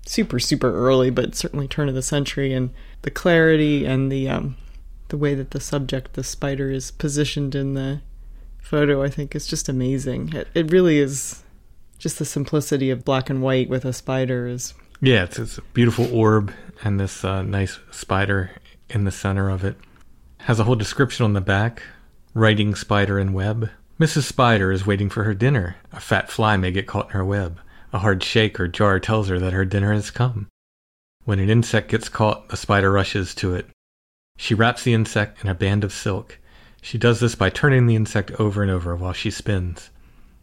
super, 0.05 0.39
super 0.39 0.73
early, 0.73 1.09
but 1.09 1.35
certainly 1.35 1.67
turn 1.67 1.89
of 1.89 1.95
the 1.95 2.01
century, 2.01 2.53
and 2.53 2.71
the 3.03 3.11
clarity 3.11 3.85
and 3.85 4.11
the, 4.11 4.27
um, 4.29 4.57
the 5.07 5.17
way 5.17 5.33
that 5.35 5.51
the 5.51 5.61
subject, 5.61 6.13
the 6.13 6.23
spider, 6.23 6.69
is 6.69 6.91
positioned 6.91 7.55
in 7.55 7.75
the 7.75 8.01
photo, 8.67 9.01
I 9.01 9.09
think 9.09 9.35
is 9.35 9.47
just 9.47 9.69
amazing. 9.69 10.33
It, 10.33 10.47
it 10.53 10.71
really 10.71 10.99
is 10.99 11.43
just 11.97 12.19
the 12.19 12.25
simplicity 12.25 12.89
of 12.89 13.05
black 13.05 13.29
and 13.29 13.41
white 13.41 13.69
with 13.69 13.85
a 13.85 13.93
spider 13.93 14.47
is 14.47 14.73
Yeah, 15.01 15.23
it's, 15.23 15.39
it's 15.39 15.57
a 15.57 15.61
beautiful 15.73 16.13
orb 16.15 16.53
and 16.83 16.99
this 16.99 17.23
uh, 17.23 17.41
nice 17.41 17.79
spider 17.91 18.51
in 18.89 19.03
the 19.03 19.11
center 19.11 19.49
of 19.49 19.63
it. 19.63 19.77
Has 20.39 20.59
a 20.59 20.63
whole 20.63 20.75
description 20.75 21.25
on 21.25 21.33
the 21.33 21.41
back. 21.41 21.81
Writing 22.33 22.75
spider 22.75 23.17
and 23.17 23.33
web. 23.33 23.69
Mrs. 23.99 24.23
Spider 24.23 24.71
is 24.71 24.85
waiting 24.85 25.09
for 25.09 25.23
her 25.23 25.33
dinner. 25.33 25.77
A 25.91 25.99
fat 25.99 26.29
fly 26.29 26.55
may 26.55 26.71
get 26.71 26.85
caught 26.85 27.07
in 27.07 27.13
her 27.13 27.25
web. 27.25 27.59
A 27.91 27.99
hard 27.99 28.21
shake 28.21 28.59
or 28.59 28.67
jar 28.67 28.99
tells 28.99 29.27
her 29.29 29.39
that 29.39 29.53
her 29.53 29.65
dinner 29.65 29.91
has 29.91 30.11
come. 30.11 30.47
When 31.25 31.39
an 31.39 31.49
insect 31.49 31.89
gets 31.89 32.07
caught, 32.07 32.49
the 32.49 32.57
spider 32.57 32.91
rushes 32.91 33.33
to 33.35 33.55
it. 33.55 33.67
She 34.37 34.53
wraps 34.53 34.83
the 34.83 34.93
insect 34.93 35.43
in 35.43 35.49
a 35.49 35.55
band 35.55 35.83
of 35.83 35.91
silk. 35.91 36.37
She 36.87 36.97
does 36.97 37.19
this 37.19 37.35
by 37.35 37.49
turning 37.49 37.85
the 37.85 37.97
insect 37.97 38.31
over 38.39 38.61
and 38.61 38.71
over 38.71 38.95
while 38.95 39.11
she 39.11 39.29
spins. 39.29 39.89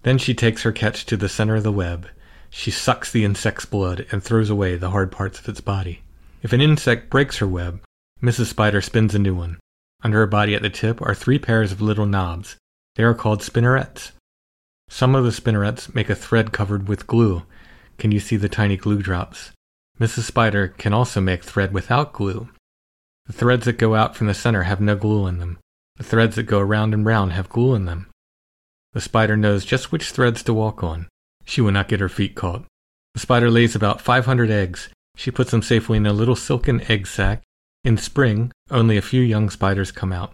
Then 0.03 0.19
she 0.19 0.35
takes 0.35 0.63
her 0.63 0.73
catch 0.73 1.07
to 1.07 1.17
the 1.17 1.27
center 1.27 1.57
of 1.57 1.63
the 1.63 1.73
web. 1.73 2.07
She 2.51 2.71
sucks 2.71 3.11
the 3.11 3.25
insect's 3.25 3.65
blood 3.65 4.05
and 4.13 4.23
throws 4.23 4.51
away 4.51 4.77
the 4.77 4.91
hard 4.91 5.11
parts 5.11 5.39
of 5.39 5.49
its 5.49 5.63
body. 5.63 6.03
If 6.43 6.53
an 6.53 6.61
insect 6.61 7.09
breaks 7.09 7.39
her 7.39 7.47
web, 7.47 7.81
Mrs. 8.23 8.49
Spider 8.49 8.83
spins 8.83 9.15
a 9.15 9.19
new 9.19 9.35
one. 9.35 9.59
Under 10.03 10.19
her 10.19 10.27
body 10.27 10.55
at 10.55 10.61
the 10.61 10.69
tip 10.69 11.01
are 11.01 11.15
three 11.15 11.39
pairs 11.39 11.73
of 11.73 11.81
little 11.81 12.05
knobs. 12.05 12.57
They 12.97 13.05
are 13.05 13.15
called 13.15 13.41
spinnerets. 13.41 14.13
Some 14.91 15.15
of 15.15 15.25
the 15.25 15.33
spinnerets 15.33 15.95
make 15.95 16.11
a 16.11 16.15
thread 16.15 16.53
covered 16.53 16.89
with 16.89 17.07
glue. 17.07 17.45
Can 17.97 18.13
you 18.13 18.21
see 18.21 18.37
the 18.37 18.51
tiny 18.51 18.77
glue 18.77 19.01
drops? 19.01 19.53
Mrs. 19.99 20.25
Spider 20.25 20.69
can 20.69 20.93
also 20.93 21.23
make 21.23 21.43
thread 21.43 21.73
without 21.73 22.13
glue. 22.13 22.51
The 23.25 23.33
threads 23.33 23.65
that 23.65 23.79
go 23.79 23.95
out 23.95 24.15
from 24.15 24.27
the 24.27 24.35
center 24.35 24.65
have 24.65 24.83
no 24.83 24.95
glue 24.95 25.27
in 25.27 25.39
them. 25.39 25.57
The 25.97 26.05
threads 26.05 26.37
that 26.37 26.45
go 26.45 26.59
around 26.59 26.93
and 26.93 27.07
round 27.07 27.33
have 27.33 27.49
glue 27.49 27.75
in 27.75 27.85
them. 27.85 28.11
The 28.93 29.01
spider 29.01 29.37
knows 29.37 29.65
just 29.65 29.93
which 29.93 30.11
threads 30.11 30.43
to 30.45 30.55
walk 30.55 30.83
on. 30.83 31.09
She 31.45 31.61
will 31.61 31.73
not 31.73 31.89
get 31.89 32.01
her 32.01 32.09
feet 32.09 32.35
caught. 32.35 32.65
The 33.15 33.21
spider 33.21 33.51
lays 33.51 33.75
about 33.75 34.01
500 34.01 34.51
eggs. 34.51 34.89
She 35.17 35.31
puts 35.31 35.51
them 35.51 35.63
safely 35.63 35.97
in 35.97 36.07
a 36.07 36.13
little 36.13 36.37
silken 36.37 36.81
egg 36.91 37.07
sac. 37.07 37.43
In 37.85 37.97
spring, 37.97 38.51
only 38.71 38.97
a 38.97 39.03
few 39.03 39.21
young 39.21 39.51
spiders 39.51 39.93
come 39.93 40.13
out. 40.13 40.33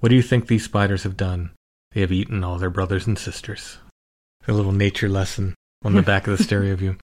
What 0.00 0.08
do 0.08 0.14
you 0.14 0.22
think 0.22 0.46
these 0.46 0.64
spiders 0.64 1.02
have 1.02 1.16
done? 1.16 1.50
They 1.92 2.00
have 2.00 2.12
eaten 2.12 2.44
all 2.44 2.58
their 2.58 2.70
brothers 2.70 3.06
and 3.06 3.18
sisters. 3.18 3.78
A 4.46 4.52
little 4.52 4.72
nature 4.72 5.08
lesson 5.08 5.54
on 5.82 5.94
the 5.94 6.02
back 6.02 6.26
of 6.26 6.36
the 6.36 6.42
stereo 6.42 6.76
view. 6.76 6.96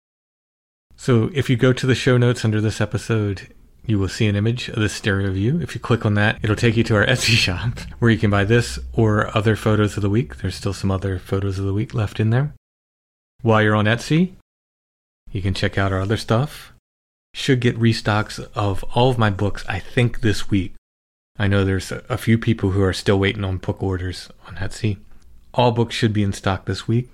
So, 1.00 1.30
if 1.32 1.48
you 1.48 1.56
go 1.56 1.72
to 1.72 1.86
the 1.86 1.94
show 1.94 2.16
notes 2.16 2.44
under 2.44 2.60
this 2.60 2.80
episode, 2.80 3.54
you 3.88 3.98
will 3.98 4.06
see 4.06 4.26
an 4.26 4.36
image 4.36 4.68
of 4.68 4.76
this 4.76 4.92
stereo 4.92 5.30
view. 5.32 5.60
If 5.62 5.74
you 5.74 5.80
click 5.80 6.04
on 6.04 6.12
that, 6.14 6.38
it'll 6.42 6.54
take 6.54 6.76
you 6.76 6.84
to 6.84 6.96
our 6.96 7.06
Etsy 7.06 7.34
shop 7.34 7.80
where 7.98 8.10
you 8.10 8.18
can 8.18 8.30
buy 8.30 8.44
this 8.44 8.78
or 8.92 9.34
other 9.34 9.56
photos 9.56 9.96
of 9.96 10.02
the 10.02 10.10
week. 10.10 10.36
There's 10.36 10.54
still 10.54 10.74
some 10.74 10.90
other 10.90 11.18
photos 11.18 11.58
of 11.58 11.64
the 11.64 11.72
week 11.72 11.94
left 11.94 12.20
in 12.20 12.28
there. 12.28 12.52
While 13.40 13.62
you're 13.62 13.74
on 13.74 13.86
Etsy, 13.86 14.34
you 15.32 15.40
can 15.40 15.54
check 15.54 15.78
out 15.78 15.90
our 15.90 16.00
other 16.00 16.18
stuff. 16.18 16.72
Should 17.32 17.60
get 17.60 17.78
restocks 17.78 18.46
of 18.54 18.84
all 18.94 19.08
of 19.08 19.18
my 19.18 19.30
books, 19.30 19.64
I 19.66 19.78
think, 19.78 20.20
this 20.20 20.50
week. 20.50 20.74
I 21.38 21.48
know 21.48 21.64
there's 21.64 21.90
a, 21.90 22.02
a 22.10 22.18
few 22.18 22.36
people 22.36 22.70
who 22.70 22.82
are 22.82 22.92
still 22.92 23.18
waiting 23.18 23.44
on 23.44 23.56
book 23.56 23.82
orders 23.82 24.28
on 24.46 24.56
Etsy. 24.56 24.98
All 25.54 25.72
books 25.72 25.94
should 25.94 26.12
be 26.12 26.22
in 26.22 26.34
stock 26.34 26.66
this 26.66 26.86
week. 26.86 27.08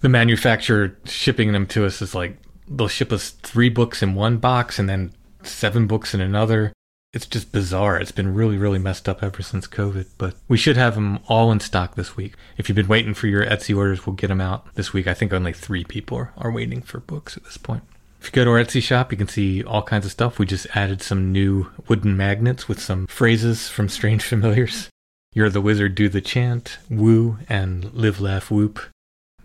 The 0.00 0.08
manufacturer 0.08 0.96
shipping 1.04 1.52
them 1.52 1.66
to 1.68 1.84
us 1.84 2.00
is 2.00 2.14
like 2.14 2.38
they'll 2.68 2.88
ship 2.88 3.12
us 3.12 3.30
three 3.30 3.68
books 3.68 4.02
in 4.02 4.14
one 4.14 4.38
box 4.38 4.78
and 4.78 4.88
then 4.88 5.12
seven 5.48 5.86
books 5.86 6.14
in 6.14 6.20
another. 6.20 6.72
it's 7.12 7.26
just 7.26 7.50
bizarre. 7.50 7.98
It's 7.98 8.12
been 8.12 8.34
really, 8.34 8.58
really 8.58 8.78
messed 8.78 9.08
up 9.08 9.22
ever 9.22 9.40
since 9.42 9.66
COVID, 9.66 10.06
but 10.18 10.34
we 10.48 10.58
should 10.58 10.76
have 10.76 10.96
them 10.96 11.18
all 11.28 11.50
in 11.50 11.60
stock 11.60 11.94
this 11.94 12.14
week. 12.16 12.34
If 12.58 12.68
you've 12.68 12.76
been 12.76 12.88
waiting 12.88 13.14
for 13.14 13.26
your 13.26 13.46
Etsy 13.46 13.74
orders, 13.74 14.06
we'll 14.06 14.16
get 14.16 14.26
them 14.28 14.40
out 14.40 14.74
this 14.74 14.92
week. 14.92 15.06
I 15.06 15.14
think 15.14 15.32
only 15.32 15.54
three 15.54 15.84
people 15.84 16.28
are 16.36 16.50
waiting 16.50 16.82
for 16.82 17.00
books 17.00 17.36
at 17.36 17.44
this 17.44 17.56
point. 17.56 17.84
If 18.20 18.26
you 18.26 18.32
go 18.32 18.44
to 18.44 18.50
our 18.50 18.62
Etsy 18.62 18.82
shop, 18.82 19.12
you 19.12 19.18
can 19.18 19.28
see 19.28 19.62
all 19.62 19.82
kinds 19.82 20.04
of 20.04 20.12
stuff. 20.12 20.38
We 20.38 20.46
just 20.46 20.66
added 20.74 21.00
some 21.00 21.32
new 21.32 21.70
wooden 21.88 22.16
magnets 22.16 22.68
with 22.68 22.80
some 22.80 23.06
phrases 23.06 23.68
from 23.68 23.88
Strange 23.88 24.22
Familiars. 24.24 24.90
You're 25.32 25.48
the 25.50 25.60
wizard, 25.60 25.94
do 25.94 26.08
the 26.08 26.20
chant, 26.20 26.78
woo, 26.90 27.38
and 27.48 27.92
live, 27.94 28.20
laugh, 28.20 28.50
whoop. 28.50 28.80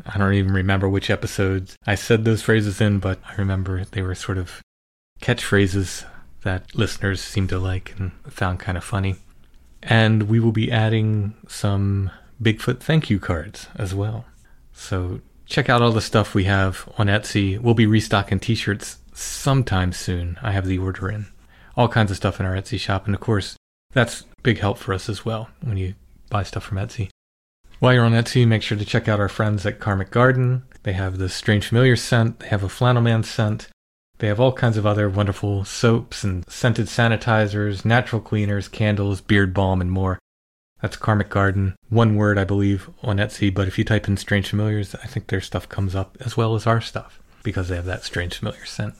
I 0.05 0.17
don't 0.17 0.33
even 0.33 0.51
remember 0.53 0.89
which 0.89 1.09
episodes 1.09 1.75
I 1.85 1.95
said 1.95 2.25
those 2.25 2.41
phrases 2.41 2.81
in, 2.81 2.99
but 2.99 3.19
I 3.29 3.35
remember 3.35 3.85
they 3.85 4.01
were 4.01 4.15
sort 4.15 4.37
of 4.37 4.61
catchphrases 5.21 6.05
that 6.41 6.75
listeners 6.75 7.21
seem 7.21 7.47
to 7.47 7.59
like 7.59 7.93
and 7.97 8.11
found 8.27 8.59
kind 8.59 8.77
of 8.77 8.83
funny. 8.83 9.15
And 9.83 10.23
we 10.23 10.39
will 10.39 10.51
be 10.51 10.71
adding 10.71 11.35
some 11.47 12.11
Bigfoot 12.41 12.79
thank 12.79 13.09
you 13.09 13.19
cards 13.19 13.67
as 13.75 13.93
well. 13.93 14.25
So 14.73 15.21
check 15.45 15.69
out 15.69 15.81
all 15.81 15.91
the 15.91 16.01
stuff 16.01 16.33
we 16.33 16.45
have 16.45 16.89
on 16.97 17.07
Etsy. 17.07 17.59
We'll 17.59 17.73
be 17.73 17.85
restocking 17.85 18.39
t 18.39 18.55
shirts 18.55 18.97
sometime 19.13 19.93
soon. 19.93 20.39
I 20.41 20.51
have 20.51 20.65
the 20.65 20.79
order 20.79 21.09
in. 21.09 21.27
All 21.77 21.87
kinds 21.87 22.11
of 22.11 22.17
stuff 22.17 22.39
in 22.39 22.45
our 22.45 22.55
Etsy 22.55 22.79
shop. 22.79 23.05
And 23.05 23.15
of 23.15 23.21
course, 23.21 23.55
that's 23.93 24.23
big 24.43 24.59
help 24.59 24.77
for 24.77 24.93
us 24.93 25.09
as 25.09 25.23
well 25.25 25.49
when 25.61 25.77
you 25.77 25.95
buy 26.29 26.43
stuff 26.43 26.63
from 26.63 26.77
Etsy. 26.77 27.09
While 27.79 27.93
you're 27.93 28.05
on 28.05 28.13
Etsy, 28.13 28.47
make 28.47 28.61
sure 28.61 28.77
to 28.77 28.85
check 28.85 29.07
out 29.07 29.19
our 29.19 29.29
friends 29.29 29.65
at 29.65 29.79
Karmic 29.79 30.11
Garden. 30.11 30.63
They 30.83 30.93
have 30.93 31.17
the 31.17 31.29
Strange 31.29 31.67
Familiar 31.67 31.95
scent, 31.95 32.39
they 32.39 32.47
have 32.47 32.63
a 32.63 32.69
Flannel 32.69 33.01
Man 33.01 33.23
scent, 33.23 33.67
they 34.21 34.27
have 34.27 34.39
all 34.39 34.53
kinds 34.53 34.77
of 34.77 34.85
other 34.85 35.09
wonderful 35.09 35.65
soaps 35.65 36.23
and 36.23 36.47
scented 36.47 36.85
sanitizers, 36.85 37.83
natural 37.83 38.21
cleaners, 38.21 38.67
candles, 38.67 39.19
beard 39.19 39.51
balm, 39.51 39.81
and 39.81 39.91
more. 39.91 40.19
That's 40.79 40.95
Karmic 40.95 41.29
Garden. 41.29 41.75
One 41.89 42.15
word, 42.15 42.37
I 42.37 42.43
believe, 42.43 42.87
on 43.01 43.17
Etsy, 43.17 43.51
but 43.51 43.67
if 43.67 43.79
you 43.79 43.83
type 43.83 44.07
in 44.07 44.17
Strange 44.17 44.49
Familiars, 44.49 44.93
I 44.93 45.07
think 45.07 45.25
their 45.25 45.41
stuff 45.41 45.67
comes 45.67 45.95
up 45.95 46.19
as 46.21 46.37
well 46.37 46.53
as 46.53 46.67
our 46.67 46.79
stuff 46.79 47.19
because 47.41 47.67
they 47.67 47.75
have 47.75 47.85
that 47.85 48.03
Strange 48.03 48.37
Familiar 48.37 48.63
scent. 48.63 48.93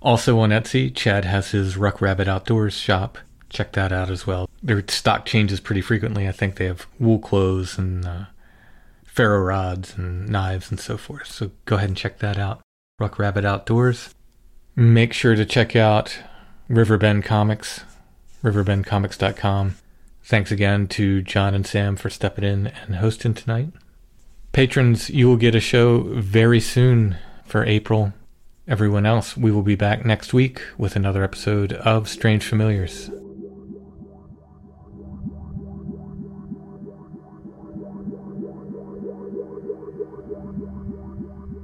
Also 0.00 0.38
on 0.38 0.50
Etsy, 0.50 0.94
Chad 0.94 1.24
has 1.24 1.50
his 1.50 1.76
Ruck 1.76 2.00
Rabbit 2.00 2.28
Outdoors 2.28 2.74
shop. 2.74 3.18
Check 3.48 3.72
that 3.72 3.90
out 3.90 4.08
as 4.08 4.24
well. 4.24 4.48
Their 4.62 4.84
stock 4.86 5.26
changes 5.26 5.58
pretty 5.58 5.80
frequently. 5.80 6.28
I 6.28 6.32
think 6.32 6.56
they 6.56 6.66
have 6.66 6.86
wool 7.00 7.18
clothes 7.18 7.76
and 7.76 8.06
uh, 8.06 8.24
ferro 9.04 9.40
rods 9.40 9.96
and 9.98 10.28
knives 10.28 10.70
and 10.70 10.78
so 10.78 10.96
forth. 10.96 11.26
So 11.26 11.50
go 11.64 11.74
ahead 11.74 11.88
and 11.88 11.98
check 11.98 12.20
that 12.20 12.38
out. 12.38 12.60
Ruck 13.00 13.18
Rabbit 13.18 13.44
Outdoors. 13.44 14.14
Make 14.76 15.12
sure 15.12 15.36
to 15.36 15.44
check 15.44 15.76
out 15.76 16.18
Riverbend 16.68 17.24
Comics, 17.24 17.84
riverbendcomics.com. 18.42 19.76
Thanks 20.24 20.50
again 20.50 20.88
to 20.88 21.22
John 21.22 21.54
and 21.54 21.66
Sam 21.66 21.96
for 21.96 22.10
stepping 22.10 22.44
in 22.44 22.66
and 22.66 22.96
hosting 22.96 23.34
tonight. 23.34 23.68
Patrons, 24.52 25.10
you 25.10 25.28
will 25.28 25.36
get 25.36 25.54
a 25.54 25.60
show 25.60 26.00
very 26.14 26.60
soon 26.60 27.16
for 27.44 27.64
April. 27.64 28.14
Everyone 28.66 29.06
else, 29.06 29.36
we 29.36 29.52
will 29.52 29.62
be 29.62 29.76
back 29.76 30.04
next 30.04 30.32
week 30.32 30.60
with 30.78 30.96
another 30.96 31.22
episode 31.22 31.74
of 31.74 32.08
Strange 32.08 32.44
Familiars. 32.44 33.10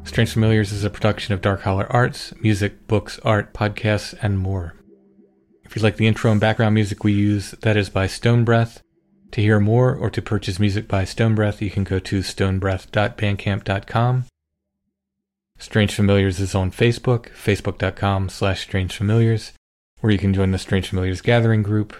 Strange 0.04 0.32
Familiars 0.32 0.72
is 0.72 0.84
a 0.84 0.90
production 0.90 1.34
of 1.34 1.40
Dark 1.40 1.62
Holler 1.62 1.86
Arts, 1.90 2.34
music, 2.40 2.86
books, 2.88 3.18
art, 3.24 3.54
podcasts, 3.54 4.14
and 4.22 4.38
more. 4.38 4.74
If 5.64 5.76
you 5.76 5.82
like 5.82 5.96
the 5.96 6.08
intro 6.08 6.32
and 6.32 6.40
background 6.40 6.74
music 6.74 7.04
we 7.04 7.12
use, 7.12 7.52
that 7.62 7.76
is 7.76 7.90
by 7.90 8.08
Stone 8.08 8.44
Breath. 8.44 8.82
To 9.32 9.40
hear 9.40 9.60
more 9.60 9.94
or 9.94 10.10
to 10.10 10.20
purchase 10.20 10.58
music 10.58 10.88
by 10.88 11.04
Stone 11.04 11.36
Breath, 11.36 11.62
you 11.62 11.70
can 11.70 11.84
go 11.84 12.00
to 12.00 12.20
stonebreath.bandcamp.com. 12.20 14.24
Strange 15.58 15.94
Familiars 15.94 16.40
is 16.40 16.54
on 16.54 16.72
Facebook, 16.72 17.30
facebook.com 17.30 18.30
slash 18.30 18.66
strangefamiliars, 18.66 19.52
where 20.00 20.10
you 20.10 20.18
can 20.18 20.34
join 20.34 20.50
the 20.50 20.58
Strange 20.58 20.88
Familiars 20.88 21.20
gathering 21.20 21.62
group. 21.62 21.96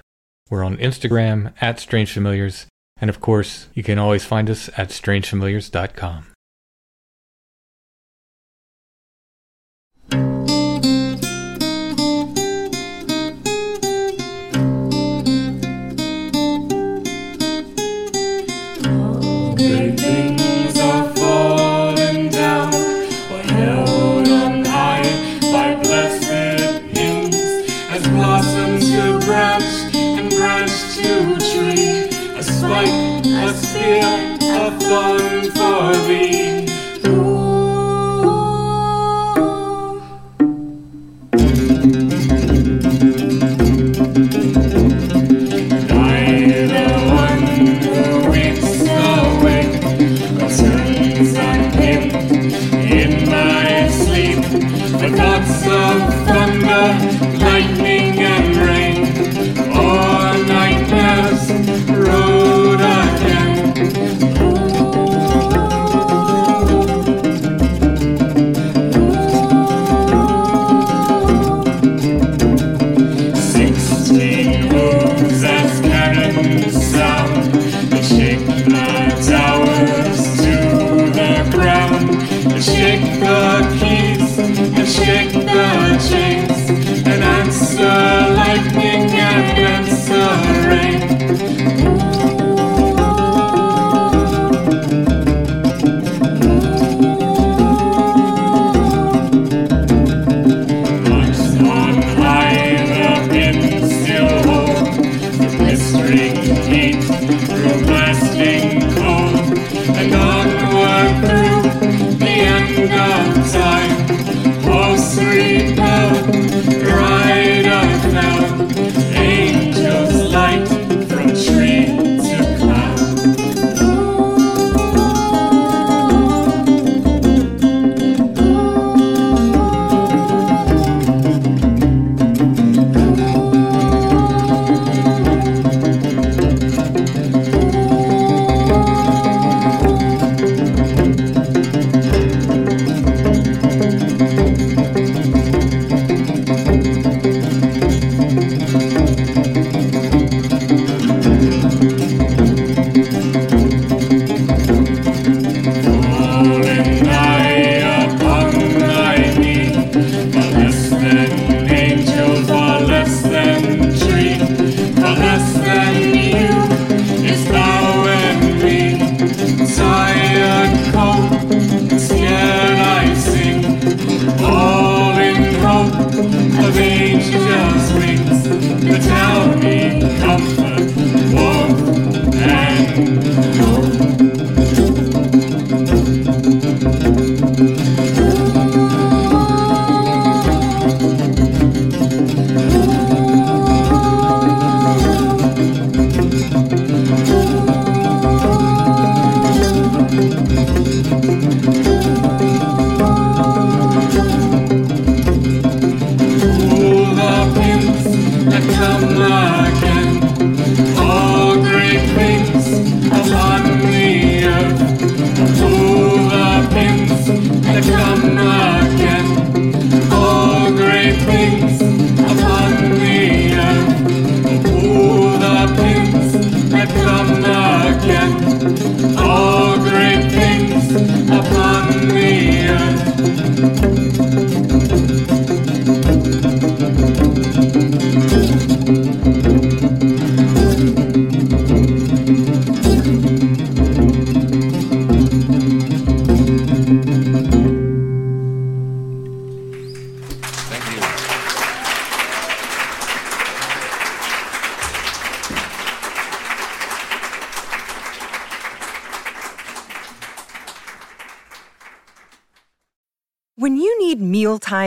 We're 0.49 0.65
on 0.65 0.79
Instagram 0.79 1.53
at 1.61 1.79
Strange 1.79 2.13
Familiars, 2.13 2.67
and 3.01 3.09
of 3.09 3.21
course, 3.21 3.69
you 3.75 3.85
can 3.85 3.99
always 3.99 4.25
find 4.25 4.51
us 4.51 4.69
at 4.77 4.89
strangefamiliars.com. 4.89 6.30